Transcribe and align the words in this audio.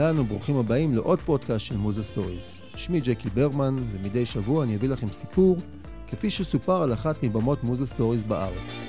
אהלן 0.00 0.18
וברוכים 0.18 0.56
הבאים 0.56 0.94
לעוד 0.94 1.18
פודקאסט 1.18 1.66
של 1.66 1.76
מוזה 1.76 2.02
סטוריז. 2.02 2.58
שמי 2.76 3.00
ג'קי 3.00 3.30
ברמן, 3.30 3.76
ומדי 3.92 4.26
שבוע 4.26 4.64
אני 4.64 4.76
אביא 4.76 4.88
לכם 4.88 5.12
סיפור, 5.12 5.56
כפי 6.06 6.30
שסופר 6.30 6.82
על 6.82 6.92
אחת 6.92 7.22
מבמות 7.22 7.64
מוזה 7.64 7.86
סטוריז 7.86 8.24
בארץ. 8.24 8.84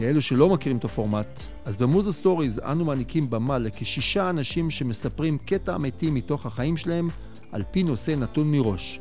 לאלו 0.00 0.22
שלא 0.22 0.48
מכירים 0.48 0.78
את 0.78 0.84
הפורמט, 0.84 1.40
אז 1.64 1.76
במוזה 1.76 2.12
סטוריז 2.12 2.58
אנו 2.58 2.84
מעניקים 2.84 3.30
במה 3.30 3.58
לכשישה 3.58 4.30
אנשים 4.30 4.70
שמספרים 4.70 5.38
קטע 5.38 5.74
אמיתי 5.74 6.10
מתוך 6.10 6.46
החיים 6.46 6.76
שלהם 6.76 7.08
על 7.52 7.62
פי 7.70 7.82
נושא 7.82 8.10
נתון 8.10 8.50
מראש. 8.50 9.00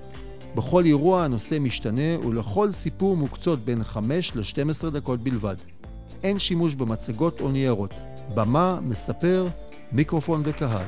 בכל 0.55 0.85
אירוע 0.85 1.23
הנושא 1.23 1.57
משתנה 1.59 2.19
ולכל 2.27 2.71
סיפור 2.71 3.17
מוקצות 3.17 3.65
בין 3.65 3.83
5 3.83 4.35
ל-12 4.35 4.89
דקות 4.89 5.23
בלבד. 5.23 5.55
אין 6.23 6.39
שימוש 6.39 6.75
במצגות 6.75 7.41
או 7.41 7.51
ניירות. 7.51 8.14
במה, 8.33 8.79
מספר, 8.81 9.47
מיקרופון 9.91 10.41
וקהל. 10.45 10.87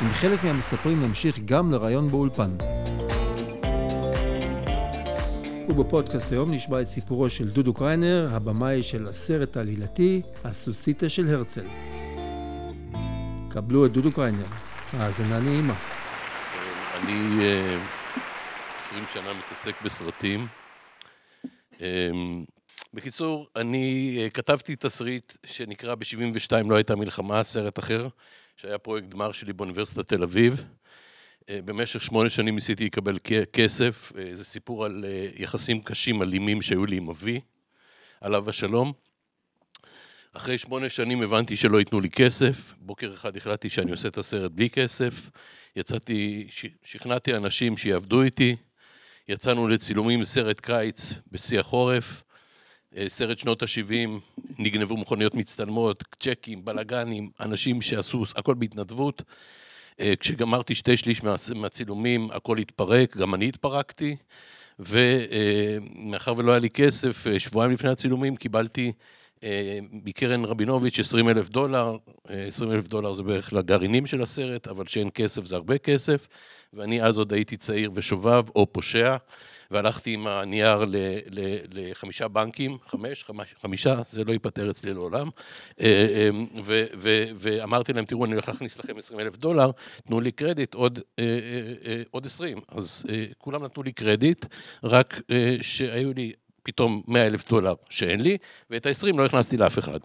עם 0.00 0.12
חלק 0.12 0.44
מהמספרים 0.44 1.02
נמשיך 1.02 1.38
גם 1.44 1.70
לראיון 1.70 2.10
באולפן. 2.10 2.50
ובפודקאסט 5.68 6.32
היום 6.32 6.52
נשמע 6.52 6.80
את 6.80 6.86
סיפורו 6.86 7.30
של 7.30 7.50
דודו 7.50 7.74
קריינר, 7.74 8.28
הבמאי 8.32 8.82
של 8.82 9.08
הסרט 9.08 9.56
העלילתי, 9.56 10.22
הסוסיתא 10.44 11.08
של 11.08 11.28
הרצל. 11.28 11.66
קבלו 13.48 13.86
את 13.86 13.92
דודו 13.92 14.12
קריינר. 14.12 14.46
האזנה 14.92 15.40
נעימה. 15.40 15.74
אני 16.96 17.44
אה, 17.44 17.78
עשרים 18.78 19.04
שנה 19.12 19.32
מתעסק 19.32 19.82
בסרטים. 19.84 20.46
אה, 22.90 23.00
בקיצור, 23.00 23.46
אני 23.56 24.16
אה, 24.18 24.30
כתבתי 24.30 24.76
תסריט 24.76 25.32
שנקרא 25.46 25.94
ב-72 25.94 26.68
לא 26.68 26.74
הייתה 26.74 26.96
מלחמה, 26.96 27.42
סרט 27.42 27.78
אחר, 27.78 28.08
שהיה 28.56 28.78
פרויקט 28.78 29.08
גמר 29.08 29.32
שלי 29.32 29.52
באוניברסיטת 29.52 30.08
תל 30.08 30.22
אביב. 30.22 30.64
במשך 31.50 32.02
שמונה 32.02 32.30
שנים 32.30 32.54
ניסיתי 32.54 32.84
לקבל 32.84 33.18
כסף, 33.52 34.12
זה 34.32 34.44
סיפור 34.44 34.84
על 34.84 35.04
יחסים 35.36 35.82
קשים, 35.82 36.22
אלימים 36.22 36.62
שהיו 36.62 36.86
לי 36.86 36.96
עם 36.96 37.08
אבי, 37.08 37.40
עליו 38.20 38.48
השלום. 38.48 38.92
אחרי 40.32 40.58
שמונה 40.58 40.88
שנים 40.88 41.22
הבנתי 41.22 41.56
שלא 41.56 41.78
ייתנו 41.78 42.00
לי 42.00 42.10
כסף, 42.10 42.74
בוקר 42.78 43.12
אחד 43.14 43.36
החלטתי 43.36 43.70
שאני 43.70 43.90
עושה 43.90 44.08
את 44.08 44.18
הסרט 44.18 44.50
בלי 44.52 44.70
כסף, 44.70 45.30
יצאתי, 45.76 46.48
שכנעתי 46.84 47.36
אנשים 47.36 47.76
שיעבדו 47.76 48.22
איתי, 48.22 48.56
יצאנו 49.28 49.68
לצילומים 49.68 50.24
סרט 50.24 50.60
קיץ 50.60 51.12
בשיא 51.32 51.60
החורף, 51.60 52.22
אה, 52.22 52.29
סרט 53.08 53.38
שנות 53.38 53.62
ה-70, 53.62 54.08
נגנבו 54.58 54.96
מכוניות 54.96 55.34
מצטלמות, 55.34 56.04
צ'קים, 56.20 56.64
בלאגנים, 56.64 57.30
אנשים 57.40 57.82
שעשו 57.82 58.24
הכל 58.36 58.54
בהתנדבות. 58.54 59.22
אה, 60.00 60.12
כשגמרתי 60.20 60.74
שתי 60.74 60.96
שליש 60.96 61.22
מהצילומים, 61.54 62.30
הכל 62.30 62.58
התפרק, 62.58 63.16
גם 63.16 63.34
אני 63.34 63.48
התפרקתי, 63.48 64.16
ומאחר 64.78 66.34
ולא 66.36 66.52
היה 66.52 66.58
לי 66.58 66.70
כסף, 66.70 67.26
אה, 67.26 67.40
שבועיים 67.40 67.72
לפני 67.72 67.90
הצילומים 67.90 68.36
קיבלתי 68.36 68.92
מקרן 69.92 70.44
רבינוביץ' 70.44 70.98
20 70.98 71.28
אלף 71.28 71.48
דולר, 71.48 71.96
20 72.24 72.72
אלף 72.72 72.88
דולר 72.88 73.12
זה 73.12 73.22
בערך 73.22 73.52
לגרעינים 73.52 74.06
של 74.06 74.22
הסרט, 74.22 74.68
אבל 74.68 74.86
שאין 74.86 75.08
כסף 75.14 75.44
זה 75.44 75.54
הרבה 75.56 75.78
כסף, 75.78 76.28
ואני 76.72 77.02
אז 77.02 77.18
עוד 77.18 77.32
הייתי 77.32 77.56
צעיר 77.56 77.90
ושובב 77.94 78.44
או 78.56 78.72
פושע, 78.72 79.16
והלכתי 79.70 80.14
עם 80.14 80.26
הנייר 80.26 80.84
לחמישה 81.72 82.28
בנקים, 82.28 82.78
חמש, 82.86 83.24
חמישה, 83.62 83.96
זה 84.10 84.24
לא 84.24 84.32
ייפתר 84.32 84.70
אצלי 84.70 84.94
לעולם, 84.94 85.28
אה, 85.80 86.06
אה, 86.14 86.86
ואמרתי 87.34 87.92
להם, 87.92 88.04
תראו, 88.04 88.24
אני 88.24 88.32
הולך 88.32 88.48
להכניס 88.48 88.78
לכם 88.78 88.98
20 88.98 89.20
אלף 89.20 89.36
דולר, 89.36 89.70
תנו 90.06 90.20
לי 90.20 90.32
קרדיט 90.32 90.74
עוד, 90.74 90.98
אה, 91.18 91.24
עוד 92.10 92.26
20. 92.26 92.60
אז 92.68 93.06
כולם 93.38 93.64
נתנו 93.64 93.82
לי 93.82 93.92
קרדיט, 93.92 94.46
רק 94.84 95.20
שהיו 95.60 96.12
לי 96.16 96.32
פתאום 96.62 97.02
100 97.08 97.26
אלף 97.26 97.48
דולר 97.48 97.74
שאין 97.90 98.20
לי, 98.20 98.36
ואת 98.70 98.86
ה-20 98.86 99.16
לא 99.16 99.24
הכנסתי 99.24 99.56
לאף 99.56 99.78
אחד. 99.78 100.00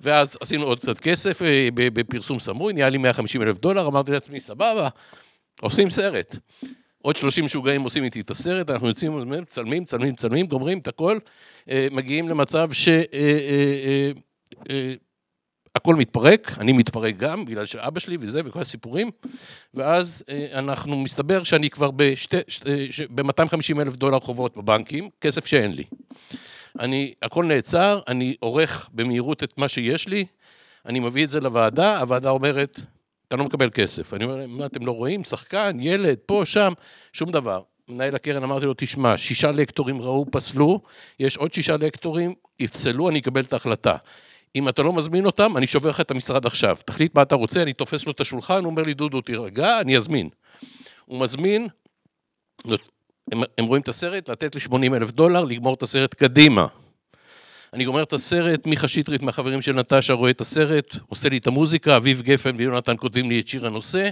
ואז 0.00 0.38
עשינו 0.40 0.64
עוד 0.64 0.80
קצת 0.80 1.00
כסף 1.00 1.42
אה, 1.42 1.68
בפרסום 1.74 2.40
סמוי, 2.40 2.72
נהיה 2.72 2.88
לי 2.88 2.98
150 2.98 3.42
אלף 3.42 3.58
דולר, 3.58 3.86
אמרתי 3.86 4.10
לעצמי, 4.10 4.40
סבבה, 4.40 4.88
עושים 5.60 5.90
סרט. 5.90 6.36
עוד 7.02 7.16
30 7.16 7.44
משוגעים 7.44 7.82
עושים 7.82 8.04
איתי 8.04 8.20
את 8.20 8.30
הסרט, 8.30 8.70
אנחנו 8.70 8.88
יוצאים, 8.88 9.30
מצלמים, 9.30 9.82
מצלמים, 9.82 10.12
מצלמים, 10.12 10.46
גומרים 10.46 10.78
את 10.78 10.88
הכל, 10.88 11.18
אה, 11.70 11.88
מגיעים 11.90 12.28
למצב 12.28 12.72
ש... 12.72 12.88
אה, 12.88 14.12
הכל 15.74 15.94
מתפרק, 15.94 16.58
אני 16.60 16.72
מתפרק 16.72 17.16
גם, 17.16 17.44
בגלל 17.44 17.66
שאבא 17.66 18.00
שלי 18.00 18.16
וזה 18.20 18.40
וכל 18.44 18.60
הסיפורים, 18.60 19.10
ואז 19.74 20.24
אה, 20.28 20.46
אנחנו, 20.58 20.98
מסתבר 20.98 21.42
שאני 21.42 21.70
כבר 21.70 21.90
ב-250 21.90 23.80
אלף 23.80 23.96
דולר 23.96 24.20
חובות 24.20 24.56
בבנקים, 24.56 25.10
כסף 25.20 25.46
שאין 25.46 25.72
לי. 25.72 25.84
אני, 26.80 27.14
הכל 27.22 27.44
נעצר, 27.44 28.00
אני 28.08 28.34
עורך 28.40 28.88
במהירות 28.92 29.42
את 29.42 29.58
מה 29.58 29.68
שיש 29.68 30.08
לי, 30.08 30.24
אני 30.86 31.00
מביא 31.00 31.24
את 31.24 31.30
זה 31.30 31.40
לוועדה, 31.40 32.00
הוועדה 32.00 32.30
אומרת, 32.30 32.80
אתה 33.32 33.40
לא 33.40 33.44
מקבל 33.44 33.70
כסף. 33.70 34.14
אני 34.14 34.24
אומר, 34.24 34.46
מה 34.48 34.66
אתם 34.66 34.86
לא 34.86 34.92
רואים? 34.92 35.24
שחקן, 35.24 35.76
ילד, 35.80 36.18
פה, 36.26 36.42
שם, 36.44 36.72
שום 37.12 37.30
דבר. 37.30 37.62
מנהל 37.88 38.14
הקרן 38.14 38.42
אמרתי 38.42 38.66
לו, 38.66 38.74
תשמע, 38.76 39.18
שישה 39.18 39.52
לקטורים 39.52 40.02
ראו, 40.02 40.26
פסלו, 40.30 40.80
יש 41.20 41.36
עוד 41.36 41.52
שישה 41.52 41.76
לקטורים, 41.76 42.34
יפסלו, 42.60 43.08
אני 43.08 43.18
אקבל 43.18 43.40
את 43.40 43.52
ההחלטה. 43.52 43.96
אם 44.56 44.68
אתה 44.68 44.82
לא 44.82 44.92
מזמין 44.92 45.26
אותם, 45.26 45.56
אני 45.56 45.66
שובר 45.66 45.90
לך 45.90 46.00
את 46.00 46.10
המשרד 46.10 46.46
עכשיו. 46.46 46.76
תחליט 46.84 47.14
מה 47.14 47.22
אתה 47.22 47.34
רוצה, 47.34 47.62
אני 47.62 47.72
תופס 47.72 48.06
לו 48.06 48.12
את 48.12 48.20
השולחן, 48.20 48.64
הוא 48.64 48.70
אומר 48.70 48.82
לי, 48.82 48.94
דודו, 48.94 49.20
תירגע, 49.20 49.80
אני 49.80 49.96
אזמין. 49.96 50.28
הוא 51.04 51.20
מזמין, 51.20 51.68
הם, 53.32 53.42
הם 53.58 53.64
רואים 53.64 53.82
את 53.82 53.88
הסרט, 53.88 54.28
לתת 54.28 54.54
לי 54.54 54.60
80 54.60 54.94
אלף 54.94 55.10
דולר, 55.10 55.44
לגמור 55.44 55.74
את 55.74 55.82
הסרט 55.82 56.14
קדימה. 56.14 56.66
אני 57.74 57.84
גומר 57.84 58.02
את 58.02 58.12
הסרט, 58.12 58.66
מיכה 58.66 58.88
שטרית 58.88 59.22
מהחברים 59.22 59.62
של 59.62 59.72
נטשה 59.72 60.12
רואה 60.12 60.30
את 60.30 60.40
הסרט, 60.40 60.96
עושה 61.08 61.28
לי 61.28 61.38
את 61.38 61.46
המוזיקה, 61.46 61.96
אביב 61.96 62.22
גפן 62.22 62.56
ויונתן 62.56 62.94
כותבים 62.96 63.28
לי 63.28 63.40
את 63.40 63.48
שיר 63.48 63.66
הנושא. 63.66 64.10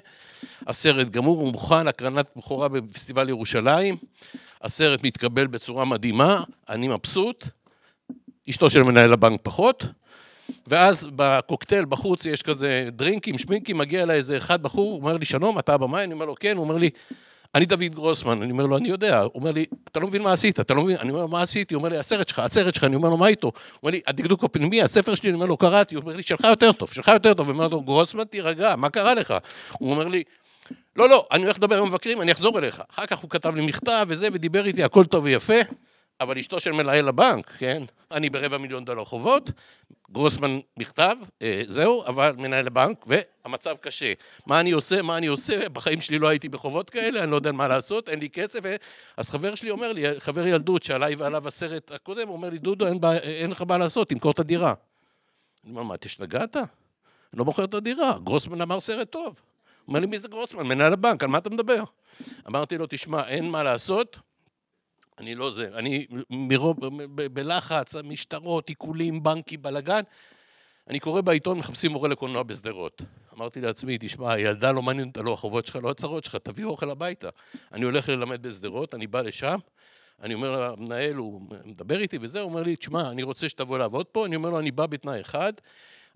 הסרט 0.67 1.09
גמור, 1.09 1.41
הוא 1.41 1.53
מוכן, 1.53 1.89
הקרנת 1.89 2.27
בכורה 2.37 2.69
בפסטיבל 2.69 3.29
ירושלים. 3.29 3.97
הסרט 4.63 5.05
מתקבל 5.05 5.47
בצורה 5.47 5.85
מדהימה, 5.85 6.43
אני 6.69 6.89
מבסוט. 6.89 7.45
אשתו 8.51 8.71
של 8.71 8.83
מנהל 8.83 9.13
הבנק 9.13 9.41
פחות. 9.43 9.85
ואז 10.67 11.09
בקוקטייל 11.17 11.85
בחוץ 11.85 12.27
יש 12.27 12.43
כזה 12.43 12.89
דרינקים, 12.93 13.39
שמינקים, 13.39 13.79
מגיע 13.79 14.03
אליי 14.03 14.17
איזה 14.17 14.37
אחד 14.37 14.63
בחור, 14.63 14.91
הוא 14.91 15.01
אומר 15.01 15.17
לי, 15.17 15.25
שלום, 15.25 15.59
אתה 15.59 15.75
הבמאי? 15.75 16.05
אני 16.05 16.13
אומר 16.13 16.25
לו, 16.25 16.35
כן, 16.41 16.57
הוא 16.57 16.65
אומר 16.65 16.77
לי, 16.77 16.91
אני 17.55 17.67
דוד 17.67 17.95
גרוסמן, 17.95 18.43
אני 18.43 18.53
אומר 18.53 18.67
לו, 18.67 18.77
אני 18.77 18.89
יודע, 18.89 19.21
הוא 19.21 19.31
אומר 19.35 19.51
לי, 19.51 19.67
אתה 19.85 20.01
לא 20.01 20.07
מבין 20.07 20.23
מה 20.23 20.33
עשית, 20.33 20.61
אתה 20.61 20.75
לא 20.75 20.83
מבין, 20.83 20.97
אני 20.97 21.11
אומר 21.11 21.23
לו, 21.23 21.29
מה 21.29 21.43
עשיתי? 21.43 21.75
הוא 21.75 21.79
אומר 21.79 21.89
לי, 21.89 21.99
הסרט 21.99 22.29
שלך, 22.29 22.39
הסרט 22.39 22.75
שלך, 22.75 22.85
אני 22.85 22.97
אומר 22.97 23.09
לו, 23.09 23.17
מה 23.17 23.27
איתו? 23.27 23.47
הוא 23.47 23.53
אומר 23.83 23.93
לי, 23.93 24.01
הדקדוק 24.07 24.45
הפנימי, 24.45 24.83
הספר 24.83 25.15
שלי, 25.15 25.29
אני 25.29 25.35
אומר 25.35 25.47
לו, 25.47 25.57
קראתי, 25.57 25.95
הוא 25.95 26.03
אומר 26.03 26.17
לי, 26.17 26.23
שלך 26.23 26.45
יותר 26.45 26.73
טוב, 26.73 26.93
שלך 26.93 27.09
יותר 27.09 27.35
טוב, 27.35 27.49
אני 27.49 27.59
אומר 27.59 27.69
לו, 27.69 27.81
גרוסמן, 27.81 28.25
תירגע, 28.25 28.77
מה 28.77 28.91
קרה 28.91 29.15
לך? 29.15 29.35
הוא 29.79 29.91
אומר 29.91 30.09
לי, 30.09 30.23
לא, 30.97 31.09
לא, 31.09 31.27
אני 31.33 31.43
הולך 31.45 31.57
לדבר 31.57 31.79
עם 31.79 31.83
המבקרים, 31.83 32.21
אני 32.21 32.33
אחזור 32.33 32.59
אליך. 32.59 32.83
אחר 32.91 33.07
כך 33.07 33.19
הוא 33.19 33.31
כתב 33.31 33.55
לי 33.55 33.67
מכתב 33.67 34.07
וזה, 34.09 34.29
ודיבר 34.33 34.67
איתי, 34.67 34.85
הכל 34.85 35.05
טוב 35.05 35.25
ויפה. 35.25 35.55
אבל 36.21 36.39
אשתו 36.39 36.61
של 36.61 36.73
מנהל 36.73 37.09
הבנק, 37.09 37.51
כן? 37.59 37.83
אני 38.11 38.31
ברבע 38.31 38.59
מיליון 38.59 38.85
דולר 38.85 39.05
חובות, 39.05 39.51
גרוסמן 40.13 40.61
מכתב, 40.77 41.17
אה, 41.43 41.63
זהו, 41.67 42.05
אבל 42.07 42.35
מנהל 42.39 42.67
הבנק, 42.67 43.05
והמצב 43.07 43.77
קשה. 43.81 44.13
מה 44.47 44.61
אני 44.61 44.71
עושה, 44.71 45.03
מה 45.03 45.17
אני 45.17 45.27
עושה? 45.27 45.69
בחיים 45.69 46.01
שלי 46.01 46.19
לא 46.19 46.29
הייתי 46.29 46.49
בחובות 46.49 46.91
כאלה, 46.91 47.23
אני 47.23 47.31
לא 47.31 47.37
יודע 47.37 47.53
מה 47.53 47.69
לעשות, 47.69 48.09
אין 48.09 48.21
לי 48.21 48.31
כסף. 48.31 48.61
אז 49.17 49.31
חבר 49.31 49.55
שלי 49.55 49.71
אומר 49.71 49.93
לי, 49.93 50.21
חבר 50.21 50.47
ילדות 50.47 50.83
שעליי 50.83 51.15
ועליו 51.15 51.49
הסרט 51.49 51.93
הקודם, 51.93 52.29
הוא 52.29 52.37
אומר 52.37 52.51
לי, 52.51 52.59
דודו, 52.59 52.87
אין, 52.87 53.01
בא, 53.01 53.13
אין 53.13 53.51
לך 53.51 53.63
מה 53.69 53.79
לעשות, 53.79 54.09
תמכור 54.09 54.31
את 54.33 54.39
הדירה. 54.39 54.75
אני 55.65 55.73
אומר, 55.73 55.83
מה? 55.83 55.95
אני 57.33 57.39
לא 57.39 57.45
מוכר 57.45 57.65
את 57.65 57.75
הדירה, 57.75 58.19
גרוסמן 58.25 58.61
אמר 58.61 58.81
סרט 58.81 59.11
טוב. 59.11 59.35
אומר 59.89 60.01
לי, 60.01 60.07
מי 60.07 60.19
זה 60.19 60.29
גרוסמן? 60.29 60.67
מנהל 60.67 60.93
הבנק, 60.93 61.23
על 61.23 61.29
מה 61.29 61.39
אתה 61.39 61.51
מדבר? 61.51 61.83
אמרתי 62.49 62.79
לו, 62.79 62.87
תשמע, 62.89 63.29
אין 63.29 63.51
מה 63.51 63.63
לעשות, 63.63 64.19
אני 65.21 65.35
לא 65.35 65.51
זה, 65.51 65.69
אני 65.75 66.07
מרוב, 66.31 66.77
בלחץ, 67.33 67.95
משטרות, 67.95 68.69
עיקולים, 68.69 69.23
בנקי, 69.23 69.57
בלאגן. 69.57 70.01
אני 70.89 71.01
קורא 71.01 71.21
בעיתון, 71.21 71.59
מחפשים 71.59 71.91
מורה 71.91 72.09
לקולנוע 72.09 72.43
בשדרות. 72.43 73.03
אמרתי 73.37 73.61
לעצמי, 73.61 73.97
תשמע, 74.01 74.33
הילדה 74.33 74.73
לא 74.73 74.83
מעניינת, 74.83 75.17
לא 75.17 75.33
החובות 75.33 75.67
שלך, 75.67 75.79
לא 75.83 75.91
הצרות 75.91 76.25
שלך, 76.25 76.37
תביא 76.37 76.65
אוכל 76.65 76.91
הביתה. 76.91 77.29
אני 77.73 77.85
הולך 77.85 78.09
ללמד 78.09 78.43
בשדרות, 78.43 78.95
אני 78.95 79.07
בא 79.07 79.23
לשם, 79.23 79.59
אני 80.23 80.35
אומר 80.35 80.71
למנהל, 80.71 81.15
הוא 81.15 81.43
מדבר 81.65 82.01
איתי 82.01 82.19
וזה, 82.21 82.41
הוא 82.41 82.51
אומר 82.51 82.63
לי, 82.63 82.77
תשמע, 82.77 83.11
אני 83.11 83.23
רוצה 83.23 83.49
שתבוא 83.49 83.79
לעבוד 83.79 84.07
פה, 84.07 84.27
אני 84.27 84.37
אומר 84.37 84.51
לו, 84.51 84.59
אני 84.59 84.71
בא 84.71 84.87
בתנאי 84.87 85.21
אחד, 85.21 85.53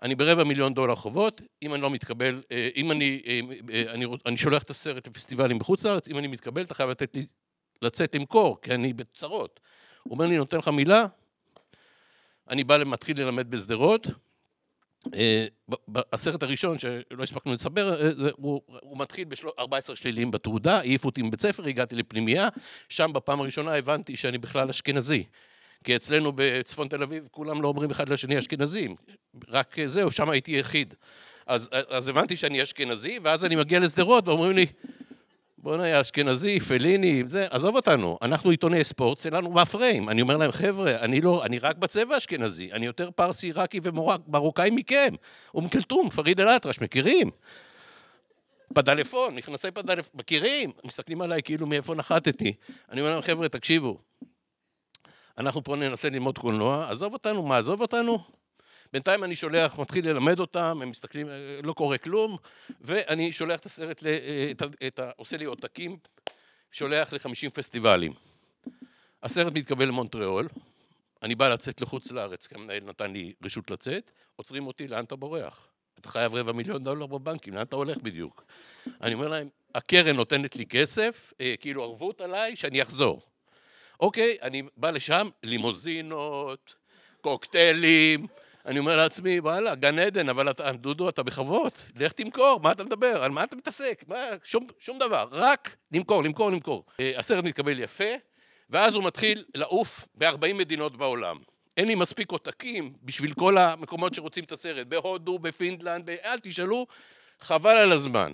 אני 0.02 0.14
ברבע 0.14 0.44
מיליון 0.44 0.74
דולר 0.74 0.94
חובות, 0.94 1.40
אם 1.62 1.74
אני 1.74 1.82
לא 1.82 1.90
מתקבל, 1.90 2.42
אה, 2.52 2.68
אם 2.76 2.90
אני, 2.90 3.22
אה, 3.26 3.40
אה, 3.72 3.92
אני, 3.92 4.06
אני 4.26 4.36
שולח 4.36 4.62
את 4.62 4.70
הסרט 4.70 5.06
לפסטיבלים 5.06 5.58
בחוץ 5.58 5.84
לארץ, 5.84 6.08
אם 6.08 6.18
אני 6.18 6.26
מתקבל, 6.26 6.62
אתה 6.62 6.74
חייב 6.74 6.90
לתת 6.90 7.16
לי 7.16 7.26
לצאת 7.84 8.14
למכור, 8.14 8.60
כי 8.62 8.74
אני 8.74 8.92
בצרות. 8.92 9.60
הוא 10.02 10.12
אומר 10.12 10.26
לי, 10.26 10.36
נותן 10.36 10.58
לך 10.58 10.68
מילה? 10.68 11.06
אני 12.50 12.64
בא, 12.64 12.78
מתחיל 12.86 13.20
ללמד 13.20 13.50
בשדרות, 13.50 14.06
אה, 15.14 15.46
הסרט 16.12 16.42
הראשון 16.42 16.78
שלא 16.78 17.22
הספקנו 17.22 17.54
לספר, 17.54 18.02
אה, 18.02 18.30
הוא, 18.36 18.60
הוא 18.66 18.98
מתחיל 18.98 19.24
ב-14 19.24 19.94
שלילים 19.94 20.30
בתעודה, 20.30 20.78
העיפו 20.78 21.08
אותי 21.08 21.22
מבית 21.22 21.40
ספר, 21.40 21.66
הגעתי 21.66 21.96
לפנימייה, 21.96 22.48
שם 22.88 23.12
בפעם 23.12 23.40
הראשונה 23.40 23.74
הבנתי 23.74 24.16
שאני 24.16 24.38
בכלל 24.38 24.70
אשכנזי. 24.70 25.24
כי 25.84 25.96
אצלנו 25.96 26.32
בצפון 26.34 26.88
תל 26.88 27.02
אביב 27.02 27.28
כולם 27.30 27.62
לא 27.62 27.68
אומרים 27.68 27.90
אחד 27.90 28.08
לשני 28.08 28.38
אשכנזים, 28.38 28.96
רק 29.48 29.76
זהו, 29.86 30.10
שם 30.10 30.30
הייתי 30.30 30.52
יחיד. 30.52 30.94
אז, 31.46 31.68
אז 31.88 32.08
הבנתי 32.08 32.36
שאני 32.36 32.62
אשכנזי, 32.62 33.18
ואז 33.22 33.44
אני 33.44 33.56
מגיע 33.56 33.80
לשדרות 33.80 34.28
ואומרים 34.28 34.52
לי, 34.52 34.66
בוא'נה, 35.64 36.00
אשכנזי, 36.00 36.60
פליני, 36.60 37.22
זה, 37.26 37.46
עזוב 37.50 37.76
אותנו, 37.76 38.18
אנחנו 38.22 38.50
עיתוני 38.50 38.84
ספורט, 38.84 39.18
זה 39.18 39.30
לנו 39.30 39.50
מהפריים. 39.50 40.08
אני 40.08 40.22
אומר 40.22 40.36
להם, 40.36 40.52
חבר'ה, 40.52 40.96
אני 41.00 41.20
לא, 41.20 41.44
אני 41.44 41.58
רק 41.58 41.76
בצבע 41.76 42.18
אשכנזי, 42.18 42.72
אני 42.72 42.86
יותר 42.86 43.10
פרסי, 43.10 43.46
עיראקי 43.46 43.80
ומרוקאי 43.82 44.70
מכם. 44.70 45.14
אום 45.54 45.68
כלתום, 45.68 46.10
פריד 46.10 46.40
אל-אטרש, 46.40 46.80
מכירים? 46.80 47.30
פדלפון, 48.74 49.34
מכנסי 49.34 49.70
פדלפון, 49.70 50.10
מכירים? 50.14 50.72
מסתכלים 50.84 51.20
עליי 51.20 51.42
כאילו 51.42 51.66
מאיפה 51.66 51.94
נחתתי. 51.94 52.52
אני 52.90 53.00
אומר 53.00 53.10
להם, 53.10 53.22
חבר'ה, 53.22 53.48
תקשיבו, 53.48 53.98
אנחנו 55.38 55.64
פה 55.64 55.76
ננסה 55.76 56.10
ללמוד 56.10 56.38
קולנוע, 56.38 56.90
עזוב 56.90 57.12
אותנו, 57.12 57.42
מה, 57.42 57.56
עזוב 57.56 57.80
אותנו? 57.80 58.33
בינתיים 58.94 59.24
אני 59.24 59.36
שולח, 59.36 59.78
מתחיל 59.78 60.08
ללמד 60.08 60.40
אותם, 60.40 60.78
הם 60.82 60.90
מסתכלים, 60.90 61.26
לא 61.62 61.72
קורה 61.72 61.98
כלום, 61.98 62.36
ואני 62.80 63.32
שולח 63.32 63.60
את 63.60 63.66
הסרט, 63.66 64.02
ל, 64.02 64.06
את, 64.50 64.62
את, 64.86 65.00
עושה 65.16 65.36
לי 65.36 65.44
עותקים, 65.44 65.96
שולח 66.72 67.12
ל-50 67.12 67.50
פסטיבלים. 67.52 68.12
הסרט 69.22 69.52
מתקבל 69.52 69.88
למונטריאול, 69.88 70.48
אני 71.22 71.34
בא 71.34 71.48
לצאת 71.48 71.80
לחוץ 71.80 72.10
לארץ, 72.10 72.46
כי 72.46 72.54
המנהל 72.54 72.82
נתן 72.84 73.12
לי 73.12 73.32
רשות 73.44 73.70
לצאת, 73.70 74.10
עוצרים 74.36 74.66
אותי, 74.66 74.88
לאן 74.88 75.04
אתה 75.04 75.16
בורח? 75.16 75.68
אתה 76.00 76.08
חייב 76.08 76.34
רבע 76.34 76.52
מיליון 76.52 76.84
דולר 76.84 77.06
בבנקים, 77.06 77.54
לאן 77.54 77.62
אתה 77.62 77.76
הולך 77.76 77.96
בדיוק? 77.96 78.44
אני 79.02 79.14
אומר 79.14 79.28
להם, 79.28 79.48
הקרן 79.74 80.16
נותנת 80.16 80.56
לי 80.56 80.66
כסף, 80.66 81.32
אה, 81.40 81.54
כאילו 81.60 81.82
ערבות 81.82 82.20
עליי, 82.20 82.56
שאני 82.56 82.82
אחזור. 82.82 83.22
אוקיי, 84.00 84.36
אני 84.42 84.62
בא 84.76 84.90
לשם, 84.90 85.28
לימוזינות, 85.42 86.74
קוקטיילים, 87.20 88.26
אני 88.66 88.78
אומר 88.78 88.96
לעצמי, 88.96 89.40
וואלה, 89.40 89.74
גן 89.74 89.98
עדן, 89.98 90.28
אבל 90.28 90.50
אתה, 90.50 90.72
דודו, 90.72 91.08
אתה 91.08 91.22
בחובות, 91.22 91.72
לך 91.96 92.12
תמכור, 92.12 92.60
מה 92.62 92.72
אתה 92.72 92.84
מדבר? 92.84 93.24
על 93.24 93.30
מה 93.30 93.44
אתה 93.44 93.56
מתעסק? 93.56 94.04
מה, 94.06 94.16
שום, 94.44 94.66
שום 94.78 94.98
דבר, 94.98 95.28
רק 95.30 95.76
למכור, 95.92 96.22
למכור, 96.22 96.50
למכור. 96.50 96.84
אה, 97.00 97.12
הסרט 97.16 97.44
מתקבל 97.44 97.78
יפה, 97.80 98.04
ואז 98.70 98.94
הוא 98.94 99.04
מתחיל 99.04 99.44
לעוף 99.54 100.06
ב-40 100.14 100.54
מדינות 100.54 100.96
בעולם. 100.96 101.38
אין 101.76 101.86
לי 101.88 101.94
מספיק 101.94 102.30
עותקים 102.30 102.92
בשביל 103.02 103.34
כל 103.34 103.58
המקומות 103.58 104.14
שרוצים 104.14 104.44
את 104.44 104.52
הסרט, 104.52 104.86
בהודו, 104.86 105.38
בפינלנד, 105.38 106.06
ב... 106.06 106.16
אל 106.24 106.38
תשאלו, 106.38 106.86
חבל 107.40 107.76
על 107.76 107.92
הזמן. 107.92 108.32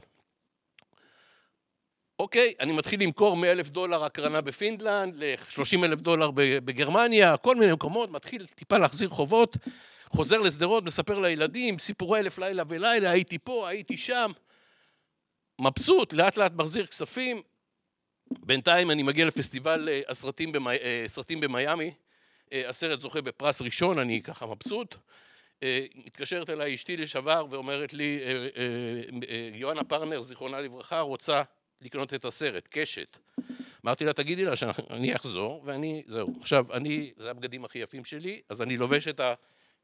אוקיי, 2.18 2.54
אני 2.60 2.72
מתחיל 2.72 3.02
למכור 3.02 3.36
100 3.36 3.52
אלף 3.52 3.68
דולר 3.68 4.04
הקרנה 4.04 4.40
בפינלנד, 4.40 5.14
ל-30 5.16 5.84
אלף 5.84 6.00
דולר 6.00 6.30
בגרמניה, 6.34 7.36
כל 7.36 7.56
מיני 7.56 7.72
מקומות, 7.72 8.10
מתחיל 8.10 8.46
טיפה 8.46 8.78
להחזיר 8.78 9.08
חובות. 9.08 9.56
חוזר 10.10 10.40
לשדרות, 10.40 10.84
מספר 10.84 11.18
לילדים, 11.18 11.78
סיפורי 11.78 12.20
אלף 12.20 12.38
לילה 12.38 12.62
ולילה, 12.68 13.10
הייתי 13.10 13.38
פה, 13.38 13.68
הייתי 13.68 13.96
שם. 13.96 14.30
מבסוט, 15.60 16.12
לאט 16.12 16.36
לאט 16.36 16.52
מחזיר 16.52 16.86
כספים. 16.86 17.42
בינתיים 18.30 18.90
אני 18.90 19.02
מגיע 19.02 19.24
לפסטיבל 19.26 19.88
אה, 19.88 20.00
הסרטים 20.08 20.52
במי... 20.52 20.70
אה, 20.70 21.06
במיאמי. 21.40 21.90
אה, 22.52 22.68
הסרט 22.68 23.00
זוכה 23.00 23.20
בפרס 23.20 23.62
ראשון, 23.62 23.98
אני 23.98 24.22
ככה 24.22 24.46
מבסוט. 24.46 24.96
מתקשרת 25.94 26.50
אליי 26.50 26.74
אשתי 26.74 26.96
לשעבר 26.96 27.46
ואומרת 27.50 27.92
לי, 27.92 28.20
יואנה 29.54 29.84
פרנר, 29.84 30.20
זיכרונה 30.20 30.60
לברכה, 30.60 31.00
רוצה 31.00 31.42
לקנות 31.80 32.14
את 32.14 32.24
הסרט, 32.24 32.68
קשת. 32.70 33.18
אמרתי 33.84 34.04
לה, 34.04 34.12
תגידי 34.12 34.44
לה 34.44 34.56
שאני 34.56 35.16
אחזור, 35.16 35.62
ואני, 35.64 36.02
זהו. 36.06 36.34
עכשיו, 36.40 36.72
אני, 36.72 37.12
זה 37.16 37.30
הבגדים 37.30 37.64
הכי 37.64 37.78
יפים 37.78 38.04
שלי, 38.04 38.40
אז 38.48 38.62
אני 38.62 38.76
לובש 38.76 39.08
את 39.08 39.20
ה... 39.20 39.34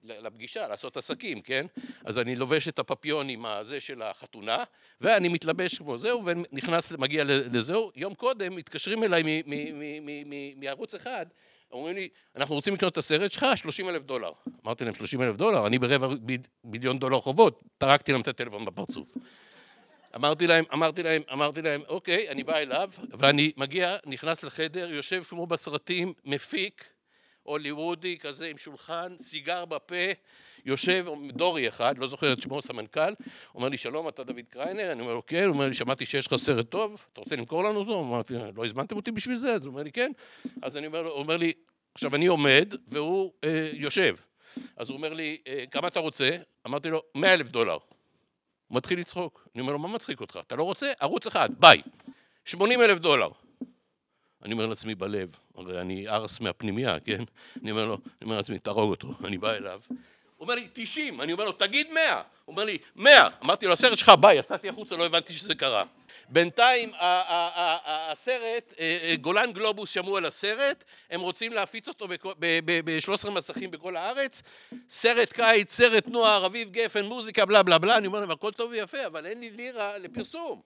לפגישה, 0.05 0.69
לעשות 0.69 0.97
עסקים, 0.97 1.41
כן? 1.41 1.67
אז 2.05 2.19
אני 2.19 2.37
לובש 2.37 2.69
את 2.69 2.79
הפפיון 2.79 3.29
עם 3.29 3.47
הזה 3.47 3.81
של 3.81 4.03
החתונה, 4.03 4.65
ואני 5.01 5.29
מתלבש 5.29 5.79
כמו 5.79 5.99
זהו, 5.99 6.23
ונכנס, 6.25 6.93
מגיע 6.93 7.25
לזהו. 7.27 7.91
יום 7.97 8.15
קודם 8.15 8.57
מתקשרים 8.57 9.05
אליי 9.05 9.43
מערוץ 10.57 10.95
אחד, 10.95 11.27
אומרים 11.73 11.97
לי, 11.97 12.09
אנחנו 12.37 12.55
רוצים 12.55 12.75
לקנות 12.75 12.93
את 12.93 12.99
הסרט 12.99 13.33
שלך, 13.33 13.47
30 13.57 13.89
אלף 13.89 14.03
דולר. 14.03 14.33
אמרתי 14.65 14.85
להם, 14.85 14.95
30 14.95 15.23
אלף 15.23 15.37
דולר? 15.37 15.67
אני 15.67 15.79
ברבע 15.79 16.09
מיליון 16.65 16.99
דולר 16.99 17.21
חובות, 17.21 17.63
טרקתי 17.79 18.13
להם 18.13 18.21
את 18.21 18.29
הטלפון 18.29 18.65
בפרצוף. 18.65 19.13
אמרתי 20.17 20.47
להם, 20.47 20.65
אמרתי 20.73 21.03
להם, 21.03 21.23
אמרתי 21.33 21.63
להם, 21.63 21.83
אוקיי, 21.89 22.29
אני 22.29 22.45
בא 22.45 22.57
אליו, 22.57 22.91
ואני 23.11 23.53
מגיע, 23.57 23.97
נכנס 24.07 24.45
לחדר, 24.45 24.91
יושב 24.91 25.23
כמו 25.23 25.47
בסרטים, 25.47 26.13
מפיק, 26.25 26.85
הוליוודי 27.47 28.19
כזה 28.19 28.47
עם 28.47 28.59
שולחן, 28.59 29.15
סיגר 29.19 29.65
בפה, 29.65 29.95
יושב 30.65 31.07
דורי 31.33 31.69
אחד, 31.69 31.99
לא 31.99 32.09
זוכר 32.09 32.33
את 32.33 32.43
שמו, 32.43 32.63
סמנכ"ל, 32.63 33.13
אומר 33.55 33.69
לי 33.69 33.79
שלום 33.79 34.09
אתה 34.09 34.25
דוד 34.25 34.45
קריינר, 34.51 34.93
אני 34.93 35.01
אומר 35.01 35.15
לו 35.15 35.27
כן, 35.27 35.45
הוא 35.45 35.53
אומר 35.53 35.69
לי 35.69 35.75
שמעתי 35.75 36.07
שיש 36.07 36.27
לך 36.27 36.37
סרט 36.37 36.71
טוב, 36.71 37.07
אתה 37.13 37.21
רוצה 37.21 37.37
למכור 37.37 37.65
לנו 37.65 37.79
אותו? 37.79 38.01
אמרתי 38.01 38.35
לא 38.57 38.65
הזמנתם 38.65 38.97
אותי 38.97 39.11
בשביל 39.11 39.37
זה? 39.37 39.55
אז 39.55 39.65
הוא 39.65 39.71
אומר 39.73 39.83
לי 39.83 39.93
כן, 39.93 40.13
אז 40.63 40.77
אני 40.77 40.87
אומר 40.87 41.03
לו, 41.03 41.11
הוא 41.11 41.19
אומר 41.19 41.37
לי, 41.37 41.53
עכשיו 41.95 42.15
אני 42.15 42.27
עומד 42.27 42.75
והוא 42.89 43.33
אה, 43.45 43.71
יושב, 43.73 44.17
אז 44.77 44.89
הוא 44.89 44.97
אומר 44.97 45.13
לי 45.13 45.37
אה, 45.47 45.65
כמה 45.71 45.89
אתה 45.89 46.01
רוצה? 46.01 46.31
אמרתי 46.67 46.91
לו 46.91 47.03
מאה 47.15 47.35
אלף 47.35 47.49
דולר, 47.49 47.79
הוא 48.69 48.77
מתחיל 48.77 49.01
לצחוק, 49.01 49.49
אני 49.55 49.61
אומר 49.61 49.73
לו 49.73 49.79
מה 49.79 49.89
מצחיק 49.89 50.21
אותך? 50.21 50.41
אתה 50.47 50.57
לא 50.57 50.63
רוצה? 50.63 50.93
ערוץ 51.01 51.27
אחד, 51.27 51.49
ביי, 51.59 51.83
שמונים 52.45 52.83
אלף 52.83 52.99
דולר 52.99 53.29
אני 54.45 54.53
אומר 54.53 54.67
לעצמי 54.67 54.95
בלב, 54.95 55.29
הרי 55.55 55.81
אני 55.81 56.09
ארס 56.09 56.41
מהפנימייה, 56.41 57.01
כן? 57.01 57.23
אני 57.63 57.71
אומר 57.71 57.85
לו, 57.85 57.95
אני 57.95 58.25
אומר 58.25 58.37
לעצמי, 58.37 58.59
תהרוג 58.59 58.91
אותו. 58.91 59.09
אני 59.25 59.39
בא 59.39 59.53
אליו, 59.53 59.81
הוא 59.89 59.97
אומר 60.45 60.55
לי, 60.55 60.69
90. 60.73 61.21
אני 61.21 61.33
אומר 61.33 61.45
לו, 61.45 61.53
תגיד 61.53 61.87
100. 61.93 62.15
הוא 62.15 62.23
אומר 62.53 62.65
לי, 62.65 62.79
100. 62.97 63.29
אמרתי 63.45 63.67
לו, 63.67 63.73
הסרט 63.73 63.99
שלך, 63.99 64.13
ביי, 64.21 64.39
יצאתי 64.39 64.69
החוצה, 64.69 64.97
לא 64.97 65.07
הבנתי 65.07 65.33
שזה 65.33 65.55
קרה. 65.55 65.85
בינתיים 66.29 66.93
הסרט, 67.01 68.75
אה, 68.79 68.99
אה, 69.03 69.17
גולן 69.17 69.53
גלובוס 69.53 69.91
שמעו 69.91 70.17
על 70.17 70.25
הסרט, 70.27 70.85
הם 71.11 71.21
רוצים 71.21 71.53
להפיץ 71.53 71.89
אותו 71.89 72.09
ב-13 72.39 73.31
מסכים 73.31 73.71
בכל 73.71 73.97
הארץ, 73.97 74.43
סרט 74.89 75.33
קיץ, 75.33 75.73
סרט 75.73 76.09
נוער, 76.09 76.47
אביב 76.47 76.71
גפן, 76.71 77.05
מוזיקה, 77.05 77.45
בלה 77.45 77.63
בלה 77.63 77.79
בלה, 77.79 77.99
אני 77.99 78.07
אומר 78.07 78.21
להם, 78.21 78.31
הכל 78.31 78.53
טוב 78.53 78.71
ויפה, 78.71 79.07
אבל 79.07 79.27
אין 79.27 79.41
לי 79.41 79.51
לירה 79.51 79.99
לפרסום. 79.99 80.61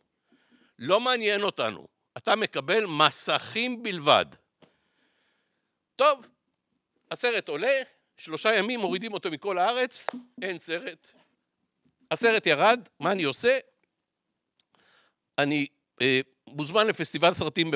לא 0.79 1.01
מעניין 1.01 1.43
אותנו. 1.43 2.00
אתה 2.23 2.37
מקבל 2.37 2.87
מסכים 2.87 3.83
בלבד. 3.83 4.27
טוב, 5.97 6.27
הסרט 7.11 7.49
עולה, 7.49 7.83
שלושה 8.17 8.55
ימים 8.55 8.81
מורידים 8.81 9.13
אותו 9.13 9.31
מכל 9.31 9.59
הארץ, 9.59 10.07
אין 10.43 10.59
סרט. 10.59 11.13
הסרט 12.11 12.47
ירד, 12.47 12.89
מה 13.01 13.13
אני 13.13 13.23
עושה? 13.23 13.59
אני 15.39 15.67
אה, 16.03 16.21
מוזמן 16.47 16.87
לפסטיבל 16.87 17.35
סרטים 17.35 17.71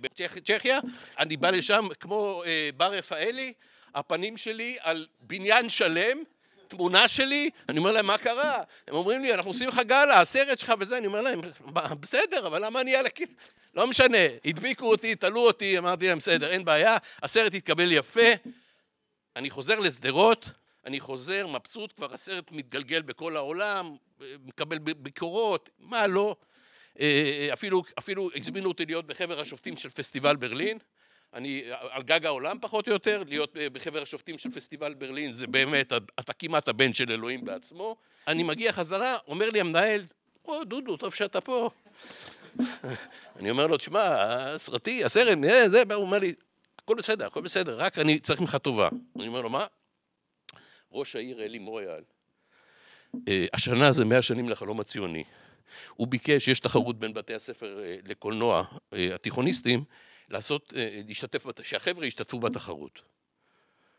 בצ'כיה, 0.00 0.78
אני 1.18 1.36
בא 1.36 1.50
לשם 1.50 1.84
כמו 2.00 2.42
אה, 2.46 2.70
בר 2.76 2.92
רפאלי, 2.92 3.52
הפנים 3.94 4.36
שלי 4.36 4.76
על 4.80 5.06
בניין 5.20 5.70
שלם 5.70 6.18
תמונה 6.72 7.08
שלי, 7.08 7.50
אני 7.68 7.78
אומר 7.78 7.92
להם, 7.92 8.06
מה 8.06 8.18
קרה? 8.18 8.62
הם 8.88 8.94
אומרים 8.94 9.22
לי, 9.22 9.34
אנחנו 9.34 9.50
עושים 9.50 9.68
לך 9.68 9.80
גאלה, 9.86 10.20
הסרט 10.20 10.58
שלך 10.58 10.72
וזה, 10.78 10.98
אני 10.98 11.06
אומר 11.06 11.20
להם, 11.20 11.40
בסדר, 12.00 12.46
אבל 12.46 12.64
למה 12.64 12.80
אני 12.80 12.96
על 12.96 13.06
הקיר? 13.06 13.26
לא 13.74 13.86
משנה, 13.86 14.18
הדביקו 14.44 14.90
אותי, 14.90 15.14
תלו 15.14 15.46
אותי, 15.46 15.78
אמרתי 15.78 16.08
להם, 16.08 16.18
בסדר, 16.18 16.50
אין 16.50 16.64
בעיה, 16.64 16.96
הסרט 17.22 17.54
התקבל 17.54 17.92
יפה, 17.92 18.30
אני 19.36 19.50
חוזר 19.50 19.80
לשדרות, 19.80 20.48
אני 20.86 21.00
חוזר 21.00 21.46
מבסוט, 21.46 21.92
כבר 21.96 22.14
הסרט 22.14 22.50
מתגלגל 22.50 23.02
בכל 23.02 23.36
העולם, 23.36 23.96
מקבל 24.44 24.78
ביקורות, 24.78 25.70
מה 25.78 26.06
לא, 26.06 26.36
אה, 27.00 27.48
אפילו, 27.52 27.82
אפילו 27.98 28.30
הזמינו 28.36 28.68
אותי 28.68 28.86
להיות 28.86 29.06
בחבר 29.06 29.40
השופטים 29.40 29.76
של 29.76 29.90
פסטיבל 29.90 30.36
ברלין, 30.36 30.78
אני 31.34 31.62
על 31.90 32.02
גג 32.02 32.26
העולם 32.26 32.58
פחות 32.60 32.88
או 32.88 32.92
יותר, 32.92 33.22
להיות 33.26 33.56
בחבר 33.72 34.02
השופטים 34.02 34.38
של 34.38 34.50
פסטיבל 34.50 34.94
ברלין 34.94 35.32
זה 35.32 35.46
באמת, 35.46 35.92
אתה 36.20 36.32
כמעט 36.32 36.68
הבן 36.68 36.92
של 36.92 37.12
אלוהים 37.12 37.44
בעצמו. 37.44 37.96
אני 38.26 38.42
מגיע 38.42 38.72
חזרה, 38.72 39.16
אומר 39.26 39.50
לי 39.50 39.60
המנהל, 39.60 40.00
או 40.44 40.64
דודו, 40.64 40.96
טוב 40.96 41.14
שאתה 41.14 41.40
פה. 41.40 41.70
אני 43.36 43.50
אומר 43.50 43.66
לו, 43.66 43.76
תשמע, 43.76 44.00
הסרטי, 44.00 45.04
הסרט, 45.04 45.38
אה, 45.44 45.68
זה, 45.68 45.82
הוא 45.94 46.02
אומר 46.02 46.18
לי, 46.18 46.32
הכל 46.78 46.94
בסדר, 46.94 47.26
הכל 47.26 47.40
בסדר, 47.40 47.78
רק 47.78 47.98
אני 47.98 48.18
צריך 48.18 48.40
ממך 48.40 48.56
טובה. 48.56 48.88
אני 49.16 49.28
אומר 49.28 49.40
לו, 49.40 49.50
מה? 49.50 49.66
ראש 50.92 51.16
העיר 51.16 51.42
אלי 51.42 51.58
מויאל, 51.58 52.02
אה, 53.28 53.46
השנה 53.52 53.92
זה 53.92 54.04
מאה 54.04 54.22
שנים 54.22 54.48
לחלום 54.48 54.80
הציוני. 54.80 55.24
הוא 55.94 56.08
ביקש, 56.08 56.48
יש 56.48 56.60
תחרות 56.60 56.98
בין 56.98 57.14
בתי 57.14 57.34
הספר 57.34 57.80
אה, 57.84 57.96
לקולנוע, 58.04 58.64
התיכוניסטים, 59.14 59.84
לעשות, 60.32 60.72
להשתתף, 61.06 61.44
שהחבר'ה 61.62 62.06
ישתתפו 62.06 62.40
בתחרות. 62.40 63.02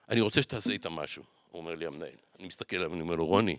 אני 0.10 0.22
רוצה 0.22 0.42
שתעשה 0.42 0.72
איתם 0.72 0.94
משהו. 0.94 1.24
הוא 1.50 1.60
אומר 1.60 1.76
לי, 1.76 1.86
המנהל. 1.86 2.16
אני 2.40 2.48
מסתכל 2.48 2.76
עליו, 2.76 2.94
אני 2.94 3.02
אומר 3.02 3.16
לו, 3.16 3.26
רוני, 3.26 3.58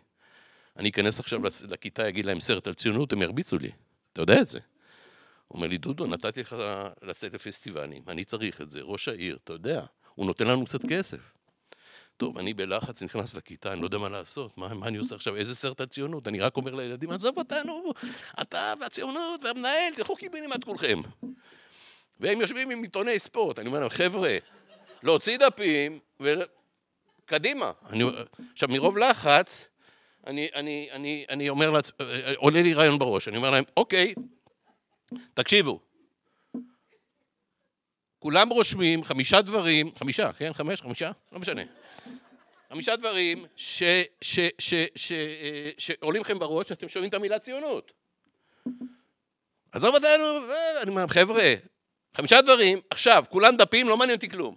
אני 0.77 0.89
אכנס 0.89 1.21
עכשיו 1.21 1.41
לכיתה, 1.69 2.09
אגיד 2.09 2.25
להם 2.25 2.41
סרט 2.41 2.67
על 2.67 2.75
ציונות, 2.75 3.13
הם 3.13 3.23
ירביצו 3.23 3.59
לי. 3.59 3.71
אתה 4.13 4.23
יודע 4.23 4.41
את 4.41 4.49
זה. 4.49 4.59
הוא 5.49 5.57
אומר 5.57 5.69
לי, 5.69 5.79
דודו, 5.79 6.07
נתתי 6.07 6.41
לך 6.41 6.57
לצאת 7.03 7.35
לפסטיבלים, 7.35 8.03
אני 8.09 8.25
צריך 8.25 8.61
את 8.61 8.71
זה, 8.71 8.81
ראש 8.83 9.09
העיר, 9.09 9.39
אתה 9.45 9.53
יודע, 9.53 9.85
הוא 10.15 10.27
נותן 10.27 10.47
לנו 10.47 10.65
קצת 10.65 10.81
כסף. 10.89 11.21
טוב, 12.17 12.39
אני 12.39 12.55
בלחץ 12.55 13.03
נכנס 13.03 13.35
לכיתה, 13.35 13.73
אני 13.73 13.81
לא 13.81 13.87
יודע 13.87 13.99
מה 13.99 14.09
לעשות, 14.09 14.59
מה, 14.59 14.75
מה 14.75 14.87
אני 14.87 14.99
עושה 14.99 15.15
עכשיו, 15.15 15.37
איזה 15.37 15.55
סרט 15.55 15.81
הציונות? 15.81 16.29
אני 16.29 16.41
רק 16.41 16.57
אומר 16.57 16.75
לילדים, 16.75 17.11
עזוב 17.11 17.39
אותנו, 17.39 17.93
אתה 18.43 18.73
והציונות 18.81 19.45
והמנהל, 19.45 19.95
תלכו 19.97 20.17
קיבינימט 20.17 20.65
כולכם. 20.65 21.01
והם 22.21 22.41
יושבים 22.41 22.71
עם 22.71 22.83
עיתוני 22.83 23.19
ספורט, 23.19 23.59
אני 23.59 23.67
אומר 23.67 23.81
להם, 23.81 23.89
חבר'ה, 23.89 24.37
להוציא 25.03 25.39
דפים, 25.39 25.99
וקדימה. 26.21 27.73
אני... 27.91 28.05
עכשיו, 28.53 28.69
מרוב 28.69 28.99
לחץ, 28.99 29.67
אני, 30.27 30.49
אני, 30.55 30.89
אני, 30.93 31.25
אני 31.29 31.49
אומר 31.49 31.71
לעצ... 31.71 31.91
עולה 32.37 32.63
לי 32.63 32.75
רעיון 32.75 32.99
בראש, 32.99 33.29
אני 33.29 33.37
אומר 33.37 33.51
להם, 33.51 33.65
אוקיי, 33.77 34.15
תקשיבו, 35.35 35.81
כולם 38.19 38.49
רושמים 38.49 39.05
חמישה 39.05 39.43
דברים, 39.43 39.91
חמישה, 39.99 40.33
כן? 40.33 40.53
חמש, 40.53 40.81
חמישה? 40.81 41.11
לא 41.33 41.39
משנה. 41.39 41.63
חמישה 42.71 42.97
דברים 42.97 43.47
ש, 43.57 43.83
ש, 44.21 44.41
ש, 44.59 44.75
ש, 44.97 45.13
אה, 45.13 45.71
שעולים 45.79 46.23
לכם 46.23 46.39
בראש, 46.39 46.69
שאתם 46.69 46.89
שומעים 46.89 47.09
את 47.09 47.15
המילה 47.15 47.39
ציונות. 47.39 47.93
עזוב 49.73 49.95
אותנו, 49.95 50.53
אני 50.83 50.91
אומר, 50.91 51.07
חבר'ה, 51.07 51.55
חמישה 52.17 52.43
דברים, 52.43 52.81
עכשיו, 52.91 53.25
כולם 53.29 53.57
דפים, 53.57 53.89
לא 53.89 53.97
מעניין 53.97 54.17
אותי 54.17 54.29
כלום. 54.29 54.57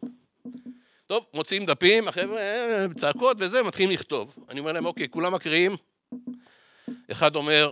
טוב, 1.07 1.25
מוציאים 1.33 1.65
דפים, 1.65 2.07
החבר'ה, 2.07 2.41
אה, 2.41 2.85
צעקות 2.95 3.37
וזה, 3.39 3.63
מתחילים 3.63 3.91
לכתוב. 3.91 4.35
אני 4.49 4.59
אומר 4.59 4.71
להם, 4.71 4.85
אוקיי, 4.85 5.09
כולם 5.09 5.33
מקריאים. 5.33 5.75
אחד 7.11 7.35
אומר, 7.35 7.71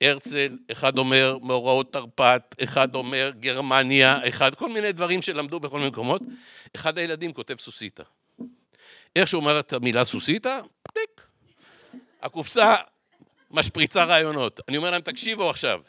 הרצל, 0.00 0.58
אחד 0.72 0.98
אומר 0.98 1.38
מאורעות 1.42 1.92
תרפ"ט, 1.92 2.54
אחד 2.62 2.94
אומר 2.94 3.32
גרמניה, 3.40 4.28
אחד, 4.28 4.54
כל 4.54 4.68
מיני 4.68 4.92
דברים 4.92 5.22
שלמדו 5.22 5.60
בכל 5.60 5.78
מיני 5.78 5.90
מקומות. 5.90 6.22
אחד 6.76 6.98
הילדים 6.98 7.32
כותב 7.32 7.54
סוסיתא. 7.60 8.02
איך 9.16 9.28
שהוא 9.28 9.40
אומר 9.40 9.60
את 9.60 9.72
המילה 9.72 10.04
סוסיתא, 10.04 10.60
טיק. 10.92 11.26
הקופסה 12.22 12.74
משפריצה 13.50 14.04
רעיונות. 14.04 14.60
אני 14.68 14.76
אומר 14.76 14.90
להם, 14.90 15.02
תקשיבו 15.02 15.50
עכשיו, 15.50 15.80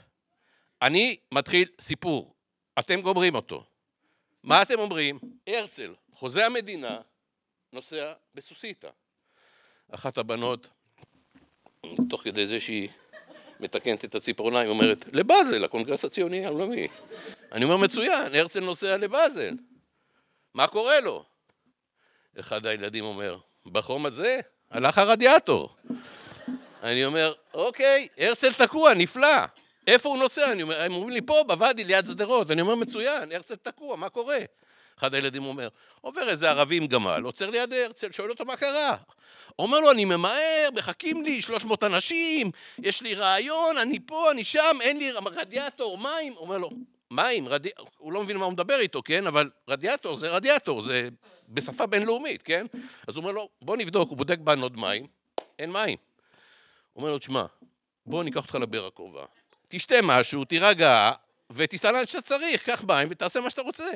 אני 0.82 1.16
מתחיל 1.32 1.68
סיפור, 1.80 2.35
אתם 2.80 3.02
גומרים 3.02 3.36
אותו. 3.36 3.64
מה 4.44 4.62
אתם 4.62 4.80
אומרים? 4.80 5.20
הרצל, 5.48 5.94
חוזה 6.14 6.46
המדינה, 6.46 7.00
נוסע 7.74 8.14
בסוסיתא. 8.36 8.90
אחת 9.92 10.18
הבנות, 10.18 10.68
תוך 12.10 12.24
כדי 12.24 12.48
זה 12.48 12.62
שהיא 12.62 12.90
מתקנת 13.60 14.06
את 14.06 14.16
הציפורניים, 14.16 14.70
אומרת, 14.70 15.06
לבאזל, 15.14 15.66
הקונגרס 15.66 16.06
הציוני 16.06 16.46
העולמי. 16.46 16.88
אני 17.52 17.66
אומר, 17.66 17.78
מצוין, 17.78 18.36
הרצל 18.36 18.60
נוסע 18.60 18.98
לבאזל. 18.98 19.54
מה 20.54 20.68
קורה 20.68 21.00
לו? 21.00 21.26
אחד 22.40 22.66
הילדים 22.66 23.04
אומר, 23.04 23.38
בחום 23.66 24.06
הזה 24.06 24.40
הלך 24.72 24.98
הרדיאטור. 24.98 25.76
אני 26.84 27.06
אומר, 27.06 27.34
אוקיי, 27.54 28.08
הרצל 28.18 28.54
תקוע, 28.54 28.94
נפלא. 28.94 29.46
איפה 29.88 30.10
הוא 30.10 30.18
נוסע? 30.18 30.52
אני 30.52 30.64
אומר, 30.64 30.82
הם 30.82 30.94
אומרים 30.94 31.10
לי, 31.10 31.22
פה, 31.22 31.44
בוואדי, 31.48 31.84
ליד 31.84 32.06
שדרות. 32.06 32.52
אני 32.52 32.62
אומר, 32.62 32.76
מצוין, 32.76 33.32
הרצל 33.32 33.56
תקוע, 33.56 33.96
מה 33.96 34.10
קורה? 34.10 34.38
אחד 35.00 35.14
הילדים 35.14 35.46
אומר, 35.46 35.68
עובר 36.02 36.30
איזה 36.30 36.50
ערבי 36.50 36.78
עם 36.78 36.88
גמל, 36.88 37.22
עוצר 37.24 37.50
ליד 37.50 37.74
הרצל, 37.74 38.12
שואל 38.12 38.30
אותו 38.30 38.46
מה 38.46 38.56
קרה. 38.56 38.96
אומר 39.60 39.80
לו, 39.80 39.92
אני 39.92 40.06
ממהר, 40.06 40.70
מחכים 40.76 41.24
לי 41.24 41.42
300 41.42 41.84
אנשים, 41.84 42.52
יש 42.80 43.02
לי 43.02 43.16
רעיון, 43.16 43.78
אני 43.78 44.00
פה, 44.06 44.32
אני 44.32 44.44
שם, 44.44 44.78
אין 44.82 44.98
לי 44.98 45.12
רדיאטור, 45.12 45.98
מים. 45.98 46.38
אומר 46.38 46.58
לו, 46.58 46.70
מים, 47.12 47.48
רדי... 47.48 47.70
הוא 47.98 48.14
לא 48.14 48.24
מבין 48.24 48.38
מה 48.38 48.46
הוא 48.46 48.54
מדבר 48.54 48.80
איתו, 48.80 49.02
כן? 49.04 49.28
אבל 49.28 49.50
רדיאטור 49.68 50.16
זה 50.16 50.30
רדיאטור, 50.30 50.82
זה 50.82 51.10
בשפה 51.50 51.86
בינלאומית, 51.86 52.42
כן? 52.42 52.66
אז 53.08 53.16
הוא 53.16 53.22
אומר 53.22 53.32
לו, 53.32 53.50
בוא 53.62 53.78
נבדוק, 53.78 54.10
הוא 54.10 54.18
בודק 54.18 54.40
בענות 54.40 54.78
מים, 54.78 55.08
אין 55.60 55.72
מים. 55.72 55.98
הוא 56.94 57.02
אומר 57.02 57.12
לו, 57.12 57.20
תשמע, 57.20 57.46
בוא 58.06 58.24
ניקח 58.24 58.42
אותך 58.42 58.56
לבאר 58.56 58.86
הקרובה, 58.86 59.26
תשתה 59.78 59.96
משהו, 60.04 60.46
תירגע, 60.46 61.12
ותיסע 61.52 61.92
לאן 61.92 62.06
שאתה 62.06 62.22
צריך, 62.22 62.64
קח 62.64 62.84
מים 62.84 63.08
ותעשה 63.12 63.40
מה 63.40 63.50
שאתה 63.50 63.62
רוצה. 63.62 63.92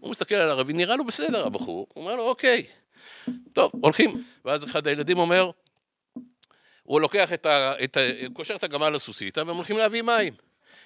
הוא 0.00 0.10
מסתכל 0.10 0.34
על 0.34 0.48
הערבי, 0.48 0.72
נראה 0.72 0.96
לו 0.96 1.04
בסדר 1.04 1.46
הבחור, 1.46 1.86
הוא 1.94 2.04
אומר 2.04 2.16
לו, 2.16 2.22
אוקיי, 2.22 2.66
טוב, 3.52 3.72
הולכים. 3.80 4.24
ואז 4.44 4.64
אחד 4.64 4.86
הילדים 4.86 5.18
אומר, 5.18 5.50
הוא 6.82 7.00
לוקח 7.00 7.32
את 7.32 7.46
ה... 7.46 7.84
את 7.84 7.96
ה 7.96 8.00
קושר 8.32 8.54
את 8.54 8.64
הגמל 8.64 8.90
לסוסיתא, 8.90 9.40
והם 9.40 9.56
הולכים 9.56 9.78
להביא 9.78 10.02
מים. 10.02 10.34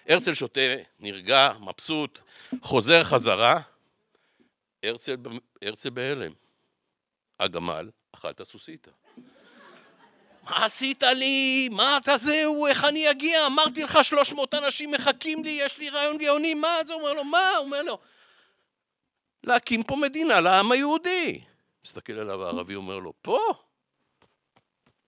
הרצל 0.09 0.35
שותה, 0.35 0.75
נרגע, 1.01 1.53
מבסוט, 1.61 2.19
חוזר 2.63 3.05
חזרה. 3.05 3.61
הרצל, 4.83 5.17
הרצל 5.63 5.91
בהלם. 5.91 6.33
הגמל 7.41 7.91
אכל 8.13 8.31
את 8.31 8.41
הסוסיתא. 8.41 8.91
מה 10.45 10.65
עשית 10.65 11.03
לי? 11.03 11.69
מה 11.73 11.97
אתה 11.97 12.17
זהו? 12.17 12.67
איך 12.67 12.85
אני 12.85 13.11
אגיע? 13.11 13.47
אמרתי 13.47 13.85
לך 13.85 13.99
300 14.05 14.55
אנשים 14.55 14.91
מחכים 14.91 15.45
לי, 15.45 15.51
יש 15.51 15.79
לי 15.79 15.91
רעיון 15.91 16.19
גאוני, 16.19 16.55
מה? 16.55 16.69
זה 16.87 16.95
אומר 16.95 17.13
לו, 17.13 17.25
מה? 17.25 17.51
אומר 17.59 17.83
לו, 17.83 17.99
להקים 19.45 19.83
פה 19.83 19.97
מדינה 19.97 20.41
לעם 20.41 20.73
היהודי. 20.73 21.41
מסתכל 21.87 22.13
עליו 22.13 22.45
הערבי, 22.45 22.75
אומר 22.75 22.99
לו, 22.99 23.13
פה? 23.23 23.39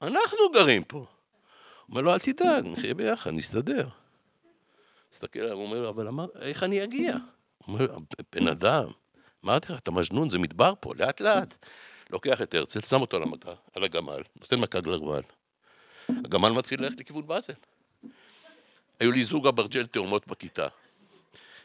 אנחנו 0.03 0.39
גרים 0.55 0.85
פה. 0.85 1.07
אומר 1.89 2.01
לו, 2.01 2.13
אל 2.13 2.19
תדאג, 2.19 2.67
נחיה 2.67 2.95
ביחד, 2.95 3.31
נסתדר. 3.31 3.89
מסתכל 5.13 5.41
עליו, 5.41 5.57
אומר 5.57 5.81
לו, 5.81 5.89
אבל 5.89 6.09
אמר, 6.09 6.27
איך 6.41 6.63
אני 6.63 6.85
אגיע? 6.85 7.17
אומר, 7.69 7.99
בן 8.33 8.49
אדם, 8.49 8.87
אמרתי 9.45 9.73
לך, 9.73 9.79
אתה 9.79 9.91
מג'נון, 9.91 10.31
זה 10.31 10.39
מדבר 10.39 10.73
פה, 10.81 10.93
לאט 10.97 11.21
לאט. 11.21 11.55
לוקח 12.11 12.43
את 12.43 12.55
הרצל, 12.55 12.81
שם 12.81 13.01
אותו 13.01 13.17
על, 13.17 13.23
המכה, 13.23 13.55
על 13.75 13.85
הגמל, 13.85 14.23
נותן 14.41 14.61
מכה 14.61 14.79
לגמל. 14.79 15.23
הגמל 16.09 16.51
מתחיל 16.51 16.83
ללכת 16.83 17.01
לכיוון 17.01 17.27
באזל. 17.27 17.53
היו 19.01 19.13
לי 19.13 19.25
זוג 19.25 19.47
אברג'ל 19.47 19.87
תאומות 19.87 20.27
בכיתה. 20.27 20.69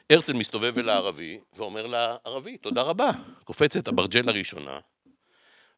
הרצל 0.09 0.33
מסתובב 0.33 0.77
אל 0.77 0.89
הערבי 0.89 1.39
ואומר 1.53 1.87
לערבי, 1.87 2.57
תודה 2.57 2.81
רבה. 2.81 3.11
קופצת 3.43 3.87
אברג'ל 3.87 4.29
הראשונה 4.29 4.79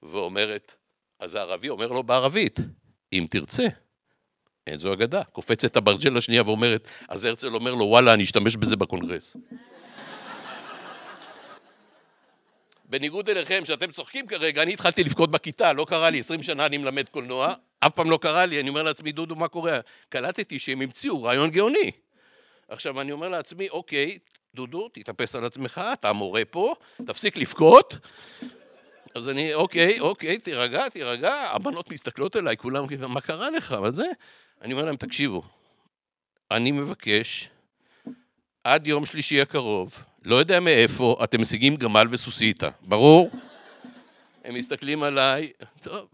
ואומרת, 0.04 0.76
אז 1.20 1.36
הערבי 1.36 1.70
אומר 1.70 1.88
לו 1.88 2.04
בערבית, 2.04 2.60
אם 3.14 3.28
תרצה. 3.30 3.68
אין 4.68 4.80
זו 4.80 4.94
אגדה. 4.94 5.24
קופצת 5.24 5.78
אברג'ל 5.78 6.18
השנייה 6.18 6.44
ואומרת, 6.44 6.88
אז 7.10 7.26
הרצל 7.26 7.56
אומר 7.56 7.74
לו, 7.74 7.86
וואלה, 7.86 8.14
אני 8.14 8.24
אשתמש 8.24 8.56
בזה 8.56 8.76
בקונגרס. 8.76 9.36
בניגוד 12.94 13.30
אליכם, 13.30 13.66
שאתם 13.66 13.92
צוחקים 13.92 14.28
כרגע, 14.28 14.64
אני 14.64 14.74
התחלתי 14.74 15.04
לבכות 15.04 15.32
בכיתה, 15.32 15.74
לא 15.74 15.86
קרה 15.86 16.10
לי, 16.10 16.20
20 16.20 16.44
שנה 16.44 16.66
אני 16.66 16.78
מלמד 16.78 17.10
קולנוע, 17.10 17.54
אף 17.80 17.92
פעם 17.96 18.10
לא 18.10 18.20
קרה 18.22 18.46
לי, 18.46 18.60
אני 18.60 18.70
אומר 18.70 18.84
לעצמי, 18.84 19.12
דודו, 19.12 19.36
מה 19.36 19.48
קורה? 19.48 19.80
קלטתי 20.10 20.60
שהם 20.60 20.82
המציאו 20.82 21.24
רעיון 21.24 21.50
גאוני. 21.50 21.92
עכשיו, 22.68 23.02
אני 23.02 23.12
אומר 23.12 23.30
לעצמי, 23.30 23.70
אוקיי, 23.70 24.18
דודו, 24.56 24.90
תתאפס 24.90 25.36
על 25.36 25.46
עצמך, 25.46 25.82
אתה 25.94 26.14
מורה 26.14 26.46
פה, 26.46 26.74
תפסיק 27.06 27.38
לבכות. 27.38 27.98
אז 29.16 29.30
אני, 29.30 29.54
אוקיי, 29.54 30.00
אוקיי, 30.00 30.38
תירגע, 30.38 30.90
תירגע, 30.90 31.34
הבנות 31.34 31.92
מסתכלות 31.92 32.36
אליי, 32.36 32.58
כולם, 32.58 32.86
מה 33.08 33.22
קרה 33.22 33.50
לך? 33.50 33.72
מה 33.72 33.92
זה? 33.92 34.06
אני 34.62 34.74
אומר 34.74 34.86
להם, 34.86 34.96
תקשיבו, 34.96 35.44
אני 36.52 36.72
מבקש, 36.72 37.50
עד 38.64 38.88
יום 38.88 39.06
שלישי 39.06 39.42
הקרוב, 39.42 40.04
לא 40.26 40.36
יודע 40.36 40.60
מאיפה, 40.60 41.18
אתם 41.24 41.42
משיגים 41.42 41.76
גמל 41.76 42.08
וסוסיתא, 42.12 42.70
ברור? 42.82 43.30
הם 44.44 44.56
מסתכלים 44.56 45.04
עליי, 45.04 45.52
טוב, 45.82 46.08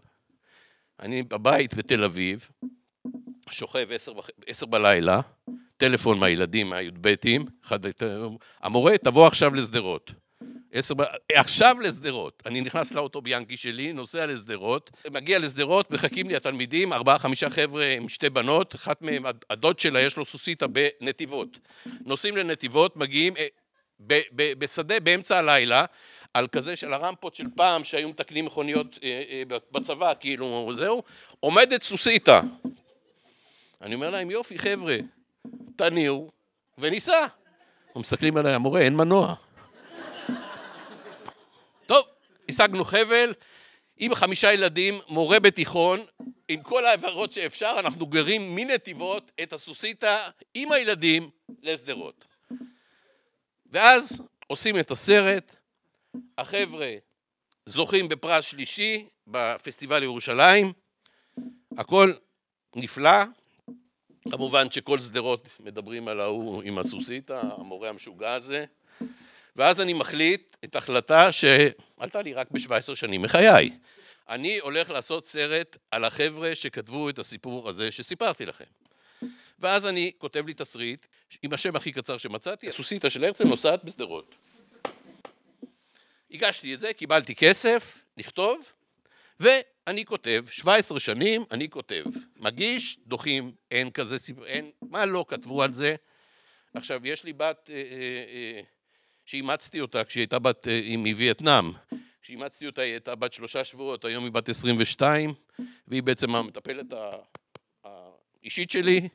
אני 1.00 1.22
בבית 1.22 1.74
בתל 1.74 2.04
אביב, 2.04 2.48
שוכב 3.50 3.86
עשר, 3.92 4.12
עשר 4.46 4.66
בלילה, 4.66 5.20
טלפון 5.76 6.18
מהילדים, 6.18 6.68
מהי"בים, 6.68 7.46
המורה, 8.60 8.98
תבוא 8.98 9.26
עכשיו 9.26 9.54
לשדרות. 9.54 10.12
עשר, 10.72 10.94
עכשיו 11.34 11.76
לשדרות. 11.80 12.42
אני 12.46 12.60
נכנס 12.60 12.92
לאוטו 12.92 13.20
ביאנקי 13.20 13.56
שלי, 13.56 13.92
נוסע 13.92 14.26
לשדרות, 14.26 14.90
מגיע 15.10 15.38
לשדרות, 15.38 15.90
מחכים 15.90 16.28
לי 16.28 16.36
התלמידים, 16.36 16.92
ארבעה, 16.92 17.18
חמישה 17.18 17.50
חבר'ה 17.50 17.86
עם 17.86 18.08
שתי 18.08 18.30
בנות, 18.30 18.74
אחת 18.74 19.02
מהם, 19.02 19.24
הדוד 19.50 19.78
שלה 19.78 20.00
יש 20.00 20.16
לו 20.16 20.24
סוסיתא 20.24 20.66
בנתיבות. 20.66 21.58
נוסעים 22.04 22.36
לנתיבות, 22.36 22.96
מגיעים 22.96 23.36
אה, 23.36 23.46
בשדה 24.36 25.00
באמצע 25.00 25.38
הלילה, 25.38 25.84
על 26.34 26.48
כזה 26.48 26.76
של 26.76 26.92
הרמפות 26.92 27.34
של 27.34 27.44
פעם 27.56 27.84
שהיו 27.84 28.08
מתקנים 28.08 28.44
מכוניות 28.44 28.98
אה, 29.02 29.22
אה, 29.30 29.42
בצבא, 29.72 30.12
כאילו, 30.20 30.70
זהו, 30.72 31.02
עומדת 31.40 31.82
סוסיתא. 31.82 32.40
אני 33.82 33.94
אומר 33.94 34.10
להם, 34.10 34.30
יופי, 34.30 34.58
חבר'ה, 34.58 34.96
תניעו 35.76 36.30
וניסע. 36.78 37.26
הם 37.94 38.00
מסתכלים 38.00 38.36
עליי, 38.36 38.54
המורה, 38.54 38.80
אין 38.80 38.96
מנוע. 38.96 39.34
טוב, 41.86 42.04
השגנו 42.48 42.84
חבל, 42.84 43.34
עם 43.98 44.14
חמישה 44.14 44.52
ילדים, 44.52 45.00
מורה 45.08 45.40
בתיכון, 45.40 46.00
עם 46.48 46.62
כל 46.62 46.86
העברות 46.86 47.32
שאפשר, 47.32 47.74
אנחנו 47.78 48.06
גרים 48.06 48.56
מנתיבות 48.56 49.30
את 49.42 49.52
הסוסיתא 49.52 50.28
עם 50.54 50.72
הילדים 50.72 51.30
לשדרות. 51.62 52.29
ואז 53.70 54.22
עושים 54.46 54.78
את 54.78 54.90
הסרט, 54.90 55.56
החבר'ה 56.38 56.94
זוכים 57.66 58.08
בפרס 58.08 58.44
שלישי 58.44 59.06
בפסטיבל 59.26 60.02
ירושלים, 60.02 60.72
הכל 61.78 62.12
נפלא, 62.76 63.24
כמובן 64.30 64.70
שכל 64.70 65.00
שדרות 65.00 65.48
מדברים 65.60 66.08
על 66.08 66.20
ההוא 66.20 66.62
עם 66.62 66.78
הסוסיתא, 66.78 67.40
המורה 67.42 67.88
המשוגע 67.88 68.34
הזה, 68.34 68.64
ואז 69.56 69.80
אני 69.80 69.92
מחליט 69.92 70.56
את 70.64 70.76
החלטה 70.76 71.32
שעלתה 71.32 72.22
לי 72.22 72.34
רק 72.34 72.50
ב-17 72.50 72.94
שנים 72.94 73.22
מחיי. 73.22 73.70
אני 74.28 74.58
הולך 74.58 74.90
לעשות 74.90 75.26
סרט 75.26 75.76
על 75.90 76.04
החבר'ה 76.04 76.54
שכתבו 76.54 77.10
את 77.10 77.18
הסיפור 77.18 77.68
הזה 77.68 77.92
שסיפרתי 77.92 78.46
לכם. 78.46 78.64
ואז 79.60 79.86
אני 79.86 80.12
כותב 80.18 80.46
לי 80.46 80.54
תסריט 80.54 81.06
עם 81.42 81.52
השם 81.52 81.76
הכי 81.76 81.92
קצר 81.92 82.18
שמצאתי, 82.18 82.68
הסוסיתא 82.68 83.08
של 83.08 83.24
הרצל 83.24 83.44
נוסעת 83.54 83.84
בשדרות. 83.84 84.34
הגשתי 86.30 86.74
את 86.74 86.80
זה, 86.80 86.92
קיבלתי 86.92 87.34
כסף 87.34 87.98
לכתוב, 88.16 88.64
ואני 89.40 90.04
כותב, 90.04 90.44
17 90.50 91.00
שנים 91.00 91.44
אני 91.50 91.70
כותב. 91.70 92.04
מגיש, 92.36 92.98
דוחים, 93.06 93.52
אין 93.70 93.90
כזה 93.90 94.18
סיפור, 94.18 94.46
אין, 94.46 94.70
מה 94.82 95.06
לא 95.06 95.24
כתבו 95.28 95.62
על 95.62 95.72
זה. 95.72 95.94
עכשיו, 96.74 97.06
יש 97.06 97.24
לי 97.24 97.32
בת 97.32 97.70
אה, 97.72 97.74
אה, 97.74 98.24
אה, 98.32 98.60
שאימצתי 99.24 99.80
אותה 99.80 100.04
כשהיא 100.04 100.20
הייתה 100.20 100.38
בת, 100.38 100.68
אה, 100.68 100.72
היא 100.72 100.98
מווייטנאם. 100.98 101.72
כשאימצתי 102.22 102.66
אותה 102.66 102.82
היא 102.82 102.92
הייתה 102.92 103.14
בת 103.14 103.32
שלושה 103.32 103.64
שבועות, 103.64 104.04
היום 104.04 104.24
היא 104.24 104.32
בת 104.32 104.48
22, 104.48 105.34
והיא 105.88 106.02
בעצם 106.02 106.34
המטפלת 106.34 106.86
האישית 107.84 108.70
שלי, 108.70 109.08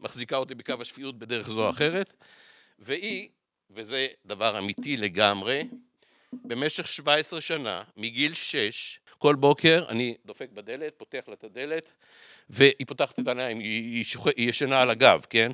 מחזיקה 0.00 0.36
אותי 0.36 0.54
בקו 0.54 0.74
השפיות 0.80 1.18
בדרך 1.18 1.48
זו 1.50 1.64
או 1.64 1.70
אחרת, 1.70 2.14
והיא, 2.78 3.28
וזה 3.70 4.06
דבר 4.26 4.58
אמיתי 4.58 4.96
לגמרי, 4.96 5.64
במשך 6.32 6.88
17 6.88 7.40
שנה, 7.40 7.82
מגיל 7.96 8.34
6, 8.34 9.00
כל 9.18 9.34
בוקר 9.34 9.84
אני 9.88 10.14
דופק 10.26 10.48
בדלת, 10.54 10.94
פותח 10.96 11.20
לה 11.28 11.34
את 11.34 11.44
הדלת, 11.44 11.86
והיא 12.50 12.86
פותחת 12.86 13.18
את 13.18 13.26
העיניים, 13.26 13.58
היא, 13.58 13.94
היא, 13.96 14.04
שוח... 14.04 14.26
היא 14.26 14.50
ישנה 14.50 14.82
על 14.82 14.90
הגב, 14.90 15.26
כן? 15.30 15.50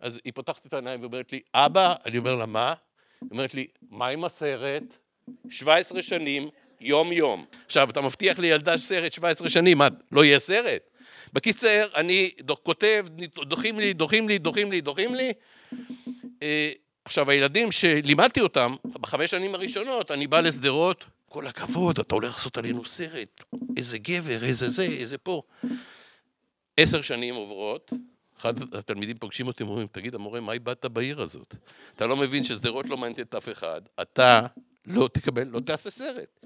אז 0.00 0.20
היא 0.24 0.32
פותחת 0.32 0.66
את 0.66 0.72
העיניים 0.72 1.00
ואומרת 1.00 1.32
לי, 1.32 1.40
אבא, 1.54 1.94
אני 2.06 2.18
אומר 2.18 2.34
לה, 2.34 2.46
מה? 2.46 2.74
היא 3.20 3.28
אומרת 3.30 3.54
לי, 3.54 3.66
מה 3.90 4.08
עם 4.08 4.24
הסרט? 4.24 4.82
17 5.50 6.02
שנים, 6.02 6.48
יום-יום. 6.80 7.46
עכשיו, 7.66 7.90
אתה 7.90 8.00
מבטיח 8.00 8.38
לילדה 8.38 8.78
סרט 8.78 9.12
17 9.12 9.50
שנים, 9.50 9.78
מה, 9.78 9.88
לא 10.12 10.24
יהיה 10.24 10.38
סרט? 10.38 10.82
בקיצר, 11.32 11.88
אני 11.94 12.30
כותב, 12.62 13.06
דוחים 13.36 13.78
לי, 13.78 13.92
דוחים 13.92 14.28
לי, 14.28 14.38
דוחים 14.38 14.72
לי, 14.72 14.80
דוחים 14.80 15.14
לי. 15.14 15.32
אה, 16.42 16.72
עכשיו, 17.04 17.30
הילדים 17.30 17.72
שלימדתי 17.72 18.40
אותם, 18.40 18.74
בחמש 18.84 19.30
שנים 19.30 19.54
הראשונות, 19.54 20.10
אני 20.10 20.26
בא 20.26 20.40
לשדרות, 20.40 21.04
כל 21.28 21.46
הכבוד, 21.46 21.98
אתה 21.98 22.14
הולך 22.14 22.32
לעשות 22.32 22.58
עלינו 22.58 22.84
סרט, 22.84 23.44
איזה 23.76 23.98
גבר, 23.98 24.44
איזה 24.44 24.68
זה, 24.68 24.82
איזה 24.82 25.18
פה. 25.18 25.42
עשר 26.76 27.02
שנים 27.02 27.34
עוברות, 27.34 27.92
אחד 28.38 28.74
התלמידים 28.74 29.18
פוגשים 29.18 29.46
אותי, 29.46 29.62
אומרים, 29.62 29.86
תגיד, 29.92 30.14
המורה, 30.14 30.40
מה 30.40 30.52
איבדת 30.52 30.86
בעיר 30.86 31.20
הזאת? 31.20 31.54
אתה 31.96 32.06
לא 32.06 32.16
מבין 32.16 32.44
ששדרות 32.44 32.86
לא 32.88 32.96
מעניינת 32.96 33.34
אף 33.34 33.48
אחד, 33.48 33.80
אתה 34.02 34.46
לא 34.86 35.08
תקבל, 35.12 35.48
לא 35.48 35.60
תעשה 35.60 35.90
סרט. 35.90 36.40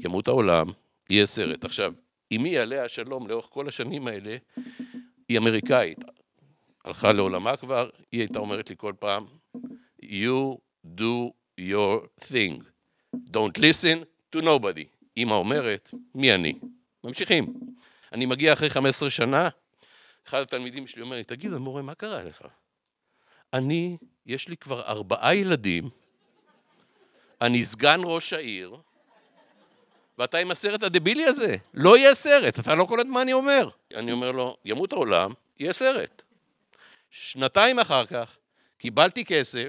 ימות 0.00 0.28
העולם, 0.28 0.66
יהיה 1.10 1.26
סרט. 1.26 1.64
עכשיו, 1.64 1.92
אמי 2.36 2.58
עליה 2.58 2.84
השלום 2.84 3.28
לאורך 3.28 3.46
כל 3.50 3.68
השנים 3.68 4.06
האלה, 4.06 4.36
היא 5.28 5.38
אמריקאית. 5.38 5.98
הלכה 6.84 7.12
לעולמה 7.12 7.56
כבר, 7.56 7.90
היא 8.12 8.20
הייתה 8.20 8.38
אומרת 8.38 8.70
לי 8.70 8.76
כל 8.78 8.92
פעם, 8.98 9.26
you 10.02 10.56
do 10.96 11.30
your 11.60 12.24
thing. 12.24 12.62
Don't 13.16 13.58
listen 13.58 14.04
to 14.36 14.42
nobody. 14.42 14.84
אמא 15.16 15.34
אומרת, 15.34 15.90
מי 16.14 16.34
אני? 16.34 16.58
ממשיכים. 17.04 17.54
אני 18.12 18.26
מגיע 18.26 18.52
אחרי 18.52 18.70
15 18.70 19.10
שנה, 19.10 19.48
אחד 20.28 20.40
התלמידים 20.40 20.86
שלי 20.86 21.02
אומר 21.02 21.16
לי, 21.16 21.24
תגיד, 21.24 21.52
המורה, 21.52 21.82
מה 21.82 21.94
קרה 21.94 22.22
לך? 22.22 22.42
אני, 23.52 23.96
יש 24.26 24.48
לי 24.48 24.56
כבר 24.56 24.82
ארבעה 24.82 25.34
ילדים, 25.34 25.90
אני 27.40 27.64
סגן 27.64 28.00
ראש 28.04 28.32
העיר, 28.32 28.76
ואתה 30.20 30.38
עם 30.38 30.50
הסרט 30.50 30.82
הדבילי 30.82 31.24
הזה. 31.24 31.56
לא 31.74 31.96
יהיה 31.96 32.14
סרט, 32.14 32.58
אתה 32.58 32.74
לא 32.74 32.84
קולט 32.84 33.06
מה 33.06 33.22
אני 33.22 33.32
אומר. 33.32 33.68
אני 33.94 34.12
אומר 34.12 34.32
לו, 34.32 34.56
ימות 34.64 34.92
העולם, 34.92 35.32
יהיה 35.58 35.72
סרט. 35.72 36.22
שנתיים 37.10 37.78
אחר 37.78 38.06
כך 38.06 38.36
קיבלתי 38.78 39.24
כסף, 39.24 39.68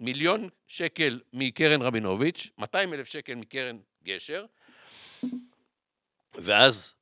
מיליון 0.00 0.48
שקל 0.66 1.20
מקרן 1.32 1.82
רבינוביץ', 1.82 2.50
200 2.58 2.94
אלף 2.94 3.06
שקל 3.08 3.34
מקרן 3.34 3.78
גשר, 4.04 4.44
ואז 6.34 6.94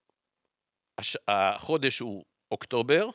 הש... 0.98 1.16
החודש 1.28 1.98
הוא 1.98 2.24
אוקטובר, 2.50 3.08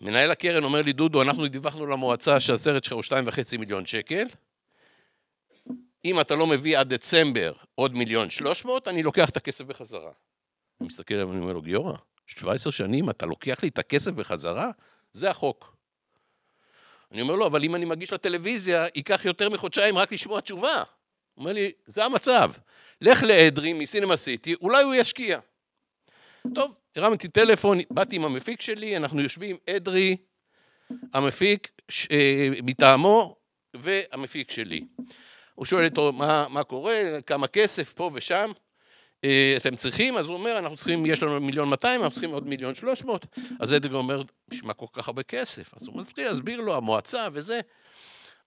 מנהל 0.00 0.30
הקרן 0.30 0.64
אומר 0.64 0.82
לי, 0.82 0.92
דודו, 0.92 1.22
אנחנו 1.22 1.48
דיווחנו 1.48 1.86
למועצה 1.86 2.40
שהסרט 2.40 2.84
שלך 2.84 2.92
הוא 2.92 3.02
שתיים 3.02 3.24
וחצי 3.28 3.56
מיליון 3.56 3.86
שקל, 3.86 4.26
אם 6.04 6.20
אתה 6.20 6.34
לא 6.34 6.46
מביא 6.46 6.78
עד 6.78 6.94
דצמבר 6.94 7.52
עוד 7.74 7.94
מיליון 7.94 8.30
שלוש 8.30 8.64
מאות, 8.64 8.88
אני 8.88 9.02
לוקח 9.02 9.28
את 9.28 9.36
הכסף 9.36 9.64
בחזרה. 9.64 10.12
אני 10.80 10.86
מסתכל 10.86 11.14
עליו 11.14 11.28
ואני 11.28 11.40
אומר 11.40 11.52
לו, 11.52 11.62
גיורא, 11.62 11.96
17 12.26 12.72
שנים 12.72 13.10
אתה 13.10 13.26
לוקח 13.26 13.62
לי 13.62 13.68
את 13.68 13.78
הכסף 13.78 14.10
בחזרה? 14.10 14.70
זה 15.12 15.30
החוק. 15.30 15.76
אני 17.12 17.22
אומר 17.22 17.34
לו, 17.34 17.46
אבל 17.46 17.64
אם 17.64 17.74
אני 17.74 17.84
מגיש 17.84 18.12
לטלוויזיה, 18.12 18.86
ייקח 18.94 19.24
יותר 19.24 19.50
מחודשיים 19.50 19.98
רק 19.98 20.12
לשמוע 20.12 20.40
תשובה. 20.40 20.74
הוא 20.76 20.84
אומר 21.42 21.52
לי, 21.52 21.70
זה 21.86 22.04
המצב. 22.04 22.52
לך 23.00 23.22
לאדרי 23.22 23.72
מסינמה 23.72 24.16
סיטי, 24.16 24.54
אולי 24.54 24.82
הוא 24.82 24.94
ישקיע. 24.94 25.38
טוב, 26.54 26.74
הרמתי 26.96 27.28
טלפון, 27.28 27.78
באתי 27.90 28.16
עם 28.16 28.24
המפיק 28.24 28.60
שלי, 28.60 28.96
אנחנו 28.96 29.20
יושבים, 29.20 29.56
אדרי, 29.70 30.16
המפיק 31.14 31.70
ש... 31.88 32.06
אה, 32.10 32.48
מטעמו 32.62 33.36
והמפיק 33.76 34.50
שלי. 34.50 34.84
הוא 35.54 35.66
שואל 35.66 35.84
אותו 35.84 36.12
מה, 36.12 36.46
מה 36.50 36.64
קורה, 36.64 37.18
כמה 37.26 37.46
כסף 37.46 37.92
פה 37.92 38.10
ושם, 38.14 38.52
אה, 39.24 39.54
אתם 39.56 39.76
צריכים? 39.76 40.16
אז 40.16 40.26
הוא 40.26 40.34
אומר, 40.34 40.58
אנחנו 40.58 40.76
צריכים, 40.76 41.06
יש 41.06 41.22
לנו 41.22 41.40
מיליון 41.40 41.68
200, 41.68 42.00
אנחנו 42.00 42.14
צריכים 42.14 42.30
עוד 42.30 42.46
מיליון 42.46 42.74
300. 42.74 43.26
אז 43.60 43.74
אדגר 43.74 43.96
אומר, 43.96 44.22
בשביל 44.48 44.66
מה 44.66 44.74
כל 44.74 44.86
כך 44.92 45.08
הרבה 45.08 45.22
כסף? 45.22 45.74
אז 45.76 45.86
הוא 45.86 46.00
מתחיל 46.00 46.26
להסביר 46.26 46.60
לו, 46.60 46.74
המועצה 46.76 47.28
וזה. 47.32 47.60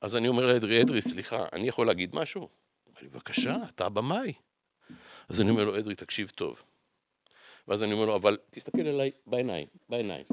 אז 0.01 0.15
אני 0.15 0.27
אומר 0.27 0.47
לאדרי, 0.47 0.81
אדרי, 0.81 1.01
סליחה, 1.01 1.45
אני 1.53 1.67
יכול 1.67 1.87
להגיד 1.87 2.15
משהו? 2.15 2.41
הוא 2.41 2.49
אומר 2.87 3.01
לי, 3.01 3.07
בבקשה, 3.07 3.55
אתה 3.75 3.85
הבמאי. 3.85 4.33
אז 5.29 5.41
אני 5.41 5.49
אומר 5.49 5.63
לו, 5.63 5.79
אדרי, 5.79 5.95
תקשיב 5.95 6.31
טוב. 6.35 6.61
ואז 7.67 7.83
אני 7.83 7.93
אומר 7.93 8.05
לו, 8.05 8.15
אבל 8.15 8.37
תסתכל 8.51 8.87
עליי 8.87 9.11
בעיניים, 9.27 9.67
בעיניים. 9.89 10.25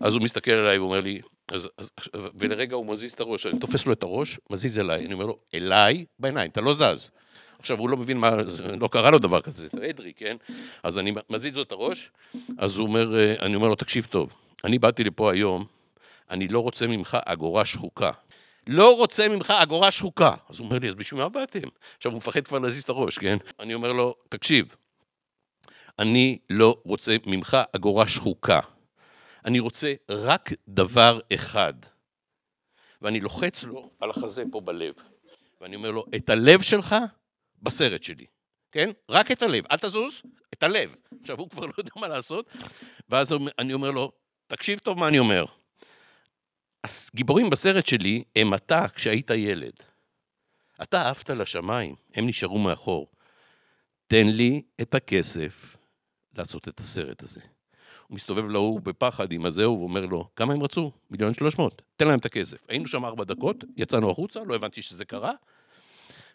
אז 0.00 0.14
הוא 0.14 0.22
מסתכל 0.22 0.50
עליי 0.50 0.78
ואומר 0.78 1.00
לי, 1.00 1.20
אז, 1.52 1.68
אז, 1.78 1.90
ולרגע 2.34 2.76
הוא 2.76 2.86
מזיז 2.86 3.12
את 3.12 3.20
הראש, 3.20 3.46
אני 3.46 3.58
תופס 3.58 3.86
לו 3.86 3.92
את 3.92 4.02
הראש, 4.02 4.38
מזיז 4.50 4.78
אליי, 4.78 5.06
אני 5.06 5.14
אומר 5.14 5.26
לו, 5.26 5.38
אליי 5.54 6.04
בעיניים, 6.18 6.50
אתה 6.50 6.60
לא 6.60 6.74
זז. 6.74 7.10
עכשיו, 7.58 7.78
הוא 7.78 7.90
לא 7.90 7.96
מבין 7.96 8.18
מה, 8.18 8.36
לא 8.80 8.88
קרה 8.88 9.10
לו 9.10 9.18
דבר 9.18 9.40
כזה, 9.40 9.66
זה 9.72 9.90
אדרי, 9.90 10.12
כן? 10.16 10.36
אז 10.82 10.98
אני 10.98 11.12
מזיז 11.30 11.56
לו 11.56 11.62
את 11.62 11.72
הראש, 11.72 12.10
אז 12.58 12.78
הוא 12.78 12.86
אומר, 12.86 13.16
אה, 13.16 13.34
אני 13.40 13.54
אומר 13.54 13.68
לו, 13.68 13.74
תקשיב 13.74 14.06
טוב, 14.10 14.32
אני 14.64 14.78
באתי 14.78 15.04
לפה 15.04 15.32
היום, 15.32 15.64
אני 16.30 16.48
לא 16.48 16.60
רוצה 16.60 16.86
ממך 16.86 17.18
אגורה 17.24 17.64
שחוקה. 17.64 18.10
לא 18.66 18.96
רוצה 18.96 19.28
ממך 19.28 19.50
אגורה 19.50 19.90
שחוקה. 19.90 20.34
אז 20.48 20.58
הוא 20.58 20.66
אומר 20.66 20.78
לי, 20.78 20.88
אז 20.88 20.94
בשביל 20.94 21.20
מה 21.20 21.28
באתם? 21.28 21.68
עכשיו, 21.96 22.12
הוא 22.12 22.18
מפחד 22.18 22.40
כבר 22.46 22.58
להזיז 22.58 22.82
את 22.82 22.88
הראש, 22.88 23.18
כן? 23.18 23.36
אני 23.60 23.74
אומר 23.74 23.92
לו, 23.92 24.14
תקשיב, 24.28 24.74
אני 25.98 26.38
לא 26.50 26.76
רוצה 26.84 27.16
ממך 27.26 27.56
אגורה 27.76 28.08
שחוקה. 28.08 28.60
אני 29.44 29.60
רוצה 29.60 29.94
רק 30.08 30.50
דבר 30.68 31.20
אחד. 31.34 31.74
ואני 33.02 33.20
לוחץ 33.20 33.64
לו 33.64 33.90
על 34.00 34.10
החזה 34.10 34.44
פה 34.50 34.60
בלב. 34.60 34.94
ואני 35.60 35.76
אומר 35.76 35.90
לו, 35.90 36.04
את 36.16 36.30
הלב 36.30 36.62
שלך 36.62 36.96
בסרט 37.62 38.02
שלי, 38.02 38.26
כן? 38.72 38.90
רק 39.08 39.32
את 39.32 39.42
הלב, 39.42 39.64
אל 39.70 39.76
תזוז, 39.76 40.22
את 40.52 40.62
הלב. 40.62 40.94
עכשיו, 41.20 41.38
הוא 41.38 41.50
כבר 41.50 41.66
לא 41.66 41.72
יודע 41.78 41.90
מה 41.96 42.08
לעשות, 42.08 42.48
ואז 43.08 43.34
אני 43.58 43.72
אומר 43.72 43.90
לו, 43.90 44.12
תקשיב 44.46 44.78
טוב 44.78 44.98
מה 44.98 45.08
אני 45.08 45.18
אומר. 45.18 45.44
הגיבורים 46.84 47.50
בסרט 47.50 47.86
שלי 47.86 48.24
הם 48.36 48.54
אתה 48.54 48.88
כשהיית 48.88 49.30
ילד. 49.30 49.72
אתה 50.82 51.10
עפת 51.10 51.30
לשמיים, 51.30 51.94
הם 52.14 52.26
נשארו 52.26 52.58
מאחור. 52.58 53.12
תן 54.06 54.26
לי 54.26 54.62
את 54.80 54.94
הכסף 54.94 55.76
לעשות 56.38 56.68
את 56.68 56.80
הסרט 56.80 57.22
הזה. 57.22 57.40
מסתובב 58.12 58.44
להוא 58.48 58.80
בפחד 58.80 59.32
עם 59.32 59.46
הזהו 59.46 59.78
ואומר 59.80 60.06
לו, 60.06 60.28
כמה 60.36 60.52
הם 60.54 60.62
רצו? 60.62 60.92
מיליון 61.10 61.34
שלוש 61.34 61.58
מאות, 61.58 61.82
תן 61.96 62.08
להם 62.08 62.18
את 62.18 62.26
הכסף. 62.26 62.56
היינו 62.68 62.86
שם 62.86 63.04
ארבע 63.04 63.24
דקות, 63.24 63.64
יצאנו 63.76 64.10
החוצה, 64.10 64.40
לא 64.46 64.54
הבנתי 64.54 64.82
שזה 64.82 65.04
קרה, 65.04 65.32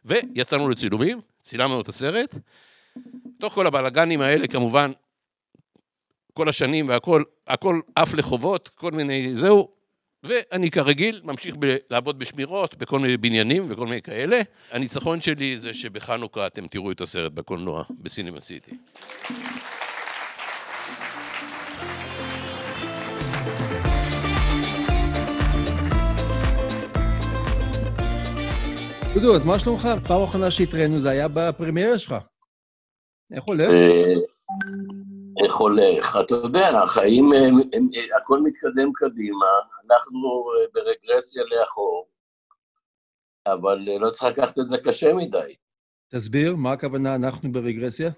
ויצאנו 0.05 0.69
לצילומים, 0.69 1.21
צילמנו 1.41 1.81
את 1.81 1.89
הסרט, 1.89 2.35
תוך 3.39 3.53
כל 3.53 3.67
הבלאגנים 3.67 4.21
האלה, 4.21 4.47
כמובן, 4.47 4.91
כל 6.33 6.49
השנים 6.49 6.89
והכל, 6.89 7.23
הכל 7.47 7.79
עף 7.95 8.13
לחובות, 8.13 8.69
כל 8.75 8.91
מיני, 8.91 9.35
זהו. 9.35 9.77
ואני 10.23 10.71
כרגיל 10.71 11.21
ממשיך 11.23 11.55
ב- 11.59 11.75
לעבוד 11.89 12.19
בשמירות, 12.19 12.75
בכל 12.75 12.99
מיני 12.99 13.17
בניינים 13.17 13.65
וכל 13.67 13.85
מיני 13.87 14.01
כאלה. 14.01 14.41
הניצחון 14.71 15.21
שלי 15.21 15.57
זה 15.57 15.73
שבחנוכה 15.73 16.47
אתם 16.47 16.67
תראו 16.67 16.91
את 16.91 17.01
הסרט 17.01 17.31
בקולנוע, 17.31 17.83
בסינמה 17.89 18.39
סיטי. 18.39 18.71
דודו, 29.21 29.35
אז 29.35 29.45
מה 29.45 29.59
שלומך? 29.59 29.87
פעם 30.07 30.21
אחרונה 30.23 30.51
שהתראינו 30.51 30.99
זה 30.99 31.09
היה 31.09 31.27
בפרמיירה 31.27 31.99
שלך. 31.99 32.15
איך 33.33 33.43
הולך? 33.43 33.69
אה, 33.69 34.13
איך 35.45 35.55
הולך? 35.55 36.17
אתה 36.25 36.35
יודע, 36.35 36.81
החיים, 36.83 37.31
הם- 37.33 37.59
הם- 37.73 37.87
הכל 38.21 38.39
מתקדם 38.43 38.91
קדימה, 38.93 39.45
אנחנו 39.85 40.19
אה, 40.51 40.65
ברגרסיה 40.73 41.43
לאחור, 41.43 42.07
אבל 43.47 43.85
אה, 43.87 43.99
לא 43.99 44.09
צריך 44.09 44.37
לקחת 44.37 44.59
את 44.59 44.69
זה 44.69 44.77
קשה 44.77 45.13
מדי. 45.13 45.55
תסביר, 46.11 46.55
מה 46.55 46.71
הכוונה 46.71 47.15
אנחנו 47.15 47.51
ברגרסיה? 47.51 48.09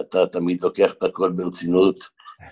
אתה 0.00 0.26
תמיד 0.26 0.62
לוקח 0.62 0.92
את 0.92 1.02
הכל 1.02 1.32
ברצינות 1.32 1.96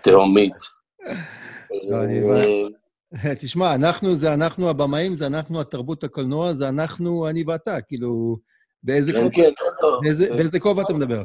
תהומית. 0.03 0.55
לא, 3.13 3.19
אה, 3.31 3.35
תשמע, 3.35 3.75
אנחנו 3.75 4.15
זה 4.15 4.35
אנחנו 4.35 4.71
הבמאים, 4.71 5.15
זה 5.15 5.27
אנחנו 5.27 5.61
התרבות 5.61 6.05
הקולנוע, 6.05 6.53
זה 6.53 6.69
אנחנו, 6.69 7.29
אני 7.29 7.45
ואתה, 7.47 7.81
כאילו, 7.81 8.37
באיזה 8.83 9.13
כן, 9.13 9.19
כובע- 9.19 9.35
כן, 9.35 9.51
לא, 9.83 10.01
באיזה- 10.03 10.29
לא. 10.31 10.37
באיזה 10.37 10.61
כובע 10.61 10.83
אתה 10.83 10.95
מדבר? 10.95 11.25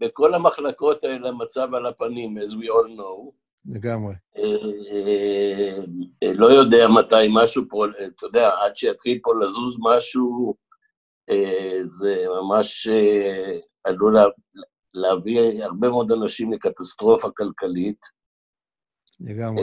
בכל 0.00 0.34
המחלקות 0.34 1.04
האלה 1.04 1.28
המצב 1.28 1.74
על 1.74 1.86
הפנים, 1.86 2.38
as 2.38 2.50
we 2.50 2.64
all 2.66 2.88
know. 2.98 3.30
לגמרי. 3.66 4.14
אה, 4.36 4.42
אה, 6.22 6.32
לא 6.34 6.46
יודע 6.46 6.88
מתי 6.88 7.26
משהו 7.30 7.62
פה, 7.68 7.84
אה, 7.86 8.06
אתה 8.06 8.26
יודע, 8.26 8.50
עד 8.60 8.76
שיתחיל 8.76 9.18
פה 9.22 9.30
לזוז 9.42 9.76
משהו, 9.80 10.54
אה, 11.30 11.78
זה 11.84 12.24
ממש 12.40 12.86
אה, 12.88 13.58
עלול 13.84 14.14
לה- 14.14 14.24
להביא 14.94 15.64
הרבה 15.64 15.88
מאוד 15.88 16.12
אנשים 16.12 16.52
לקטסטרופה 16.52 17.28
כלכלית. 17.36 17.98
לגמרי. 19.20 19.62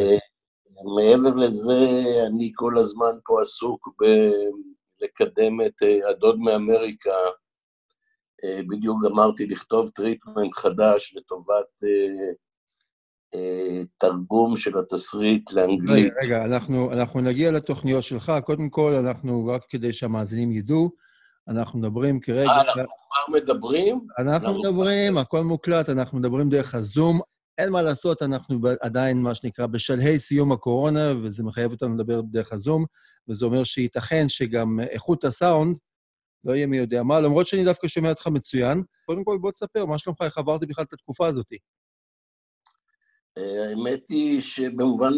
מעבר 0.83 1.35
לזה, 1.35 1.79
אני 2.27 2.51
כל 2.55 2.77
הזמן 2.77 3.11
פה 3.25 3.41
עסוק 3.41 3.89
בלקדם 3.99 5.61
את 5.61 5.83
אה, 5.83 6.09
הדוד 6.09 6.39
מאמריקה. 6.39 7.15
אה, 8.43 8.61
בדיוק 8.69 9.03
גמרתי 9.05 9.47
לכתוב 9.47 9.89
treatment 9.89 10.53
חדש 10.53 11.13
לטובת 11.17 11.83
אה, 13.35 13.81
תרגום 13.97 14.57
של 14.57 14.79
התסריט 14.79 15.51
לאנגלית. 15.51 16.13
רגע, 16.13 16.21
רגע, 16.23 16.45
אנחנו, 16.45 16.91
אנחנו 16.93 17.21
נגיע 17.21 17.51
לתוכניות 17.51 18.03
שלך. 18.03 18.31
קודם 18.43 18.69
כל, 18.69 18.93
אנחנו, 18.93 19.47
רק 19.47 19.61
כדי 19.69 19.93
שהמאזינים 19.93 20.51
ידעו, 20.51 20.91
אנחנו 21.47 21.79
מדברים 21.79 22.19
כרגע... 22.19 22.49
אה, 22.51 22.61
אנחנו 22.61 22.81
כבר 22.81 23.37
מדברים? 23.37 23.99
אנחנו? 24.19 24.59
מדברים, 24.59 25.17
הכל 25.17 25.41
מוקלט, 25.41 25.89
אנחנו 25.89 26.17
מדברים 26.17 26.49
דרך 26.49 26.75
הזום. 26.75 27.19
אין 27.57 27.69
מה 27.69 27.81
לעשות, 27.81 28.21
אנחנו 28.21 28.59
עדיין, 28.81 29.21
מה 29.21 29.35
שנקרא, 29.35 29.65
בשלהי 29.65 30.19
סיום 30.19 30.51
הקורונה, 30.51 31.13
וזה 31.23 31.43
מחייב 31.43 31.71
אותנו 31.71 31.95
לדבר 31.95 32.21
דרך 32.21 32.53
הזום, 32.53 32.85
וזה 33.29 33.45
אומר 33.45 33.63
שייתכן 33.63 34.29
שגם 34.29 34.79
איכות 34.79 35.23
הסאונד 35.23 35.77
לא 36.43 36.55
יהיה 36.55 36.67
מי 36.67 36.77
יודע 36.77 37.03
מה, 37.03 37.19
למרות 37.19 37.47
שאני 37.47 37.63
דווקא 37.63 37.87
שומע 37.87 38.09
אותך 38.09 38.27
מצוין. 38.27 38.83
קודם 39.05 39.23
כל, 39.23 39.37
בוא 39.41 39.51
תספר, 39.51 39.85
מה 39.85 39.97
שלומך, 39.97 40.21
איך 40.21 40.37
עברתי 40.37 40.65
בכלל 40.65 40.85
את 40.85 40.93
התקופה 40.93 41.27
הזאת? 41.27 41.53
אה, 43.37 43.69
האמת 43.69 44.09
היא 44.09 44.41
שבמובן 44.41 45.13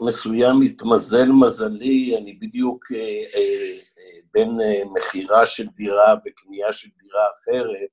מסוים 0.00 0.62
התמזל 0.62 1.28
מזלי, 1.44 2.16
אני 2.18 2.32
בדיוק 2.32 2.84
אה, 2.94 2.98
אה, 3.34 4.20
בין 4.34 4.50
מכירה 4.94 5.46
של 5.46 5.66
דירה 5.66 6.14
וקנייה 6.26 6.72
של 6.72 6.88
דירה 6.98 7.22
אחרת, 7.38 7.88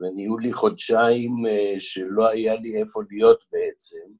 ונהיו 0.00 0.38
לי 0.38 0.52
חודשיים 0.52 1.46
אה, 1.46 1.74
שלא 1.78 2.28
היה 2.28 2.54
לי 2.54 2.82
איפה 2.82 3.00
להיות 3.10 3.44
בעצם, 3.52 4.12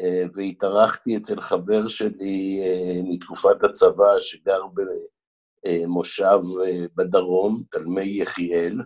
אה, 0.00 0.22
והתארחתי 0.34 1.16
אצל 1.16 1.40
חבר 1.40 1.88
שלי 1.88 2.60
אה, 2.62 3.00
מתקופת 3.04 3.64
הצבא 3.64 4.18
שגר 4.18 4.62
במושב 5.66 6.38
בדרום, 6.96 7.62
תלמי 7.70 8.06
יחיאל, 8.06 8.80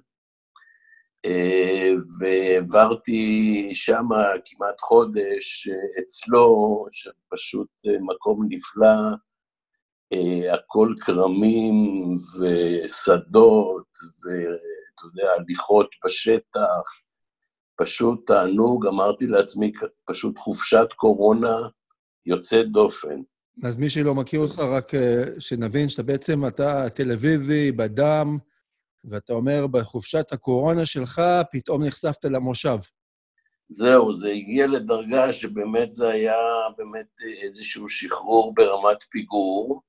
והעברתי 2.21 3.71
שם 3.75 4.05
כמעט 4.45 4.81
חודש 4.81 5.69
אצלו, 6.01 6.87
שפשוט 6.91 7.69
מקום 8.01 8.47
נפלא, 8.49 8.97
הכל 10.53 10.95
כרמים 11.01 12.17
ושדות, 12.41 13.87
ואתה 14.99 15.21
יודע, 15.21 15.33
הליכות 15.33 15.91
בשטח, 16.05 17.03
פשוט 17.77 18.27
תענוג, 18.27 18.87
אמרתי 18.87 19.27
לעצמי, 19.27 19.73
פשוט 20.05 20.39
חופשת 20.39 20.87
קורונה 20.97 21.57
יוצאת 22.27 22.73
דופן. 22.73 23.21
אז 23.65 23.77
מי 23.77 23.91
שלא 23.91 24.15
מכיר 24.15 24.41
אותך, 24.41 24.59
רק 24.59 24.95
אה, 24.95 25.25
שנבין 25.39 25.89
שאתה 25.89 26.03
בעצם, 26.03 26.47
אתה 26.47 26.91
תל 26.95 27.13
אביבי 27.13 27.73
בדם, 27.73 28.39
ואתה 29.05 29.33
אומר, 29.33 29.67
בחופשת 29.67 30.33
הקורונה 30.33 30.87
שלך, 30.87 31.23
פתאום 31.53 31.85
נחשפת 31.85 32.25
למושב. 32.25 32.79
זהו, 33.69 34.17
זה 34.17 34.29
הגיע 34.29 34.67
לדרגה 34.67 35.33
שבאמת 35.33 35.95
זה 35.95 36.09
היה 36.09 36.37
באמת 36.77 37.21
איזשהו 37.43 37.89
שחרור 37.89 38.55
ברמת 38.55 38.99
פיגור, 39.11 39.83
אה, 39.83 39.88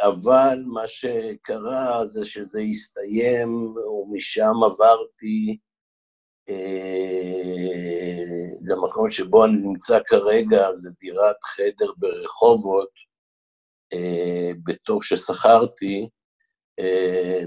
אבל 0.00 0.62
מה 0.66 0.88
שקרה 0.88 2.06
זה 2.06 2.24
שזה 2.24 2.60
הסתיים, 2.60 3.74
ומשם 3.76 4.54
עברתי 4.64 5.58
אה, 6.48 8.14
למקום 8.62 9.08
שבו 9.08 9.44
אני 9.44 9.52
נמצא 9.52 9.98
כרגע, 10.06 10.72
זה 10.72 10.90
דירת 11.00 11.36
חדר 11.44 11.92
ברחובות, 11.96 12.90
אה, 13.92 14.50
בתור 14.64 15.02
ששכרתי, 15.02 16.08
אה, 16.78 17.42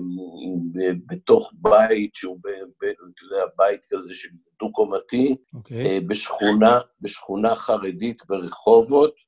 בתוך 1.05 1.53
בית 1.53 2.15
שהוא, 2.15 2.39
אתה 2.77 3.23
יודע, 3.23 3.45
בית 3.57 3.85
כזה 3.89 4.13
של 4.13 4.29
דו-קומתי, 4.59 5.35
אוקיי? 5.53 5.85
אה, 5.85 5.97
בשכונה, 6.07 6.79
בשכונה 7.01 7.55
חרדית 7.55 8.21
ברחובות, 8.27 9.26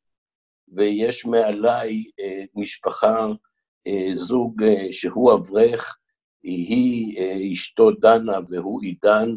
ויש 0.75 1.25
מעליי 1.25 2.03
אה, 2.19 2.43
משפחה, 2.55 3.27
אה, 3.87 4.09
זוג 4.13 4.63
אה, 4.63 4.87
שהוא 4.91 5.33
אברך, 5.33 5.97
היא 6.43 7.17
אה, 7.17 7.53
אשתו 7.53 7.91
דנה 7.91 8.39
והוא 8.49 8.81
עידן, 8.81 9.29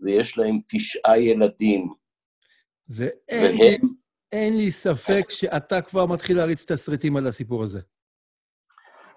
ויש 0.00 0.38
להם 0.38 0.58
תשעה 0.68 1.18
ילדים, 1.18 1.88
ואין 2.88 3.56
לי, 3.56 3.58
והם, 3.58 3.94
אין 4.32 4.56
לי 4.56 4.72
ספק 4.72 5.30
שאתה 5.30 5.82
כבר 5.82 6.06
מתחיל 6.06 6.36
להריץ 6.36 6.72
תסריטים 6.72 7.16
על 7.16 7.26
הסיפור 7.26 7.62
הזה. 7.62 7.80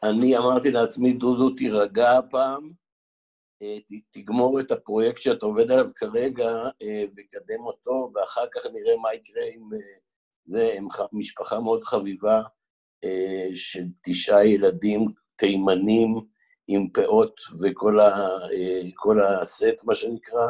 אני 0.04 0.38
אמרתי 0.38 0.72
לעצמי, 0.72 1.14
דודו, 1.14 1.50
תירגע 1.50 2.18
הפעם, 2.18 2.72
אה, 3.62 3.78
תגמור 4.12 4.60
את 4.60 4.72
הפרויקט 4.72 5.22
שאתה 5.22 5.46
עובד 5.46 5.72
עליו 5.72 5.88
כרגע 5.96 6.50
אה, 6.82 7.04
וקדם 7.18 7.66
אותו, 7.66 8.12
ואחר 8.16 8.46
כך 8.56 8.66
נראה 8.74 8.98
מה 9.02 9.14
יקרה 9.14 9.44
עם 9.54 9.74
אה, 9.74 9.80
זה, 10.52 10.74
הם 10.78 10.88
משפחה 11.14 11.60
מאוד 11.60 11.84
חביבה 11.84 12.42
אה, 13.04 13.50
של 13.56 13.84
תשעה 14.04 14.46
ילדים 14.46 15.08
תימנים 15.36 16.16
עם 16.68 16.90
פאות 16.90 17.42
וכל 17.62 18.00
ה, 18.00 18.08
אה, 18.54 18.82
כל 18.96 19.18
הסט, 19.22 19.84
מה 19.84 19.96
שנקרא, 19.96 20.48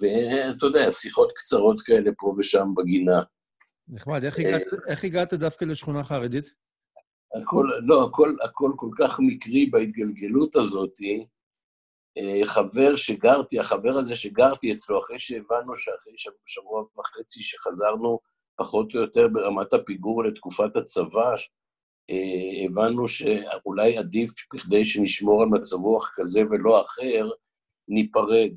ואתה 0.00 0.66
יודע, 0.66 0.90
שיחות 0.90 1.32
קצרות 1.36 1.80
כאלה 1.80 2.10
פה 2.18 2.34
ושם 2.38 2.68
בגינה. 2.76 3.22
נחמד, 3.88 4.24
איך 4.24 4.38
הגעת, 4.38 4.62
איך 4.88 5.04
הגעת 5.04 5.34
דווקא 5.34 5.64
לשכונה 5.64 6.04
חרדית? 6.04 6.54
הכל, 7.42 7.66
לא, 7.86 8.04
הכל, 8.04 8.36
הכל 8.44 8.72
כל 8.76 8.90
כך 8.98 9.20
מקרי 9.20 9.66
בהתגלגלות 9.66 10.56
הזאתי. 10.56 11.26
אה, 12.18 12.46
חבר 12.46 12.96
שגרתי, 12.96 13.58
החבר 13.58 13.96
הזה 13.96 14.16
שגרתי 14.16 14.72
אצלו, 14.72 15.04
אחרי 15.04 15.18
שהבנו 15.18 15.76
שאחרי 15.76 16.12
שבוע, 16.46 16.84
וחצי 16.98 17.42
שחזרנו 17.42 18.18
פחות 18.56 18.94
או 18.94 19.00
יותר 19.00 19.28
ברמת 19.28 19.72
הפיגור 19.72 20.24
לתקופת 20.24 20.76
הצבא, 20.76 21.34
אה, 22.10 22.66
הבנו 22.66 23.08
שאולי 23.08 23.98
עדיף, 23.98 24.30
בכדי 24.54 24.84
שנשמור 24.84 25.42
על 25.42 25.48
מצב 25.48 25.76
רוח 25.76 26.10
כזה 26.14 26.40
ולא 26.50 26.80
אחר, 26.80 27.30
ניפרד. 27.88 28.52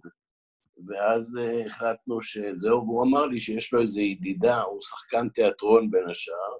ואז 0.88 1.38
אה, 1.38 1.66
החלטנו 1.66 2.22
שזהו, 2.22 2.78
והוא 2.78 3.04
אמר 3.04 3.26
לי 3.26 3.40
שיש 3.40 3.74
לו 3.74 3.82
איזו 3.82 4.02
ידידה, 4.02 4.62
הוא 4.62 4.82
שחקן 4.82 5.30
תיאטרון 5.30 5.92
בין 5.92 6.10
השאר, 6.10 6.54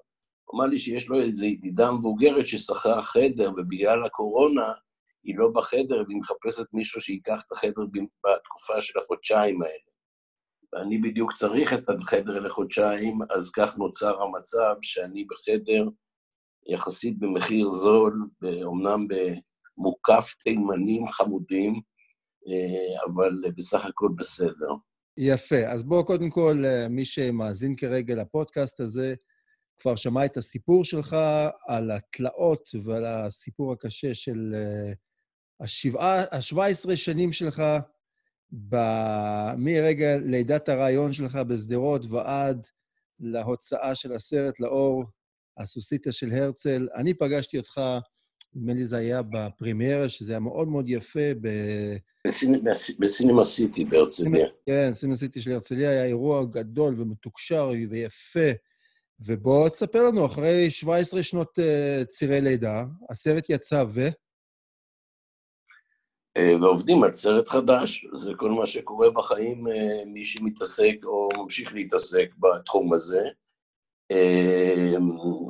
אמר 0.54 0.66
לי 0.66 0.78
שיש 0.78 1.08
לו 1.08 1.20
איזו 1.20 1.44
ידידה 1.44 1.90
מבוגרת 1.90 2.46
ששכרה 2.46 3.02
חדר, 3.02 3.50
ובגלל 3.56 4.04
הקורונה 4.04 4.72
היא 5.24 5.34
לא 5.38 5.48
בחדר, 5.54 6.02
והיא 6.06 6.18
מחפשת 6.18 6.66
מישהו 6.72 7.00
שייקח 7.00 7.42
את 7.46 7.52
החדר 7.52 7.82
בתקופה 8.24 8.80
של 8.80 8.98
החודשיים 8.98 9.62
האלה. 9.62 9.92
ואני 10.72 10.98
בדיוק 10.98 11.32
צריך 11.32 11.72
את 11.72 11.90
החדר 11.90 12.40
לחודשיים, 12.40 13.18
אז 13.36 13.50
כך 13.50 13.78
נוצר 13.78 14.22
המצב 14.22 14.74
שאני 14.82 15.24
בחדר 15.24 15.88
יחסית 16.68 17.18
במחיר 17.18 17.66
זול, 17.66 18.28
אומנם 18.64 19.06
במוקף 19.08 20.34
תימנים 20.44 21.08
חמודים, 21.08 21.80
אה, 22.48 23.04
אבל 23.12 23.30
בסך 23.56 23.84
הכל 23.84 24.08
בסדר. 24.16 24.72
יפה. 25.18 25.66
אז 25.66 25.84
בואו 25.84 26.04
קודם 26.04 26.30
כל, 26.30 26.56
אה, 26.64 26.88
מי 26.88 27.04
שמאזין 27.04 27.76
כרגע 27.76 28.14
לפודקאסט 28.14 28.80
הזה, 28.80 29.14
כבר 29.78 29.96
שמע 29.96 30.24
את 30.24 30.36
הסיפור 30.36 30.84
שלך 30.84 31.16
על 31.68 31.90
התלאות 31.90 32.68
ועל 32.84 33.04
הסיפור 33.04 33.72
הקשה 33.72 34.14
של 34.14 34.54
אה, 35.62 35.66
השבעה, 35.66 36.20
ה-17 36.20 36.96
שנים 36.96 37.32
שלך 37.32 37.62
ב... 38.68 38.76
מרגע 39.56 40.18
לידת 40.18 40.68
הרעיון 40.68 41.12
שלך 41.12 41.36
בשדרות 41.36 42.06
ועד 42.10 42.66
להוצאה 43.20 43.94
של 43.94 44.12
הסרט 44.12 44.60
לאור, 44.60 45.04
הסוסיתא 45.58 46.10
של 46.10 46.32
הרצל. 46.32 46.88
אני 46.94 47.14
פגשתי 47.14 47.58
אותך, 47.58 47.80
נדמה 48.54 48.74
לי 48.74 48.86
זה 48.86 48.96
היה 48.96 49.22
בפרימיירה, 49.22 50.08
שזה 50.08 50.32
היה 50.32 50.40
מאוד 50.40 50.68
מאוד 50.68 50.88
יפה 50.88 51.34
ב... 51.40 51.48
בסינמה 52.98 53.44
סיטי 53.44 53.84
בהרצליה. 53.84 54.46
כן, 54.66 54.90
סינמה 54.92 55.16
סיטי 55.16 55.40
של 55.40 55.52
הרצליה 55.52 55.90
היה 55.90 56.04
אירוע 56.04 56.44
גדול 56.44 56.94
ומתוקשר 56.96 57.70
ויפה. 57.90 58.50
ובוא 59.20 59.68
תספר 59.68 60.08
לנו, 60.08 60.26
אחרי 60.26 60.70
17 60.70 61.22
שנות 61.22 61.58
uh, 61.58 62.04
צירי 62.04 62.40
לידה, 62.40 62.84
הסרט 63.10 63.50
יצא 63.50 63.84
ו... 63.88 64.08
אה, 66.36 66.56
ועובדים 66.60 67.04
על 67.04 67.14
סרט 67.14 67.48
חדש, 67.48 68.06
זה 68.14 68.30
כל 68.36 68.50
מה 68.50 68.66
שקורה 68.66 69.10
בחיים, 69.10 69.68
אה, 69.68 70.04
מי 70.06 70.24
שמתעסק 70.24 70.94
או 71.04 71.28
ממשיך 71.36 71.74
להתעסק 71.74 72.28
בתחום 72.38 72.92
הזה. 72.92 73.22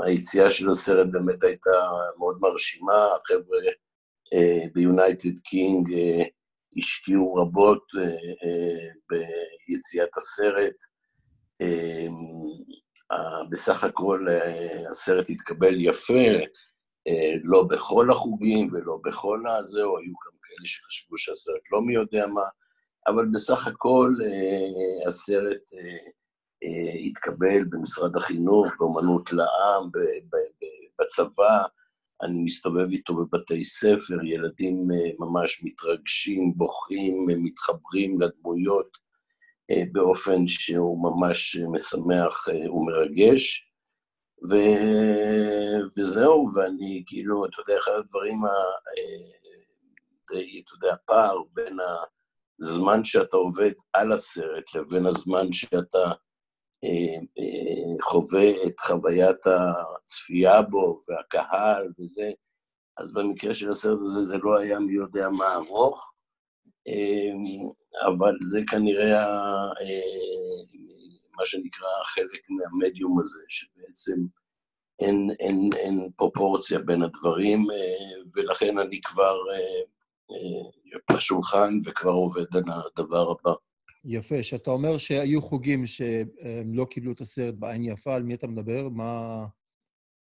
היציאה 0.06 0.50
של 0.50 0.70
הסרט 0.70 1.06
באמת 1.10 1.42
הייתה 1.42 1.70
מאוד 2.18 2.38
מרשימה, 2.40 3.06
החבר'ה 3.06 3.58
ביונייטד 4.74 5.38
קינג 5.44 5.88
השקיעו 6.76 7.34
רבות 7.34 7.84
ביציאת 9.10 10.16
הסרט. 10.16 10.74
בסך 13.50 13.84
הכל 13.84 14.26
אה, 14.28 14.88
הסרט 14.90 15.30
התקבל 15.30 15.74
יפה, 15.80 16.28
אה, 17.08 17.32
לא 17.42 17.62
בכל 17.62 18.10
החוגים 18.10 18.68
ולא 18.72 18.98
בכל 19.04 19.42
הזהו, 19.48 19.98
היו 19.98 20.12
גם 20.52 20.56
כאלה 20.56 20.66
שחשבו 20.66 21.18
שהסרט 21.18 21.62
לא 21.72 21.82
מי 21.82 21.94
יודע 21.94 22.26
מה, 22.26 22.44
אבל 23.06 23.26
בסך 23.32 23.66
הכל 23.66 24.14
אה, 24.24 25.08
הסרט 25.08 25.62
התקבל 27.06 27.64
במשרד 27.64 28.16
החינוך, 28.16 28.66
באמנות 28.78 29.32
לעם, 29.32 29.90
בצבא, 31.00 31.64
אני 32.22 32.42
מסתובב 32.44 32.90
איתו 32.90 33.14
בבתי 33.14 33.64
ספר, 33.64 34.24
ילדים 34.24 34.88
ממש 35.18 35.64
מתרגשים, 35.64 36.52
בוכים, 36.56 37.26
מתחברים 37.28 38.20
לדמויות. 38.20 39.02
אה, 39.70 39.82
באופן 39.92 40.46
שהוא 40.46 41.02
ממש 41.02 41.56
משמח 41.72 42.48
אה, 42.48 42.72
ומרגש. 42.72 43.68
ו... 44.50 44.54
וזהו, 45.96 46.50
ואני 46.54 47.02
כאילו, 47.06 47.46
אתה 47.46 47.60
יודע, 47.60 47.80
אחד 47.80 47.92
הדברים, 47.92 48.44
ה... 48.44 48.48
אה, 50.36 50.60
אתה 50.64 50.74
יודע, 50.74 50.94
הפער 50.94 51.36
בין 51.52 51.76
הזמן 52.60 53.04
שאתה 53.04 53.36
עובד 53.36 53.72
על 53.92 54.12
הסרט 54.12 54.74
לבין 54.74 55.06
הזמן 55.06 55.52
שאתה 55.52 56.12
חווה 58.02 58.50
את 58.66 58.80
חוויית 58.80 59.36
הצפייה 59.46 60.62
בו 60.62 61.00
והקהל 61.08 61.92
וזה, 61.98 62.30
אז 62.96 63.12
במקרה 63.12 63.54
של 63.54 63.70
הסרט 63.70 63.98
הזה 64.02 64.22
זה 64.22 64.36
לא 64.42 64.58
היה 64.58 64.78
מי 64.78 64.92
יודע 64.92 65.28
מה 65.28 65.54
ארוך, 65.54 66.12
אבל 68.06 68.34
זה 68.40 68.60
כנראה 68.70 69.24
אה, 69.80 70.52
מה 71.36 71.44
שנקרא 71.44 71.88
חלק 72.04 72.40
מהמדיום 72.50 73.20
הזה, 73.20 73.42
שבעצם 73.48 74.16
אין, 75.00 75.30
אין, 75.40 75.70
אין 75.76 76.10
פרופורציה 76.16 76.78
בין 76.78 77.02
הדברים, 77.02 77.70
אה, 77.70 78.22
ולכן 78.34 78.78
אני 78.78 79.00
כבר 79.00 79.36
בשולחן 81.12 81.78
וכבר 81.84 82.10
עובד 82.10 82.56
על 82.56 82.62
הדבר 82.68 83.30
הבא. 83.30 83.54
יפה. 84.04 84.40
כשאתה 84.40 84.70
אומר 84.70 84.98
שהיו 84.98 85.42
חוגים 85.42 85.86
שהם 85.86 86.74
לא 86.74 86.84
קיבלו 86.84 87.12
את 87.12 87.20
הסרט 87.20 87.54
בעין 87.54 87.84
יפה, 87.84 88.14
על 88.14 88.22
מי 88.22 88.34
אתה 88.34 88.46
מדבר? 88.46 88.88
מה... 88.88 89.44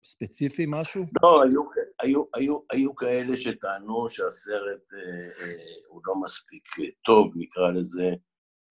ספציפי 0.06 0.66
משהו? 0.68 1.06
לא, 1.24 1.44
היו, 1.44 1.62
היו, 2.02 2.24
היו, 2.34 2.60
היו 2.72 2.96
כאלה 2.96 3.38
שטענו 3.38 4.10
שהסרט 4.10 4.94
אה, 4.94 5.00
אה, 5.00 5.86
הוא 5.88 6.02
לא 6.06 6.16
מספיק 6.22 6.64
טוב, 7.06 7.32
נקרא 7.36 7.72
לזה, 7.72 8.10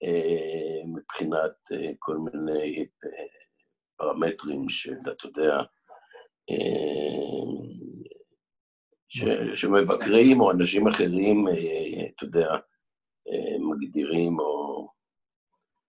אה, 0.04 0.82
מבחינת 0.86 1.56
אה, 1.72 1.90
כל 1.98 2.16
מיני 2.18 2.86
אה, 3.04 3.24
פרמטרים 3.96 4.68
של, 4.68 4.96
אתה 5.12 5.26
יודע, 5.26 5.56
אה, 6.50 7.76
ש, 9.12 9.24
שמבקרים 9.54 10.40
או 10.40 10.52
אנשים 10.52 10.88
אחרים, 10.88 11.48
אה, 11.48 12.06
אתה 12.16 12.24
יודע, 12.24 12.48
אה, 13.28 13.58
מגדירים 13.58 14.38
או 14.40 14.88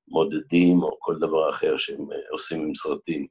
מודדים 0.08 0.84
או 0.84 0.98
כל 1.00 1.16
דבר 1.20 1.50
אחר 1.50 1.78
שהם 1.78 2.12
אה, 2.12 2.18
עושים 2.32 2.62
עם 2.62 2.76
סרטים. 2.76 3.28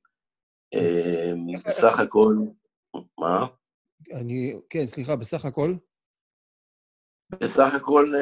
בסך 1.66 1.98
הכל, 1.98 2.34
מה? 3.18 3.46
אני, 4.12 4.60
כן, 4.70 4.86
סליחה, 4.86 5.16
בסך 5.16 5.44
הכל? 5.44 5.74
בסך 7.40 7.74
הכל, 7.74 8.14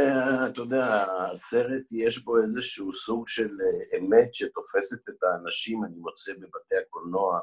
אתה 0.50 0.60
יודע, 0.60 1.06
הסרט 1.32 1.92
יש 1.92 2.24
בו 2.24 2.42
איזשהו 2.42 2.92
סוג 2.92 3.28
של 3.28 3.50
אמת 3.98 4.34
שתופסת 4.34 5.08
את 5.08 5.22
האנשים, 5.22 5.84
אני 5.84 5.96
מוצא 5.96 6.32
בבתי 6.32 6.76
הקולנוע 6.76 7.40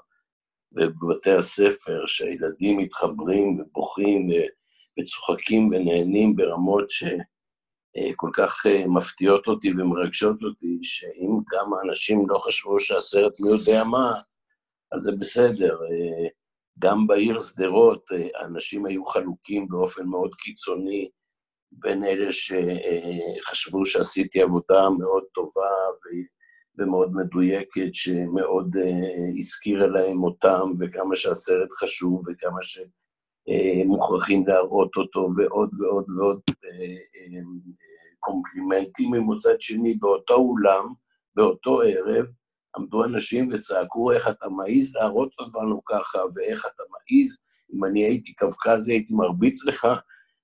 ובבתי 0.72 1.32
הספר, 1.32 2.04
שהילדים 2.08 2.78
מתחברים 2.78 3.60
ובוכים 3.60 4.30
וצוחקים 5.00 5.68
ונהנים 5.68 6.36
ברמות 6.36 6.90
שכל 6.90 8.30
כך 8.34 8.66
מפתיעות 8.88 9.48
אותי 9.48 9.72
ומרגשות 9.72 10.44
אותי, 10.44 10.80
שאם 10.82 11.32
כמה 11.48 11.78
אנשים 11.86 12.30
לא 12.30 12.40
חשבו 12.40 12.80
שהסרט 12.80 13.34
מי 13.40 13.50
יודע 13.50 13.84
מה, 13.84 14.14
אז 14.92 15.02
זה 15.02 15.12
בסדר. 15.20 15.74
אה, 15.74 16.28
גם 16.80 17.08
בעיר 17.08 17.40
שדרות 17.40 18.06
האנשים 18.36 18.86
אה, 18.86 18.92
היו 18.92 19.06
חלוקים 19.06 19.68
באופן 19.68 20.06
מאוד 20.06 20.36
קיצוני 20.36 21.10
בין 21.72 22.04
אלה 22.04 22.30
שחשבו 22.32 23.86
שעשיתי 23.86 24.42
עבודה 24.42 24.90
מאוד 25.00 25.24
טובה 25.34 25.70
ומאוד 26.80 27.14
מדויקת, 27.14 27.94
שמאוד 27.94 28.76
אה, 28.78 29.30
הזכירה 29.38 29.88
להם 29.88 30.24
אותם, 30.24 30.72
וכמה 30.80 31.16
שהסרט 31.16 31.72
חשוב, 31.72 32.22
וכמה 32.28 32.60
שמוכרחים 32.62 34.48
להראות 34.48 34.92
אותו, 34.98 35.30
ועוד 35.38 35.70
ועוד 35.82 36.06
ועוד 36.18 36.40
קומפלימנטים 38.20 39.12
ממוצד 39.12 39.62
שני. 39.62 39.94
באותו 39.94 40.36
אולם, 40.36 40.94
באותו 41.36 41.82
ערב, 41.82 42.26
עמדו 42.78 43.04
אנשים 43.04 43.50
וצעקו, 43.54 44.12
איך 44.12 44.28
אתה 44.28 44.50
מעז 44.50 44.96
להראות 44.96 45.32
אותנו 45.40 45.82
ככה, 45.86 46.20
ואיך 46.36 46.66
אתה 46.66 46.84
מעז, 46.92 47.38
אם 47.74 47.86
אני 47.86 48.04
הייתי 48.04 48.34
קווקזי 48.34 48.92
הייתי 48.92 49.14
מרביץ 49.14 49.66
לך, 49.66 49.88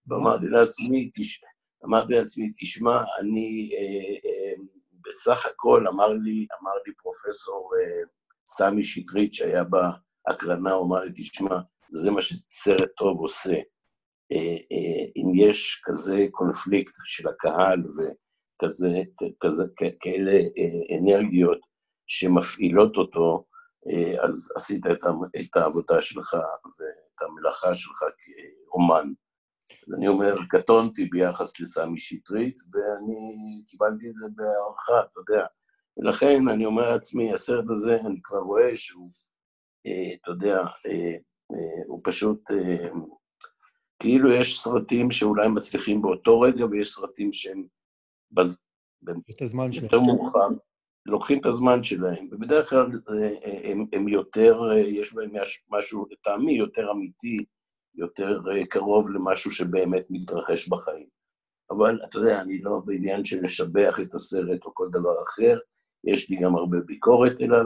ואמרתי 0.07 0.47
לעצמי, 0.47 1.09
תש... 1.13 1.41
אמרתי 1.85 2.13
לעצמי, 2.13 2.51
תשמע, 2.57 3.03
אני 3.19 3.71
אה, 3.77 4.29
אה, 4.29 4.32
בסך 5.13 5.45
הכל, 5.45 5.87
אמר 5.87 6.07
לי, 6.07 6.47
אמר 6.61 6.71
לי 6.87 6.93
פרופסור 6.93 7.71
אה, 7.79 8.01
סמי 8.47 8.83
שטרית, 8.83 9.33
שהיה 9.33 9.63
בהקרנה, 9.63 10.71
הוא 10.71 10.87
אמר 10.87 11.03
לי, 11.03 11.11
תשמע, 11.15 11.55
זה 11.91 12.11
מה 12.11 12.21
שסרט 12.21 12.89
טוב 12.97 13.19
עושה. 13.19 13.55
אה, 14.31 14.57
אה, 14.71 15.05
אם 15.15 15.31
יש 15.35 15.81
כזה 15.85 16.27
קונפליקט 16.31 16.93
של 17.05 17.27
הקהל 17.27 17.79
וכזה, 17.79 18.89
כזה, 19.39 19.63
כאלה 19.99 20.39
אנרגיות, 20.99 21.59
שמפעילות 22.07 22.97
אותו, 22.97 23.45
אז 24.23 24.51
עשית 24.55 24.81
את 25.45 25.55
העבודה 25.55 26.01
שלך 26.01 26.33
ואת 26.33 27.21
המלאכה 27.21 27.73
שלך 27.73 27.99
כאומן. 27.99 29.11
אז 29.87 29.93
אני 29.93 30.07
אומר, 30.07 30.35
קטונתי 30.49 31.05
ביחס 31.05 31.59
לסמי 31.59 31.99
שטרית, 31.99 32.59
ואני 32.71 33.61
קיבלתי 33.67 34.09
את 34.09 34.15
זה 34.15 34.27
בהערכה, 34.35 35.07
אתה 35.11 35.19
יודע. 35.19 35.45
ולכן 35.97 36.49
אני 36.49 36.65
אומר 36.65 36.91
לעצמי, 36.91 37.33
הסרט 37.33 37.65
הזה, 37.69 37.97
אני 38.05 38.19
כבר 38.23 38.39
רואה 38.39 38.77
שהוא 38.77 39.11
אתה 40.21 40.31
יודע, 40.31 40.61
הוא 41.87 42.01
פשוט, 42.03 42.51
כאילו 43.99 44.31
יש 44.31 44.59
סרטים 44.59 45.11
שאולי 45.11 45.47
מצליחים 45.47 46.01
באותו 46.01 46.39
רגע, 46.39 46.65
ויש 46.65 46.93
סרטים 46.93 47.31
שהם 47.31 47.65
בז... 48.31 48.59
את 49.31 49.41
הזמן 49.41 49.71
שלהם. 49.71 49.83
יותר 49.83 49.99
מאוחר, 49.99 50.47
לוקחים 51.05 51.39
את 51.39 51.45
הזמן 51.45 51.83
שלהם, 51.83 52.27
ובדרך 52.31 52.69
כלל 52.69 52.91
הם, 53.63 53.85
הם 53.93 54.07
יותר, 54.07 54.61
יש 54.85 55.13
בהם 55.13 55.31
משהו, 55.69 56.05
לטעמי, 56.11 56.53
יותר 56.53 56.91
אמיתי, 56.91 57.45
יותר 57.95 58.41
קרוב 58.69 59.09
למשהו 59.09 59.51
שבאמת 59.51 60.05
מתרחש 60.09 60.67
בחיים. 60.69 61.07
אבל 61.71 61.99
אתה 62.03 62.17
יודע, 62.17 62.41
אני 62.41 62.61
לא 62.61 62.81
בעניין 62.85 63.25
של 63.25 63.45
לשבח 63.45 63.97
את 64.01 64.13
הסרט 64.13 64.65
או 64.65 64.73
כל 64.73 64.89
דבר 64.91 65.23
אחר, 65.23 65.59
יש 66.03 66.29
לי 66.29 66.37
גם 66.37 66.55
הרבה 66.55 66.77
ביקורת 66.85 67.41
אליו, 67.41 67.65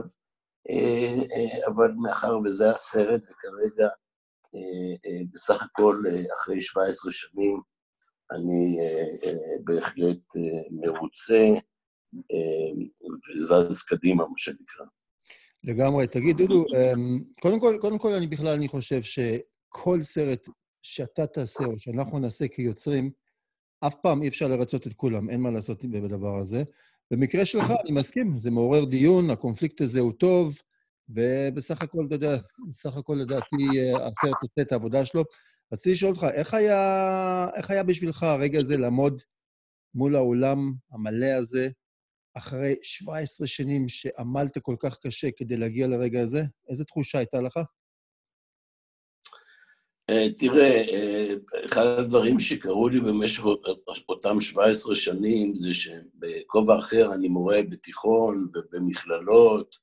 אבל 1.68 1.92
מאחר 1.92 2.38
וזה 2.38 2.72
הסרט, 2.72 3.22
וכרגע 3.24 3.88
בסך 5.34 5.62
הכל 5.64 6.04
אחרי 6.36 6.62
17 6.62 7.12
שנים 7.12 7.62
אני 8.32 8.78
בהחלט 9.64 10.24
מרוצה 10.72 11.46
וזז 13.30 13.82
קדימה, 13.82 14.24
מה 14.28 14.38
שנקרא. 14.38 14.86
לגמרי. 15.64 16.08
תגיד, 16.08 16.38
דודו, 16.38 16.66
קודם 17.42 17.60
כל, 17.60 17.78
קודם 17.82 17.98
כל 17.98 18.14
אני 18.14 18.28
בכלל, 18.28 18.48
אני 18.48 18.68
חושב 18.68 19.02
שכל 19.68 20.04
סרט 20.04 20.48
שאתה 20.82 21.28
תעשה 21.28 21.66
או 21.66 21.80
שאנחנו 21.80 22.20
נעשה 22.20 22.48
כיוצרים, 22.48 23.12
אף 23.80 23.96
פעם 24.02 24.22
אי 24.22 24.28
אפשר 24.28 24.48
לרצות 24.48 24.88
את 24.88 24.94
כולם, 24.94 25.30
אין 25.30 25.42
מה 25.42 25.52
לעשות 25.52 25.86
בדבר 25.86 26.40
הזה. 26.40 26.64
במקרה 27.12 27.46
שלך, 27.46 27.72
אני 27.84 27.92
מסכים, 27.92 28.36
זה 28.36 28.52
מעורר 28.52 28.86
דיון, 28.86 29.30
הקונפליקט 29.30 29.82
הזה 29.82 30.00
הוא 30.00 30.14
טוב, 30.14 30.58
ובסך 31.10 31.82
הכל, 31.82 32.06
אתה 32.08 32.16
יודע, 32.16 32.38
בסך 32.72 32.98
הכל, 32.98 33.18
לדעתי, 33.22 33.94
הסרט 33.94 34.36
עושה 34.42 34.62
את 34.62 34.72
העבודה 34.72 35.06
שלו. 35.06 35.24
רציתי 35.74 35.94
לשאול 35.94 36.12
אותך, 36.12 36.28
איך 36.34 36.54
היה, 36.54 37.50
איך 37.56 37.72
היה 37.72 37.84
בשבילך 37.84 38.24
הרגע 38.24 38.60
הזה 38.60 38.78
לעמוד 38.78 39.22
מול 39.96 40.16
האולם 40.16 40.74
המלא 40.92 41.26
הזה, 41.26 41.70
אחרי 42.34 42.76
17 42.82 43.48
שנים 43.48 43.90
שעמלת 43.90 44.58
כל 44.58 44.76
כך 44.80 44.98
קשה 45.00 45.28
כדי 45.32 45.58
להגיע 45.58 45.88
לרגע 45.88 46.22
הזה? 46.22 46.42
איזו 46.70 46.84
תחושה 46.84 47.18
הייתה 47.18 47.42
לך? 47.42 47.60
אה, 50.10 50.28
תראה, 50.38 50.84
אה, 50.94 51.34
אחד 51.66 51.86
הדברים 51.86 52.40
שקרו 52.40 52.90
לי 52.90 53.00
במשך 53.00 53.44
אותם 54.10 54.40
17 54.40 54.96
שנים 54.96 55.56
זה 55.56 55.74
שבכובע 55.74 56.80
אחר 56.80 57.14
אני 57.14 57.28
מורה 57.28 57.64
בתיכון 57.70 58.48
ובמכללות 58.54 59.76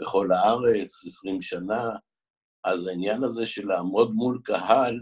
בכל 0.00 0.28
הארץ, 0.32 1.04
20 1.06 1.40
שנה, 1.40 1.90
אז 2.64 2.86
העניין 2.86 3.24
הזה 3.24 3.46
של 3.46 3.68
לעמוד 3.68 4.12
מול 4.14 4.40
קהל, 4.44 5.00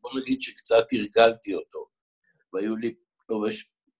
בוא 0.00 0.20
נגיד 0.20 0.42
שקצת 0.42 0.84
הרגלתי 0.92 1.54
אותו. 1.54 1.86
והיו 2.52 2.76
לי 2.76 2.94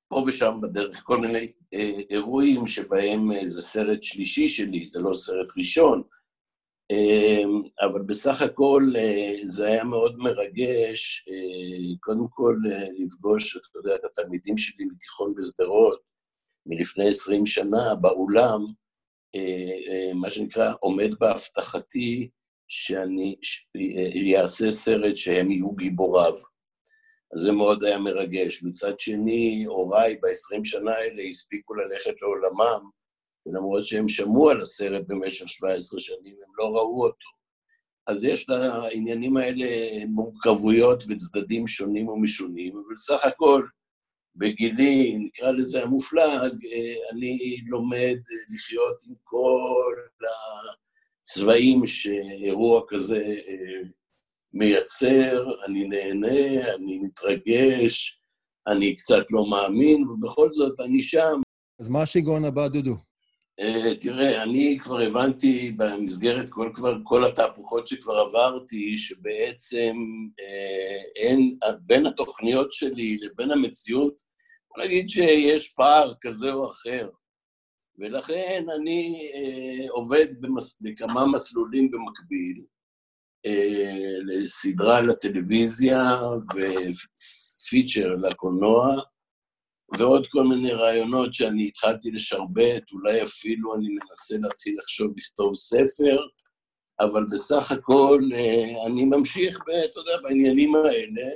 פה 0.09 0.25
ושם 0.27 0.59
בדרך 0.63 1.03
כל 1.05 1.19
מיני 1.21 1.53
אה, 1.75 2.01
אירועים 2.11 2.67
שבהם 2.67 3.45
זה 3.45 3.63
סרט 3.63 4.03
שלישי 4.03 4.49
שלי, 4.49 4.85
זה 4.85 5.01
לא 5.01 5.15
סרט 5.15 5.53
ראשון, 5.59 6.03
אבל 7.81 8.03
בסך 8.03 8.43
הכל 8.43 8.87
אה, 8.97 9.35
זה 9.45 9.67
היה 9.67 9.85
מאוד 9.85 10.19
מרגש, 10.19 11.29
אה, 11.29 11.97
קודם 12.01 12.27
כל 12.31 12.57
אה, 12.73 12.87
לפגוש, 12.99 13.57
אתה 13.57 13.79
יודע, 13.79 13.95
את 13.95 14.05
התלמידים 14.05 14.57
שלי 14.57 14.85
מתיכון 14.85 15.35
בשדרות, 15.35 16.01
מלפני 16.67 17.09
עשרים 17.09 17.47
שנה, 17.47 17.95
באולם, 17.95 18.61
מה 20.15 20.31
שנקרא, 20.31 20.73
עומד 20.81 21.15
בהבטחתי 21.19 22.31
שאני 22.69 23.37
אעשה 24.37 24.71
סרט 24.71 25.17
שהם 25.17 25.51
יהיו 25.51 25.73
גיבוריו. 25.73 26.33
אז 27.35 27.41
זה 27.41 27.53
מאוד 27.53 27.85
היה 27.85 27.99
מרגש. 27.99 28.63
מצד 28.63 29.01
שני, 29.01 29.65
הוריי 29.65 30.17
בעשרים 30.23 30.65
שנה 30.65 30.93
האלה 30.93 31.23
הספיקו 31.23 31.75
ללכת 31.75 32.15
לעולמם, 32.23 32.91
ולמרות 33.47 33.85
שהם 33.85 34.09
שמעו 34.09 34.51
על 34.51 34.61
הסרט 34.61 35.03
במשך 35.07 35.49
17 35.49 36.01
שנים, 36.01 36.37
הם 36.47 36.53
לא 36.59 36.65
ראו 36.65 37.05
אותו. 37.05 37.27
אז 38.07 38.25
יש 38.25 38.49
לעניינים 38.49 39.37
האלה 39.37 39.67
מורכבויות 40.09 41.03
וצדדים 41.09 41.67
שונים 41.67 42.09
ומשונים, 42.09 42.73
אבל 42.77 42.97
סך 42.97 43.25
הכל, 43.25 43.67
בגילי, 44.37 45.19
נקרא 45.19 45.51
לזה 45.51 45.83
המופלג, 45.83 46.53
אני 47.13 47.61
לומד 47.67 48.17
לחיות 48.51 49.03
עם 49.07 49.15
כל 49.23 49.95
הצבעים 51.23 51.87
שאירוע 51.87 52.83
כזה 52.89 53.17
אה, 53.17 53.89
מייצר, 54.55 55.45
אני 55.67 55.89
נהנה, 55.89 56.75
אני 56.75 56.99
מתרגש, 56.99 58.21
אני 58.67 58.97
קצת 58.97 59.23
לא 59.31 59.51
מאמין, 59.51 60.09
ובכל 60.09 60.53
זאת 60.53 60.81
אני 60.81 61.03
שם. 61.03 61.41
אז 61.81 61.89
מה 61.89 62.03
השיגעון 62.03 62.45
הבא, 62.45 62.69
דודו? 62.69 63.12
Uh, 63.61 63.95
תראה, 64.01 64.43
אני 64.43 64.79
כבר 64.83 65.01
הבנתי 65.01 65.71
במסגרת 65.71 66.51
כל, 66.51 66.71
כבר, 66.75 66.95
כל 67.05 67.25
התהפוכות 67.25 67.87
שכבר 67.87 68.19
עברתי, 68.19 68.99
שבעצם 68.99 69.97
uh, 70.41 71.03
אין, 71.17 71.59
בין 71.81 72.07
התוכניות 72.07 72.73
שלי 72.73 73.19
לבין 73.21 73.51
המציאות, 73.51 74.23
בוא 74.69 74.85
נגיד 74.85 75.09
שיש 75.09 75.69
פער 75.69 76.15
כזה 76.21 76.53
או 76.53 76.71
אחר. 76.71 77.11
ולכן 77.99 78.65
אני 78.75 79.19
uh, 79.33 79.91
עובד 79.91 80.27
במס, 80.41 80.81
בכמה 80.81 81.27
מסלולים 81.27 81.91
במקביל, 81.91 82.65
uh, 83.47 84.23
לסדרה 84.25 85.01
לטלוויזיה 85.01 86.21
ופיצ'ר 86.55 88.17
לקולנוע, 88.17 89.03
ועוד 89.99 90.27
כל 90.27 90.43
מיני 90.45 90.73
רעיונות 90.73 91.35
שאני 91.35 91.67
התחלתי 91.69 92.11
לשרבט, 92.11 92.83
אולי 92.93 93.23
אפילו 93.23 93.75
אני 93.75 93.89
מנסה 93.89 94.37
להתחיל 94.41 94.75
לחשוב 94.79 95.13
לכתוב 95.17 95.55
ספר, 95.55 96.19
אבל 97.01 97.25
בסך 97.33 97.73
הכל 97.73 98.21
אה, 98.35 98.87
אני 98.87 99.05
ממשיך, 99.05 99.59
אתה 99.63 100.01
יודע, 100.01 100.23
בעניינים 100.23 100.75
האלה, 100.75 101.31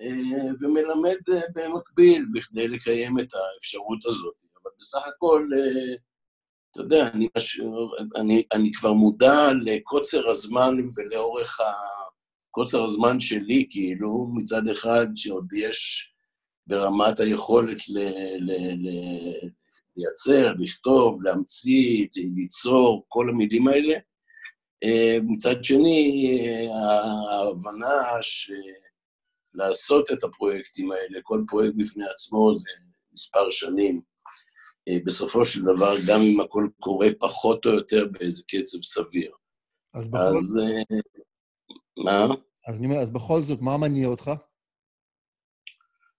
אה, 0.00 0.50
ומלמד 0.60 1.16
אה, 1.28 1.40
במקביל 1.54 2.24
בכדי 2.34 2.68
לקיים 2.68 3.18
את 3.18 3.28
האפשרות 3.34 4.06
הזאת. 4.06 4.34
אבל 4.62 4.70
בסך 4.78 5.06
הכל, 5.06 5.48
אתה 6.70 6.80
יודע, 6.80 7.08
אני, 7.14 7.28
אני, 8.16 8.42
אני 8.52 8.72
כבר 8.72 8.92
מודע 8.92 9.48
לקוצר 9.64 10.30
הזמן 10.30 10.74
ולאורך 10.96 11.60
ה... 11.60 11.72
קוצר 12.56 12.84
הזמן 12.84 13.20
שלי, 13.20 13.66
כאילו, 13.70 14.26
מצד 14.38 14.68
אחד 14.68 15.06
שעוד 15.14 15.52
יש 15.52 16.12
ברמת 16.66 17.20
היכולת 17.20 17.88
ל, 17.88 17.98
ל, 18.38 18.50
ל, 18.72 18.88
לייצר, 19.96 20.52
לכתוב, 20.58 21.22
להמציא, 21.22 22.06
ליצור, 22.14 23.04
כל 23.08 23.28
המילים 23.28 23.68
האלה. 23.68 23.94
אה, 24.84 25.18
מצד 25.22 25.64
שני, 25.64 26.28
ההבנה 26.72 28.02
שלעשות 29.52 30.12
את 30.12 30.24
הפרויקטים 30.24 30.92
האלה, 30.92 31.18
כל 31.22 31.44
פרויקט 31.48 31.74
בפני 31.76 32.04
עצמו 32.10 32.56
זה 32.56 32.70
מספר 33.12 33.50
שנים. 33.50 34.00
אה, 34.88 34.96
בסופו 35.04 35.44
של 35.44 35.62
דבר, 35.62 35.96
גם 36.08 36.20
אם 36.20 36.40
הכל 36.40 36.68
קורה 36.80 37.08
פחות 37.20 37.66
או 37.66 37.70
יותר 37.70 38.06
באיזה 38.12 38.42
קצב 38.42 38.82
סביר. 38.82 39.32
אז 39.94 40.08
בכל... 40.08 40.18
אז, 40.18 40.60
אה, 40.62 40.82
מה? 42.04 42.34
אז 42.68 42.78
אני 42.78 42.86
אומר, 42.86 42.98
אז 42.98 43.10
בכל 43.10 43.42
זאת, 43.42 43.60
מה 43.60 43.76
מניע 43.76 44.08
אותך? 44.08 44.30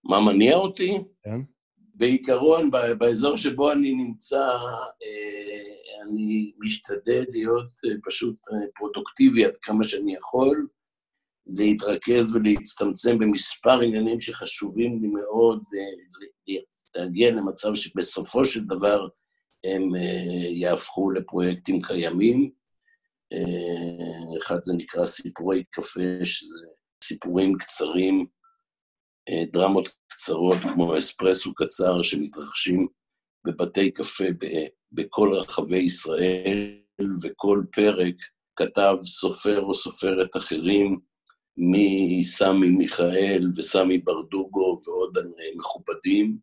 מה 0.08 0.22
מניע 0.22 0.56
אותי? 0.56 0.98
כן. 1.24 1.42
בעיקרון, 1.96 2.72
באזור 2.98 3.38
שבו 3.38 3.72
אני 3.72 3.92
נמצא, 3.92 4.42
אה, 5.04 6.04
אני 6.04 6.54
משתדל 6.60 7.26
להיות 7.30 7.72
אה, 7.86 7.96
פשוט 8.06 8.36
אה, 8.54 8.68
פרודוקטיבי 8.76 9.46
עד 9.46 9.58
כמה 9.62 9.84
שאני 9.84 10.16
יכול, 10.16 10.68
להתרכז 11.48 12.36
ולהצטמצם 12.36 13.20
במספר 13.20 13.82
עניינים 13.82 14.20
שחשובים 14.20 15.02
לי 15.02 15.08
מאוד, 15.08 15.64
להגיע 16.96 17.32
למצב 17.32 17.76
שבסופו 17.76 18.46
של 18.46 18.66
דבר 18.66 19.08
הם 19.64 19.82
יהפכו 20.50 21.12
לפרויקטים 21.12 21.82
קיימים. 21.82 22.52
אחד 24.38 24.58
זה 24.62 24.74
נקרא 24.74 25.06
סיפורי 25.06 25.64
קפה, 25.72 26.26
שזה 26.26 26.66
סיפורים 27.04 27.58
קצרים 27.58 28.26
דרמות 29.52 29.90
קצרות 30.08 30.58
כמו 30.74 30.98
אספרסו 30.98 31.54
קצר 31.54 32.02
שמתרחשים 32.02 32.88
בבתי 33.48 33.92
קפה 33.92 34.26
בכל 34.92 35.32
רחבי 35.34 35.78
ישראל, 35.78 36.80
וכל 37.24 37.64
פרק 37.72 38.16
כתב 38.56 38.96
סופר 39.04 39.62
או 39.62 39.74
סופרת 39.74 40.36
אחרים, 40.38 41.00
מסמי 41.58 42.70
מיכאל 42.70 43.52
וסמי 43.56 43.98
ברדוגו 43.98 44.80
ועוד 44.86 45.18
מכובדים, 45.58 46.38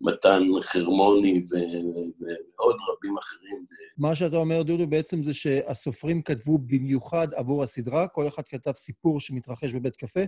מתן 0.00 0.42
חרמוני 0.62 1.40
ועוד 1.50 2.76
רבים 2.88 3.18
אחרים. 3.18 3.64
מה 3.98 4.14
שאתה 4.14 4.36
אומר, 4.36 4.62
דודו, 4.62 4.86
בעצם 4.86 5.22
זה 5.22 5.34
שהסופרים 5.34 6.22
כתבו 6.22 6.58
במיוחד 6.58 7.28
עבור 7.34 7.62
הסדרה, 7.62 8.08
כל 8.08 8.28
אחד 8.28 8.42
כתב 8.42 8.72
סיפור 8.72 9.20
שמתרחש 9.20 9.74
בבית 9.74 9.96
קפה? 9.96 10.20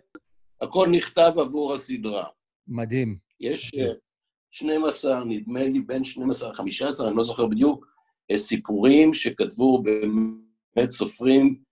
הכל 0.60 0.88
נכתב 0.90 1.32
עבור 1.38 1.74
הסדרה. 1.74 2.26
מדהים. 2.68 3.18
יש 3.40 3.72
12, 4.50 5.24
נדמה 5.24 5.62
לי, 5.62 5.80
בין 5.80 6.04
12 6.04 6.50
ל-15, 6.50 7.06
אני 7.08 7.16
לא 7.16 7.24
זוכר 7.24 7.46
בדיוק, 7.46 7.86
סיפורים 8.36 9.14
שכתבו 9.14 9.82
באמת 9.82 10.90
סופרים 10.90 11.66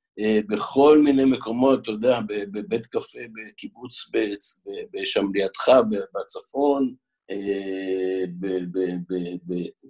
בכל 0.49 0.99
מיני 1.05 1.25
מקומות, 1.25 1.83
אתה 1.83 1.91
יודע, 1.91 2.21
בבית 2.29 2.87
קפה, 2.87 3.19
בקיבוץ, 3.33 4.11
שם 5.05 5.27
לידך, 5.35 5.69
בצפון, 6.15 6.95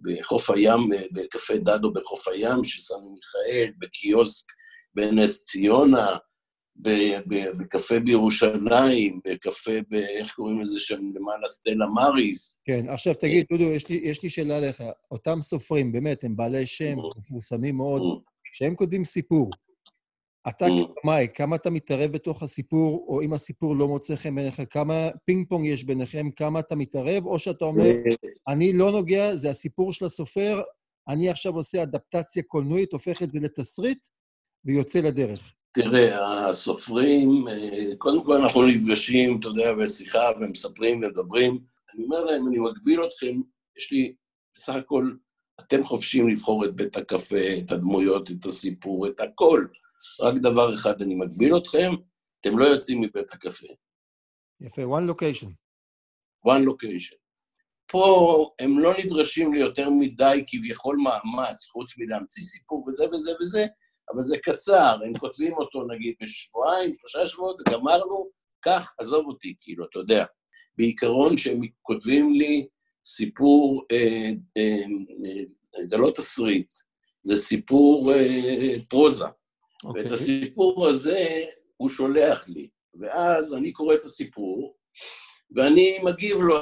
בחוף 0.03 0.51
הים, 0.51 0.81
בקפה 1.13 1.55
דדו 1.57 1.93
בחוף 1.93 2.29
הים 2.29 2.65
של 2.65 2.81
סמי 2.81 3.09
מיכאל, 3.15 3.73
בקיוסק 3.79 4.47
בנס 4.95 5.45
ציונה, 5.45 6.17
בקפה 6.77 8.01
בירושלים, 8.01 9.21
בקפה, 9.25 9.73
ב... 9.91 9.95
איך 9.95 10.33
קוראים 10.33 10.61
לזה 10.61 10.81
שם, 10.81 11.01
למעלה 11.15 11.47
סטלה 11.47 11.87
מריס. 11.87 12.61
כן, 12.65 12.89
עכשיו 12.89 13.15
תגיד, 13.15 13.47
דודו, 13.51 13.65
יש 13.65 13.89
לי, 13.89 14.01
יש 14.03 14.23
לי 14.23 14.31
שאלה 14.31 14.57
עליך. 14.57 14.83
אותם 15.11 15.43
סופרים, 15.43 15.93
באמת, 15.93 16.25
הם 16.25 16.37
בעלי 16.37 16.67
שם, 16.67 16.97
מפורסמים 17.19 17.77
מאוד, 17.77 18.03
שהם 18.53 18.75
כותבים 18.75 19.05
סיפור. 19.05 19.51
אתה 20.49 20.67
כמאי, 21.03 21.27
כמה 21.35 21.57
אתה 21.57 21.71
מתערב 21.71 22.11
בתוך 22.13 22.43
הסיפור, 22.43 23.05
או 23.09 23.23
אם 23.23 23.33
הסיפור 23.33 23.77
לא 23.77 23.89
מוצא 23.89 24.17
חן 24.17 24.35
בעיניך, 24.35 24.63
כמה 24.71 25.09
פינג 25.25 25.49
פונג 25.49 25.67
יש 25.67 25.85
ביניכם, 25.85 26.31
כמה 26.31 26.61
אתה 26.61 26.77
מתערב, 26.77 27.27
או 27.27 27.39
שאתה 27.39 27.65
אומר, 27.65 27.89
אני 28.49 28.73
לא 28.73 28.93
נוגע, 28.93 29.37
זה 29.37 29.51
הסיפור 29.51 29.93
של 29.93 30.05
הסופר, 30.05 30.63
אני 31.09 31.29
עכשיו 31.29 31.55
עושה 31.55 31.83
אדפטציה 31.83 32.43
קולנועית, 32.43 32.93
הופך 32.93 33.23
את 33.23 33.31
זה 33.31 33.41
לתסריט, 33.41 34.09
ויוצא 34.65 35.01
לדרך. 35.01 35.55
תראה, 35.75 36.49
הסופרים, 36.49 37.45
קודם 37.99 38.25
כל 38.25 38.33
אנחנו 38.33 38.67
נפגשים, 38.67 39.41
אתה 39.41 39.49
יודע, 39.49 39.75
בשיחה, 39.75 40.31
ומספרים 40.41 40.97
ומדברים. 40.97 41.65
אני 41.95 42.05
אומר 42.05 42.25
להם, 42.25 42.49
אני 42.49 42.59
מגביל 42.59 43.05
אתכם, 43.05 43.41
יש 43.77 43.93
לי 43.93 44.15
בסך 44.55 44.75
הכל, 44.75 45.13
אתם 45.61 45.85
חופשיים 45.85 46.29
לבחור 46.29 46.65
את 46.65 46.77
בית 46.77 46.97
הקפה, 46.97 47.59
את 47.59 47.71
הדמויות, 47.71 48.31
את 48.31 48.45
הסיפור, 48.45 49.07
את 49.07 49.21
הכל. 49.21 49.67
רק 50.21 50.35
דבר 50.35 50.75
אחד, 50.75 51.03
אני 51.03 51.15
מגביל 51.15 51.57
אתכם, 51.57 51.93
אתם 52.41 52.59
לא 52.59 52.65
יוצאים 52.65 53.01
מבית 53.01 53.33
הקפה. 53.33 53.67
יפה, 54.61 54.83
one 54.83 55.11
location. 55.11 55.49
one 56.47 56.65
location. 56.67 57.17
פה 57.87 58.51
הם 58.59 58.79
לא 58.79 58.93
נדרשים 59.05 59.55
ליותר 59.55 59.91
מדי 59.91 60.45
כביכול 60.47 60.97
מאמץ, 60.97 61.67
חוץ 61.67 61.99
מלהמציא 61.99 62.43
סיפור 62.43 62.89
וזה 62.89 63.05
וזה 63.13 63.33
וזה, 63.41 63.67
אבל 64.13 64.23
זה 64.23 64.39
קצר, 64.39 64.97
הם 65.07 65.15
כותבים 65.19 65.53
אותו 65.53 65.85
נגיד 65.85 66.15
בשבועיים, 66.23 66.95
שלושה 66.95 67.27
שבועות, 67.27 67.63
גמרנו, 67.69 68.31
כך, 68.65 68.95
עזוב 68.99 69.27
אותי, 69.27 69.55
כאילו, 69.61 69.85
אתה 69.85 69.99
יודע. 69.99 70.25
בעיקרון 70.79 71.39
שהם 71.39 71.61
כותבים 71.83 72.33
לי 72.33 72.67
סיפור, 73.07 73.87
אה, 73.93 74.31
אה, 74.57 74.83
אה, 75.27 75.85
זה 75.85 75.97
לא 75.97 76.11
תסריט, 76.15 76.75
זה 77.23 77.37
סיפור 77.37 78.13
אה, 78.13 78.75
פרוזה. 78.89 79.25
Okay. 79.25 79.87
ואת 79.87 80.05
אוקיי. 80.05 80.13
הסיפור 80.13 80.89
הזה 80.89 81.45
הוא 81.77 81.91
שולח 81.91 82.49
לי, 82.49 82.69
ואז 83.01 83.55
אני 83.55 83.73
קורא 83.73 83.95
את 83.95 84.03
הסיפור, 84.03 84.77
ואני 85.55 85.99
מגיב 86.03 86.37
לו 86.41 86.57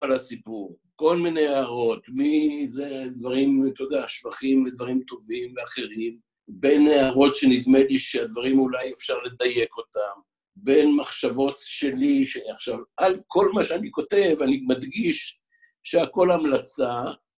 על 0.00 0.12
הסיפור. 0.12 0.76
כל 0.96 1.16
מיני 1.16 1.46
הערות, 1.46 2.08
מי 2.08 2.62
זה 2.66 3.04
דברים, 3.16 3.64
אתה 3.74 3.82
יודע, 3.82 4.04
שבחים 4.08 4.64
ודברים 4.64 5.02
טובים 5.08 5.54
ואחרים, 5.56 6.18
בין 6.48 6.86
הערות 6.86 7.34
שנדמה 7.34 7.78
לי 7.78 7.98
שהדברים 7.98 8.58
אולי 8.58 8.92
אפשר 8.92 9.18
לדייק 9.18 9.76
אותם, 9.76 10.20
בין 10.56 10.96
מחשבות 10.96 11.54
שלי, 11.58 12.24
עכשיו, 12.54 12.78
על 12.96 13.20
כל 13.26 13.50
מה 13.52 13.64
שאני 13.64 13.90
כותב, 13.90 14.36
אני 14.42 14.60
מדגיש 14.66 15.38
שהכל 15.82 16.30
המלצה, 16.30 16.92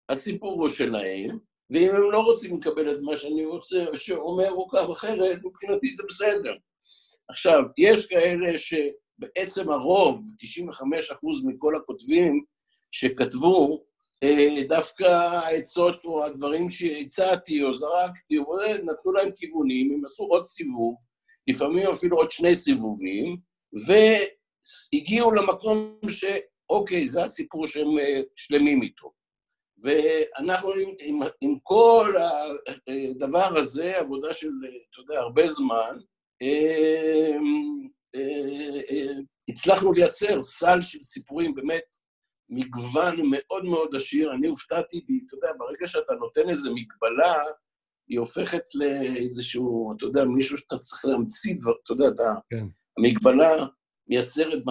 הסיפור 0.09 0.63
הוא 0.63 0.69
שלהם, 0.69 1.39
ואם 1.71 1.95
הם 1.95 2.11
לא 2.11 2.19
רוצים 2.19 2.61
לקבל 2.61 2.91
את 2.91 2.99
מה 3.03 3.17
שאני 3.17 3.45
רוצה, 3.45 3.85
שאומר 3.95 4.51
או 4.51 4.69
כך 4.69 4.91
אחרת, 4.91 5.39
מבחינתי 5.45 5.91
זה 5.91 6.03
בסדר. 6.09 6.55
עכשיו, 7.29 7.63
יש 7.79 8.07
כאלה 8.07 8.59
שבעצם 8.59 9.71
הרוב, 9.71 10.21
95% 10.43 10.77
מכל 11.45 11.77
הכותבים 11.77 12.45
שכתבו, 12.91 13.85
דווקא 14.69 15.05
העצות 15.05 16.05
או 16.05 16.25
הדברים 16.25 16.71
שהצעתי 16.71 17.63
או 17.63 17.75
זרקתי, 17.75 18.39
או 18.39 18.57
נתנו 18.85 19.13
להם 19.13 19.31
כיוונים, 19.37 19.93
הם 19.93 20.05
עשו 20.05 20.25
עוד 20.25 20.45
סיבוב, 20.45 20.97
לפעמים 21.49 21.87
אפילו 21.87 22.17
עוד 22.17 22.31
שני 22.31 22.55
סיבובים, 22.55 23.37
והגיעו 23.87 25.33
למקום 25.33 25.99
שאוקיי, 26.09 27.07
זה 27.07 27.23
הסיפור 27.23 27.67
שהם 27.67 27.89
שלמים 28.35 28.83
איתו. 28.83 29.13
ואנחנו 29.83 30.73
עם, 30.73 30.95
עם, 31.01 31.21
עם 31.41 31.59
כל 31.63 32.15
הדבר 32.89 33.59
הזה, 33.59 33.97
עבודה 33.97 34.35
של, 34.35 34.51
אתה 34.91 35.01
יודע, 35.01 35.21
הרבה 35.21 35.47
זמן, 35.47 35.99
הצלחנו 39.49 39.93
לייצר 39.93 40.43
סל 40.43 40.83
של 40.83 41.01
סיפורים 41.01 41.55
באמת 41.55 41.85
מגוון 42.49 43.17
מאוד 43.31 43.65
מאוד 43.65 43.95
עשיר. 43.95 44.33
אני 44.33 44.47
הופתעתי, 44.47 44.99
אתה 44.99 45.37
יודע, 45.37 45.49
ברגע 45.59 45.87
שאתה 45.87 46.15
נותן 46.15 46.49
איזו 46.49 46.75
מגבלה, 46.75 47.35
היא 48.09 48.19
הופכת 48.19 48.63
לאיזשהו, 48.75 49.93
אתה 49.97 50.05
יודע, 50.05 50.25
מישהו 50.25 50.59
שאתה 50.59 50.79
צריך 50.79 51.05
להמציא 51.05 51.55
דבר, 51.61 51.73
אתה 51.85 51.93
יודע, 51.93 52.09
אתה... 52.09 52.35
כן. 52.51 52.67
המגבלה 52.99 53.67
מייצרת, 54.09 54.63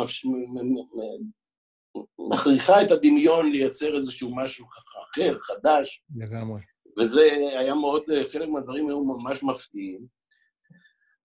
מכריחה 2.32 2.82
את 2.82 2.92
הדמיון 2.92 3.52
לייצר 3.52 3.98
איזשהו 3.98 4.36
משהו 4.36 4.66
ככה 4.68 5.00
אחר, 5.12 5.40
חדש. 5.40 6.04
לגמרי. 6.16 6.62
וזה 7.00 7.22
היה 7.60 7.76
מאוד, 7.76 8.04
חלק 8.32 8.50
מהדברים 8.50 8.88
היו 8.88 9.04
ממש 9.04 9.44
מפתיעים. 9.44 10.08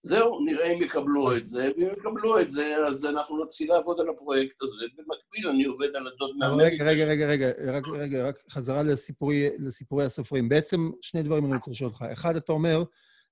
זהו, 0.02 0.44
נראה 0.44 0.72
אם 0.72 0.82
יקבלו 0.82 1.36
את 1.36 1.46
זה, 1.46 1.70
ואם 1.76 1.88
יקבלו 1.98 2.40
את 2.40 2.50
זה, 2.50 2.76
אז 2.86 3.06
אנחנו 3.06 3.44
נתחיל 3.44 3.72
לעבוד 3.72 4.00
על 4.00 4.08
הפרויקט 4.08 4.62
הזה. 4.62 4.84
במקביל 4.96 5.48
אני 5.48 5.64
עובד 5.64 5.96
על 5.96 6.06
הדוד 6.06 6.30
מהמדינה. 6.38 6.70
רגע, 6.70 6.84
רגע, 6.84 7.04
רגע, 7.04 7.26
רגע, 7.26 7.72
רק, 7.72 7.88
רגע, 7.88 8.28
רק 8.28 8.42
חזרה 8.50 8.82
לסיפורי, 8.82 9.48
לסיפורי 9.58 10.04
הסופרים. 10.04 10.48
בעצם 10.48 10.90
שני 11.02 11.22
דברים 11.22 11.44
אני 11.44 11.54
רוצה 11.54 11.70
לשאול 11.70 11.90
אותך. 11.90 12.04
אחד, 12.12 12.36
אתה 12.36 12.52
אומר 12.52 12.84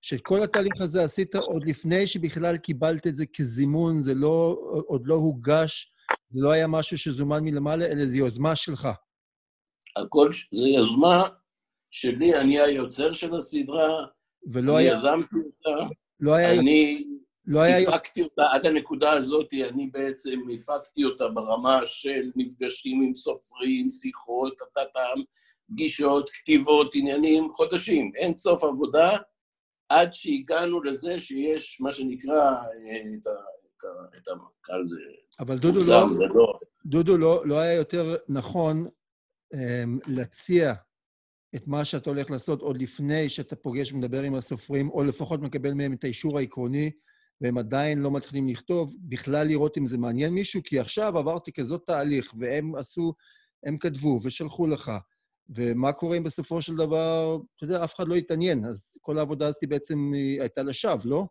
שכל 0.03 0.43
התהליך 0.43 0.81
הזה 0.81 1.05
עשית 1.05 1.35
עוד 1.35 1.65
לפני 1.67 2.07
שבכלל 2.07 2.57
קיבלת 2.57 3.07
את 3.07 3.15
זה 3.15 3.25
כזימון, 3.37 4.01
זה 4.01 4.15
לא, 4.15 4.59
עוד 4.87 5.07
לא 5.07 5.15
הוגש, 5.15 5.93
זה 6.31 6.41
לא 6.43 6.51
היה 6.51 6.67
משהו 6.67 6.99
שזומן 6.99 7.45
מלמעלה, 7.45 7.87
אלא 7.87 8.05
זו 8.05 8.17
יוזמה 8.17 8.57
שלך. 8.57 8.89
הכל, 9.97 10.29
זו 10.53 10.67
יוזמה 10.67 11.25
שלי, 11.91 12.37
אני 12.41 12.61
היוצר 12.61 13.15
של 13.15 13.35
הסדרה, 13.35 14.07
ולא 14.53 14.77
היה... 14.77 14.93
יזמתי 14.93 15.37
אותה. 15.37 15.95
לא 16.21 16.35
היה... 16.35 16.61
אני 16.61 17.05
לא 17.47 17.61
היה... 17.61 17.89
הפקתי 17.89 18.23
אותה, 18.23 18.43
עד 18.53 18.67
הנקודה 18.67 19.13
הזאת, 19.13 19.55
אני 19.69 19.87
בעצם 19.87 20.39
הפקתי 20.55 21.05
אותה 21.05 21.29
ברמה 21.29 21.81
של 21.87 22.31
מפגשים 22.37 23.03
עם 23.03 23.15
סופרים, 23.15 23.91
שיחות, 23.91 24.59
טטטם, 24.59 25.21
פגישות, 25.69 26.31
כתיבות, 26.31 26.95
עניינים, 26.95 27.49
חודשים, 27.55 28.13
אין 28.17 28.37
סוף 28.37 28.65
עבודה, 28.65 29.17
עד 29.89 30.13
שהגענו 30.13 30.83
לזה 30.83 31.21
שיש 31.21 31.81
מה 31.81 31.93
שנקרא 31.93 32.53
את 33.15 33.27
ה... 33.27 33.31
את 34.17 34.29
המנכ"ל 34.29 34.83
זה... 34.83 35.01
אבל 35.41 35.59
דודו 35.59 35.81
לא... 35.89 36.07
לא... 36.35 36.59
דודו 36.87 37.19
לא, 37.19 37.43
לא 37.47 37.59
היה 37.59 37.75
יותר 37.75 38.17
נכון 38.29 38.87
um, 39.55 39.59
להציע 40.07 40.75
את 41.55 41.67
מה 41.67 41.85
שאתה 41.85 42.11
הולך 42.11 42.31
לעשות 42.31 42.61
עוד 42.61 42.83
לפני 42.83 43.29
שאתה 43.29 43.57
פוגש 43.57 43.93
ומדבר 43.93 44.23
עם 44.23 44.35
הסופרים, 44.35 44.91
או 44.91 45.05
לפחות 45.05 45.41
מקבל 45.41 45.75
מהם 45.75 45.93
את 45.93 46.05
האישור 46.05 46.39
העקרוני, 46.39 46.91
והם 47.41 47.59
עדיין 47.59 47.99
לא 47.99 48.11
מתחילים 48.11 48.49
לכתוב, 48.49 48.97
בכלל 49.01 49.47
לראות 49.47 49.79
אם 49.79 49.87
זה 49.87 49.99
מעניין 49.99 50.35
מישהו, 50.35 50.61
כי 50.65 50.79
עכשיו 50.79 51.19
עברתי 51.19 51.53
כזאת 51.53 51.87
תהליך, 51.87 52.33
והם 52.39 52.75
עשו, 52.75 53.15
הם 53.65 53.79
כתבו 53.79 54.21
ושלחו 54.25 54.67
לך, 54.67 54.93
ומה 55.49 55.93
קורה 55.93 56.17
אם 56.17 56.23
בסופו 56.23 56.63
של 56.63 56.77
דבר, 56.77 57.39
אתה 57.57 57.65
יודע, 57.65 57.85
אף 57.85 57.95
אחד 57.95 58.09
לא 58.09 58.15
התעניין, 58.15 58.65
אז 58.65 58.99
כל 59.01 59.19
העבודה 59.19 59.47
הזאת 59.47 59.65
בעצם 59.69 60.13
הייתה 60.41 60.63
לשווא, 60.63 61.03
לא? 61.05 61.27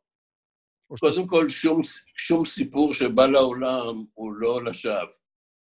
קודם 1.00 1.28
כל, 1.28 1.50
שום, 1.50 1.82
שום 2.16 2.46
סיפור 2.46 2.94
שבא 2.94 3.26
לעולם 3.26 4.06
הוא 4.14 4.34
לא 4.34 4.64
לשווא. 4.64 5.27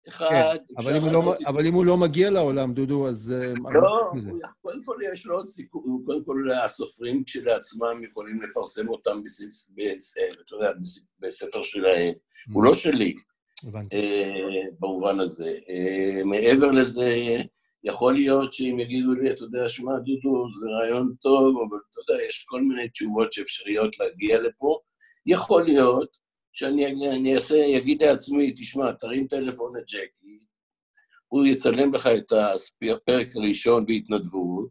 אחד, 0.09 0.57
כן, 0.69 0.75
אבל, 0.79 0.97
אם 0.97 1.13
לא, 1.13 1.35
אבל 1.47 1.67
אם 1.67 1.75
הוא 1.75 1.85
לא 1.85 1.97
מגיע 1.97 2.31
לעולם, 2.31 2.75
דודו, 2.75 3.09
אז... 3.09 3.35
אה, 3.37 3.53
לא, 3.83 4.13
קודם 4.63 4.85
כל 4.85 4.97
יש 5.13 5.27
לו 5.27 5.37
עוד 5.37 5.49
סיכוי, 5.49 5.83
קודם 6.07 6.25
כל 6.25 6.51
הסופרים 6.65 7.25
כשלעצמם 7.25 8.05
יכולים 8.05 8.43
לפרסם 8.43 8.89
אותם, 8.89 9.23
בספר 11.21 11.63
שלהם. 11.63 12.13
הוא 12.53 12.65
לא 12.65 12.75
שלי. 12.75 13.15
אה, 13.93 14.63
במובן 14.81 15.21
הזה. 15.21 15.55
אה, 15.69 16.25
מעבר 16.25 16.71
לזה, 16.71 17.17
יכול 17.85 18.15
להיות 18.15 18.53
שאם 18.53 18.79
יגידו 18.79 19.13
לי, 19.15 19.31
אתה 19.31 19.43
יודע, 19.43 19.69
שמע, 19.69 19.93
דודו, 19.99 20.53
זה 20.53 20.69
רעיון 20.69 21.15
טוב, 21.23 21.57
אבל 21.69 21.79
אתה 21.91 22.13
יודע, 22.13 22.23
יש 22.23 22.45
כל 22.49 22.63
מיני 22.63 22.89
תשובות 22.89 23.33
שאפשריות 23.33 23.99
להגיע 23.99 24.43
לפה. 24.43 24.79
יכול 25.27 25.65
להיות 25.65 26.17
שאני 26.55 26.87
אני 26.87 27.35
אעשה, 27.35 27.77
אגיד 27.77 28.03
לעצמי, 28.03 28.53
תשמע, 28.57 28.93
תרים 28.93 29.27
טלפון 29.27 29.77
לג'קי, 29.77 30.39
הוא 31.29 31.47
יצלם 31.47 31.95
לך 31.95 32.07
את 32.07 32.33
הפרק 32.93 33.37
הראשון 33.37 33.87
בהתנדבות, 33.87 34.71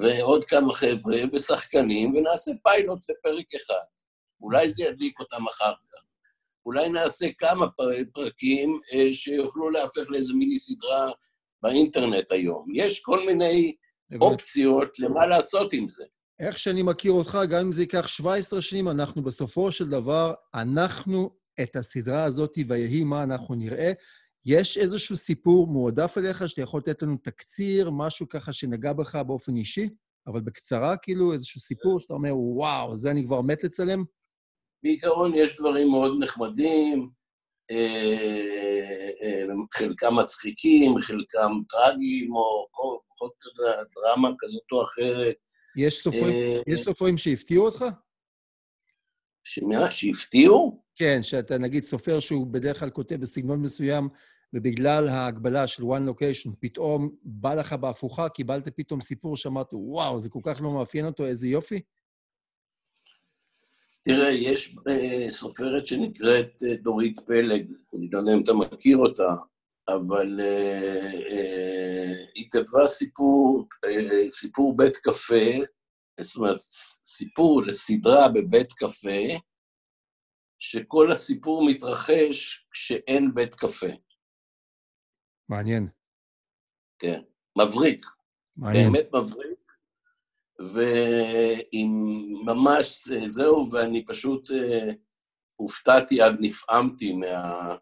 ועוד 0.00 0.44
כמה 0.44 0.74
חבר'ה 0.74 1.18
ושחקנים, 1.32 2.14
ונעשה 2.14 2.50
פיילוט 2.62 3.00
לפרק 3.10 3.54
אחד. 3.54 3.86
אולי 4.40 4.68
זה 4.68 4.84
ידליק 4.84 5.20
אותם 5.20 5.46
אחר 5.46 5.72
כך. 5.72 6.04
אולי 6.66 6.88
נעשה 6.88 7.26
כמה 7.38 7.66
פרקים 8.12 8.80
אה, 8.92 9.14
שיוכלו 9.14 9.70
להפך 9.70 10.02
לאיזה 10.08 10.34
מיני 10.34 10.58
סדרה 10.58 11.10
באינטרנט 11.62 12.32
היום. 12.32 12.66
יש 12.74 13.00
כל 13.00 13.26
מיני 13.26 13.74
אופציות 14.20 14.98
למה 14.98 15.26
לעשות 15.26 15.72
עם 15.72 15.88
זה. 15.88 16.04
איך 16.40 16.58
שאני 16.58 16.82
מכיר 16.82 17.12
אותך, 17.12 17.38
גם 17.50 17.60
אם 17.60 17.72
זה 17.72 17.82
ייקח 17.82 18.08
17 18.08 18.62
שנים, 18.62 18.88
אנחנו 18.88 19.22
בסופו 19.22 19.72
של 19.72 19.88
דבר, 19.88 20.34
אנחנו 20.54 21.30
את 21.62 21.76
הסדרה 21.76 22.24
הזאת, 22.24 22.58
ויהי 22.68 23.04
מה 23.04 23.22
אנחנו 23.22 23.54
נראה. 23.54 23.92
יש 24.46 24.78
איזשהו 24.78 25.16
סיפור 25.16 25.66
מועדף 25.66 26.18
אליך, 26.18 26.48
שאתה 26.48 26.62
יכול 26.62 26.80
לתת 26.86 27.02
לנו 27.02 27.16
תקציר, 27.16 27.90
משהו 27.90 28.28
ככה 28.28 28.52
שנגע 28.52 28.92
בך 28.92 29.16
באופן 29.16 29.56
אישי, 29.56 29.88
אבל 30.26 30.40
בקצרה, 30.40 30.96
כאילו, 30.96 31.32
איזשהו 31.32 31.60
סיפור 31.60 32.00
שאתה 32.00 32.14
אומר, 32.14 32.36
וואו, 32.36 32.96
זה 32.96 33.10
אני 33.10 33.24
כבר 33.24 33.40
מת 33.40 33.64
לצלם? 33.64 34.04
בעיקרון 34.82 35.32
יש 35.34 35.56
דברים 35.56 35.88
מאוד 35.88 36.12
נחמדים, 36.22 37.10
אה, 37.70 39.16
אה, 39.22 39.54
חלקם 39.74 40.14
מצחיקים, 40.18 40.98
חלקם 40.98 41.52
טרגיים, 41.68 42.34
או 42.34 42.66
פחות 43.08 43.32
דרמה 43.96 44.28
כזאת 44.38 44.72
או 44.72 44.84
אחרת. 44.84 45.36
יש 45.76 46.02
סופרים, 46.02 46.34
אה, 46.34 46.60
יש 46.66 46.80
סופרים 46.80 47.18
שהפתיעו 47.18 47.64
אותך? 47.64 47.84
שמה? 49.44 49.92
שהפתיעו? 49.92 50.82
כן, 50.94 51.22
שאתה 51.22 51.58
נגיד 51.58 51.84
סופר 51.84 52.20
שהוא 52.20 52.46
בדרך 52.46 52.80
כלל 52.80 52.90
כותב 52.90 53.16
בסגנון 53.16 53.62
מסוים, 53.62 54.08
ובגלל 54.52 55.08
ההגבלה 55.08 55.66
של 55.66 55.82
one 55.82 56.10
location, 56.10 56.50
פתאום 56.60 57.16
בא 57.22 57.54
לך 57.54 57.72
בהפוכה, 57.72 58.28
קיבלת 58.28 58.68
פתאום 58.68 59.00
סיפור 59.00 59.36
שאמרת, 59.36 59.68
וואו, 59.72 60.20
זה 60.20 60.28
כל 60.28 60.40
כך 60.42 60.60
לא 60.60 60.72
מאפיין 60.72 61.06
אותו, 61.06 61.26
איזה 61.26 61.48
יופי? 61.48 61.80
תראה, 64.02 64.30
יש 64.30 64.76
אה, 64.88 65.26
סופרת 65.30 65.86
שנקראת 65.86 66.62
אה, 66.66 66.76
דורית 66.76 67.20
פלג, 67.26 67.72
אני 67.96 68.08
לא 68.12 68.18
יודע 68.18 68.32
אם 68.34 68.42
אתה 68.42 68.52
מכיר 68.54 68.96
אותה, 68.96 69.34
אבל 69.88 70.40
אה, 70.40 71.10
אה, 71.30 72.24
היא 72.34 72.50
כתבה 72.50 72.86
סיפור, 72.86 73.68
אה, 73.84 74.30
סיפור 74.30 74.76
בית 74.76 74.96
קפה, 74.96 75.64
זאת 76.20 76.36
אומרת, 76.36 76.56
סיפור 77.06 77.62
לסדרה 77.62 78.28
בבית 78.34 78.72
קפה, 78.72 79.38
שכל 80.58 81.12
הסיפור 81.12 81.66
מתרחש 81.70 82.66
כשאין 82.70 83.34
בית 83.34 83.54
קפה. 83.54 83.86
מעניין. 85.48 85.88
כן, 86.98 87.20
מבריק. 87.58 88.06
מעניין. 88.56 88.92
באמת 88.92 89.08
מבריק. 89.14 89.56
ואם 90.58 91.90
ממש 92.46 93.08
זהו, 93.26 93.70
ואני 93.72 94.06
פשוט 94.06 94.50
uh, 94.50 94.94
הופתעתי 95.56 96.22
עד 96.22 96.36
נפעמתי 96.40 97.12
מה, 97.12 97.76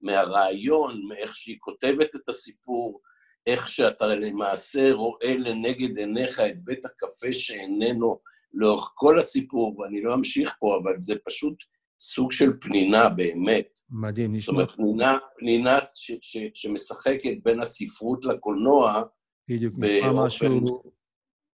מהרעיון, 0.00 1.06
מאיך 1.08 1.36
שהיא 1.36 1.56
כותבת 1.60 2.16
את 2.16 2.28
הסיפור, 2.28 3.00
איך 3.46 3.68
שאתה 3.68 4.06
למעשה 4.06 4.92
רואה 4.92 5.36
לנגד 5.36 5.98
עיניך 5.98 6.40
את 6.40 6.64
בית 6.64 6.84
הקפה 6.84 7.32
שאיננו 7.32 8.18
לאורך 8.54 8.92
כל 8.94 9.18
הסיפור, 9.18 9.80
ואני 9.80 10.02
לא 10.02 10.14
אמשיך 10.14 10.54
פה, 10.58 10.78
אבל 10.82 10.94
זה 10.98 11.14
פשוט 11.24 11.56
סוג 12.00 12.32
של 12.32 12.52
פנינה 12.60 13.08
באמת. 13.08 13.78
מדהים, 13.90 14.34
נשמע. 14.34 14.54
זאת 14.54 14.54
אומרת, 14.54 14.70
פנינה, 14.70 15.18
פנינה 15.38 15.78
ש, 15.94 16.12
ש, 16.20 16.38
שמשחקת 16.54 17.34
בין 17.44 17.60
הספרות 17.60 18.24
לקולנוע, 18.24 19.02
בדיוק, 19.48 19.74
נשמע 19.78 20.12
משהו... 20.26 20.82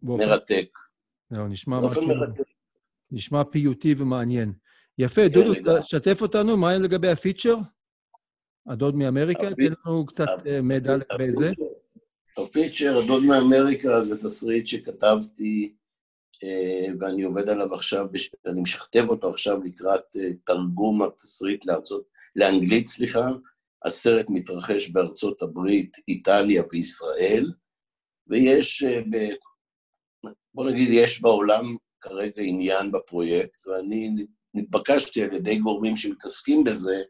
באופן... 0.01 0.23
מרתק. 0.23 0.67
זהו, 1.29 1.47
נשמע 1.47 1.79
משהו... 1.79 2.07
מרתק. 2.07 2.43
נשמע 3.11 3.43
פיוטי 3.43 3.95
ומעניין. 3.97 4.53
יפה, 4.97 5.21
כן, 5.21 5.33
דודו, 5.33 5.53
שתף 5.83 6.21
אותנו, 6.21 6.57
מה 6.57 6.77
לגבי 6.77 7.07
הפיצ'ר? 7.07 7.55
הדוד 8.67 8.95
מאמריקה, 8.95 9.49
תן 9.55 9.73
לנו 9.85 10.05
קצת 10.05 10.27
מידע 10.63 10.97
לגבי 10.97 11.31
זה. 11.31 11.51
הפיצ'ר, 12.37 12.97
הדוד 13.03 13.23
מאמריקה, 13.23 14.01
זה 14.01 14.23
תסריט 14.23 14.65
שכתבתי 14.65 15.73
אה, 16.43 16.93
ואני 16.99 17.23
עובד 17.23 17.49
עליו 17.49 17.73
עכשיו, 17.73 18.07
אני 18.45 18.61
משכתב 18.61 19.05
אותו 19.09 19.29
עכשיו 19.29 19.63
לקראת 19.63 20.15
אה, 20.19 20.29
תרגום 20.45 21.01
התסריט 21.01 21.65
לארצות, 21.65 22.03
לאנגלית, 22.35 22.85
סליחה. 22.85 23.27
הסרט 23.85 24.25
מתרחש 24.29 24.89
בארצות 24.89 25.41
הברית, 25.41 25.91
איטליה 26.07 26.63
וישראל, 26.71 27.51
ויש, 28.27 28.83
אה, 28.83 29.01
בוא 30.53 30.69
נגיד, 30.69 30.89
יש 30.91 31.21
בעולם 31.21 31.75
כרגע 32.01 32.41
עניין 32.41 32.91
בפרויקט, 32.91 33.67
ואני 33.67 34.15
נתבקשתי 34.53 35.23
על 35.23 35.35
ידי 35.35 35.57
גורמים 35.57 35.95
שמתעסקים 35.95 36.63
בזה, 36.63 37.01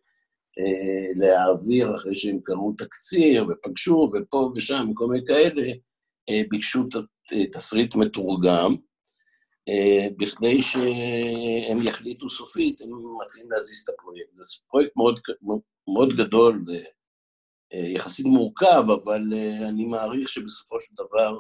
להעביר, 1.16 1.96
אחרי 1.96 2.16
שהם 2.16 2.40
קראו 2.44 2.74
תקציר 2.78 3.44
ופגשו, 3.50 4.12
ופה 4.14 4.52
ושם, 4.56 4.90
וכל 4.92 5.08
מיני 5.08 5.26
כאלה, 5.26 5.72
ביקשו 6.50 6.84
תסריט 7.54 7.96
מתורגם, 7.96 8.76
אה, 9.70 10.08
בכדי 10.18 10.62
שהם 10.62 11.78
יחליטו 11.84 12.30
סופית, 12.30 12.82
הם 12.82 12.90
מתחילים 13.22 13.52
להזיז 13.52 13.84
את 13.84 13.90
הפרויקט. 13.90 14.36
זה 14.36 14.44
פרויקט 14.68 14.92
מאוד, 14.96 15.20
מאוד 15.94 16.10
גדול 16.18 16.66
ויחסית 17.74 18.26
אה, 18.26 18.32
מורכב, 18.32 18.84
אבל 19.04 19.22
אה, 19.34 19.70
אני 19.70 19.86
מעריך 19.86 20.30
שבסופו 20.30 20.82
של 20.82 20.94
דבר 20.94 21.40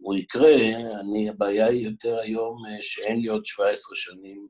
הוא 0.00 0.14
יקרה. 0.14 0.56
אני, 1.00 1.28
הבעיה 1.28 1.66
היא 1.66 1.88
יותר 1.88 2.18
היום 2.18 2.56
שאין 2.80 3.20
לי 3.20 3.28
עוד 3.28 3.44
17 3.44 3.96
שנים 3.96 4.48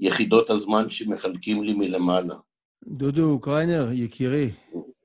ביחידות 0.00 0.50
הזמן 0.50 0.90
שמחלקים 0.90 1.64
לי 1.64 1.72
מלמעלה. 1.72 2.34
דודו 2.88 3.40
קריינר, 3.40 3.92
יקירי, 3.92 4.50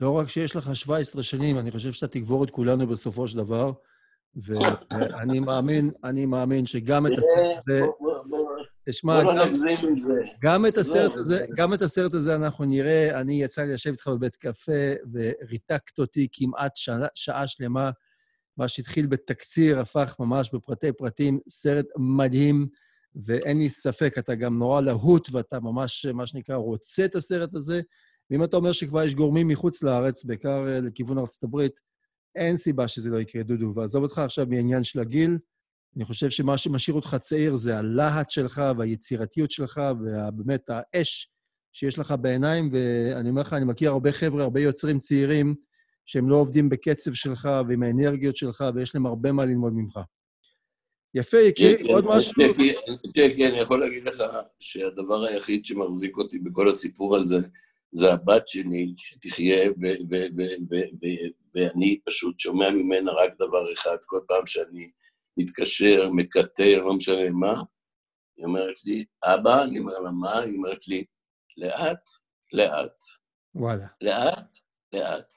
לא 0.01 0.17
רק 0.17 0.29
שיש 0.29 0.55
לך 0.55 0.75
17 0.75 1.23
שנים, 1.23 1.57
אני 1.57 1.71
חושב 1.71 1.91
שאתה 1.91 2.07
תגבור 2.07 2.43
את 2.43 2.49
כולנו 2.49 2.87
בסופו 2.87 3.27
של 3.27 3.37
דבר, 3.37 3.71
ואני 4.35 5.39
מאמין, 5.39 5.91
אני 6.03 6.25
מאמין 6.25 6.65
שגם 6.65 7.07
את 7.07 7.11
הסרט 7.11 7.63
הזה... 7.67 7.85
תשמע, 8.89 9.21
גם 10.41 10.65
את 10.65 10.77
הסרט 10.77 11.15
הזה, 11.15 11.45
גם 11.55 11.73
את 11.73 11.81
הסרט 11.81 12.13
הזה 12.13 12.35
אנחנו 12.35 12.65
נראה. 12.65 13.21
אני 13.21 13.43
יצא 13.43 13.61
לי 13.61 13.73
לשבת 13.73 13.93
איתך 13.93 14.07
בבית 14.07 14.35
קפה, 14.35 14.93
וריתקת 15.13 15.99
אותי 15.99 16.27
כמעט 16.31 16.71
שעה 17.15 17.47
שלמה. 17.47 17.91
מה 18.57 18.67
שהתחיל 18.67 19.07
בתקציר 19.07 19.79
הפך 19.79 20.15
ממש 20.19 20.49
בפרטי 20.53 20.91
פרטים, 20.91 21.39
סרט 21.49 21.85
מדהים, 21.97 22.67
ואין 23.26 23.57
לי 23.57 23.70
ספק, 23.70 24.18
אתה 24.18 24.36
גם 24.36 24.57
נורא 24.57 24.82
להוט, 24.82 25.30
ואתה 25.32 25.60
ממש, 25.60 26.05
מה 26.05 26.28
שנקרא, 26.28 26.55
רוצה 26.55 27.05
את 27.05 27.16
הסרט 27.16 27.55
הזה. 27.55 27.82
ואם 28.30 28.43
אתה 28.43 28.57
אומר 28.57 28.72
שכבר 28.72 29.03
יש 29.03 29.16
גורמים 29.16 29.47
מחוץ 29.47 29.84
לארץ, 29.84 30.26
בעיקר 30.26 30.68
אה, 30.68 30.80
לכיוון 30.82 31.18
ארצות 31.18 31.43
הברית, 31.43 31.80
אין 32.36 32.57
סיבה 32.57 32.88
שזה 32.88 33.10
לא 33.10 33.22
יקרה, 33.22 33.43
דודו. 33.43 33.74
ועזוב 33.76 34.03
אותך 34.03 34.18
עכשיו 34.18 34.45
מעניין 34.49 34.84
של 34.84 34.99
הגיל, 34.99 35.38
אני 35.95 36.05
חושב 36.05 36.30
שמה 36.30 36.57
שמשאיר 36.57 36.95
אותך 36.95 37.16
צעיר 37.20 37.55
זה 37.55 37.78
הלהט 37.78 38.32
שלך 38.32 38.62
והיצירתיות 38.78 39.51
שלך, 39.51 39.82
ובאמת 39.99 40.70
האש 40.70 41.32
שיש 41.74 41.99
לך 41.99 42.14
בעיניים, 42.22 42.70
ואני 42.74 43.30
אומר 43.30 43.41
לך, 43.41 43.53
אני 43.53 43.66
מכיר 43.66 43.91
הרבה 43.91 44.12
חבר'ה, 44.12 44.43
הרבה 44.43 44.60
יוצרים 44.62 44.99
צעירים, 44.99 45.55
שהם 46.05 46.30
לא 46.30 46.36
עובדים 46.36 46.70
בקצב 46.70 47.14
שלך 47.14 47.49
ועם 47.68 47.84
האנרגיות 47.84 48.36
שלך, 48.36 48.64
ויש 48.76 48.95
להם 48.95 49.05
הרבה 49.05 49.32
מה 49.32 49.45
ללמוד 49.45 49.74
ממך. 49.76 49.99
יפה, 51.14 51.38
יקירי, 51.38 51.93
עוד 51.93 52.05
משהו? 52.05 52.34
כן, 53.16 53.30
כן, 53.38 53.51
אני 53.51 53.60
יכול 53.60 53.80
להגיד 53.80 54.10
לך 54.10 54.24
שהדבר 54.60 55.26
היחיד 55.26 55.66
שמחזיק 55.66 56.18
אותי 56.18 56.39
בכל 56.39 56.70
הסיפור 56.70 57.18
הזה, 57.18 57.38
זה 57.91 58.14
הבת 58.14 58.47
שלי 58.47 58.93
שתחיה, 58.97 59.70
ואני 61.55 61.99
פשוט 62.05 62.39
שומע 62.39 62.70
ממנה 62.70 63.12
רק 63.12 63.34
דבר 63.39 63.74
אחד, 63.74 63.97
כל 64.05 64.20
פעם 64.28 64.47
שאני 64.47 64.89
מתקשר, 65.38 66.10
מקטר, 66.12 66.80
לא 66.80 66.93
משנה 66.93 67.30
מה, 67.30 67.64
היא 68.38 68.45
אומרת 68.45 68.86
לי, 68.86 69.05
אבא, 69.24 69.64
אני 69.64 69.80
אומר 69.80 69.99
לה, 69.99 70.12
מה? 70.12 70.39
היא 70.39 70.57
אומרת 70.57 70.88
לי, 70.88 71.05
לאט, 71.57 72.10
לאט. 72.53 72.99
וואלה. 73.55 73.86
לאט, 74.01 74.57
לאט. 74.93 75.32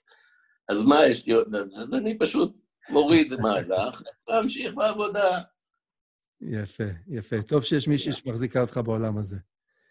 אז 0.68 0.82
מה 0.82 1.06
יש 1.06 1.26
לי 1.26 1.32
עוד? 1.32 1.54
אז 1.54 1.94
אני 1.94 2.18
פשוט 2.18 2.56
מוריד 2.90 3.40
מהלך, 3.40 4.02
להמשיך 4.28 4.74
בעבודה. 4.74 5.40
יפה, 6.42 6.84
יפה. 7.08 7.42
טוב 7.42 7.62
שיש 7.62 7.88
מישהי 7.88 8.12
שמחזיקה 8.12 8.60
אותך 8.60 8.80
בעולם 8.84 9.18
הזה. 9.18 9.36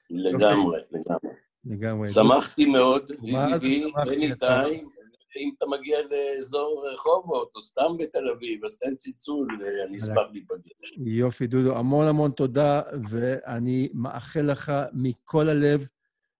לגמרי, 0.10 0.80
לגמרי. 0.91 1.34
לגמרי. 1.66 2.08
שמחתי 2.08 2.66
מאוד, 2.66 3.12
ידידי, 3.24 3.84
אתה- 4.32 4.64
טיים. 4.64 4.89
אם 5.38 5.52
אתה 5.58 5.66
מגיע 5.66 5.97
לאזור 6.12 6.86
רחובות, 6.93 7.52
או 7.56 7.62
סתם 7.62 7.97
בתל 7.99 8.28
אביב, 8.38 8.66
אז 8.66 8.78
תן 8.78 8.95
צלצול, 8.95 9.47
אני 9.88 9.97
אשמח 9.97 10.18
להיפגש. 10.32 10.93
יופי, 11.06 11.47
דודו, 11.47 11.78
המון 11.78 12.08
המון 12.08 12.32
תודה, 12.32 12.82
ואני 13.10 13.89
מאחל 13.93 14.41
לך 14.41 14.72
מכל 14.93 15.49
הלב 15.49 15.88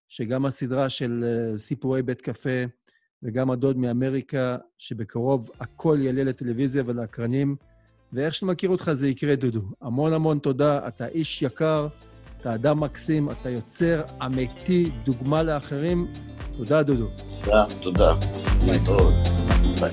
שגם 0.09 0.45
הסדרה 0.45 0.89
של 0.89 1.24
אה, 1.24 1.57
סיפורי 1.57 2.01
בית 2.01 2.22
קפה 2.22 2.64
וגם 3.24 3.51
הדוד 3.51 3.78
מאמריקה, 3.78 4.57
שבקרוב 4.78 5.49
הכל 5.59 5.97
יעלה 6.01 6.24
לטלוויזיה 6.24 6.84
ולאקרנים, 6.86 7.55
ואיך 8.14 8.36
שאני 8.36 8.51
מכיר 8.51 8.70
אותך 8.70 8.91
זה 8.93 9.09
יקרה, 9.09 9.36
דודו. 9.36 9.62
המון 9.82 10.14
המון 10.14 10.39
תודה, 10.39 10.88
אתה 10.88 11.07
איש 11.07 11.41
יקר, 11.41 11.88
אתה 12.41 12.55
אדם 12.55 12.80
מקסים, 12.80 13.32
אתה 13.32 13.49
יוצר 13.49 14.01
אמיתי, 14.26 14.91
דוגמה 15.05 15.43
לאחרים. 15.43 16.07
תודה, 16.57 16.84
דודו. 16.84 17.07
תודה, 17.43 17.66
תודה. 17.82 18.16
להתראות. 18.66 19.14
ביי. 19.80 19.91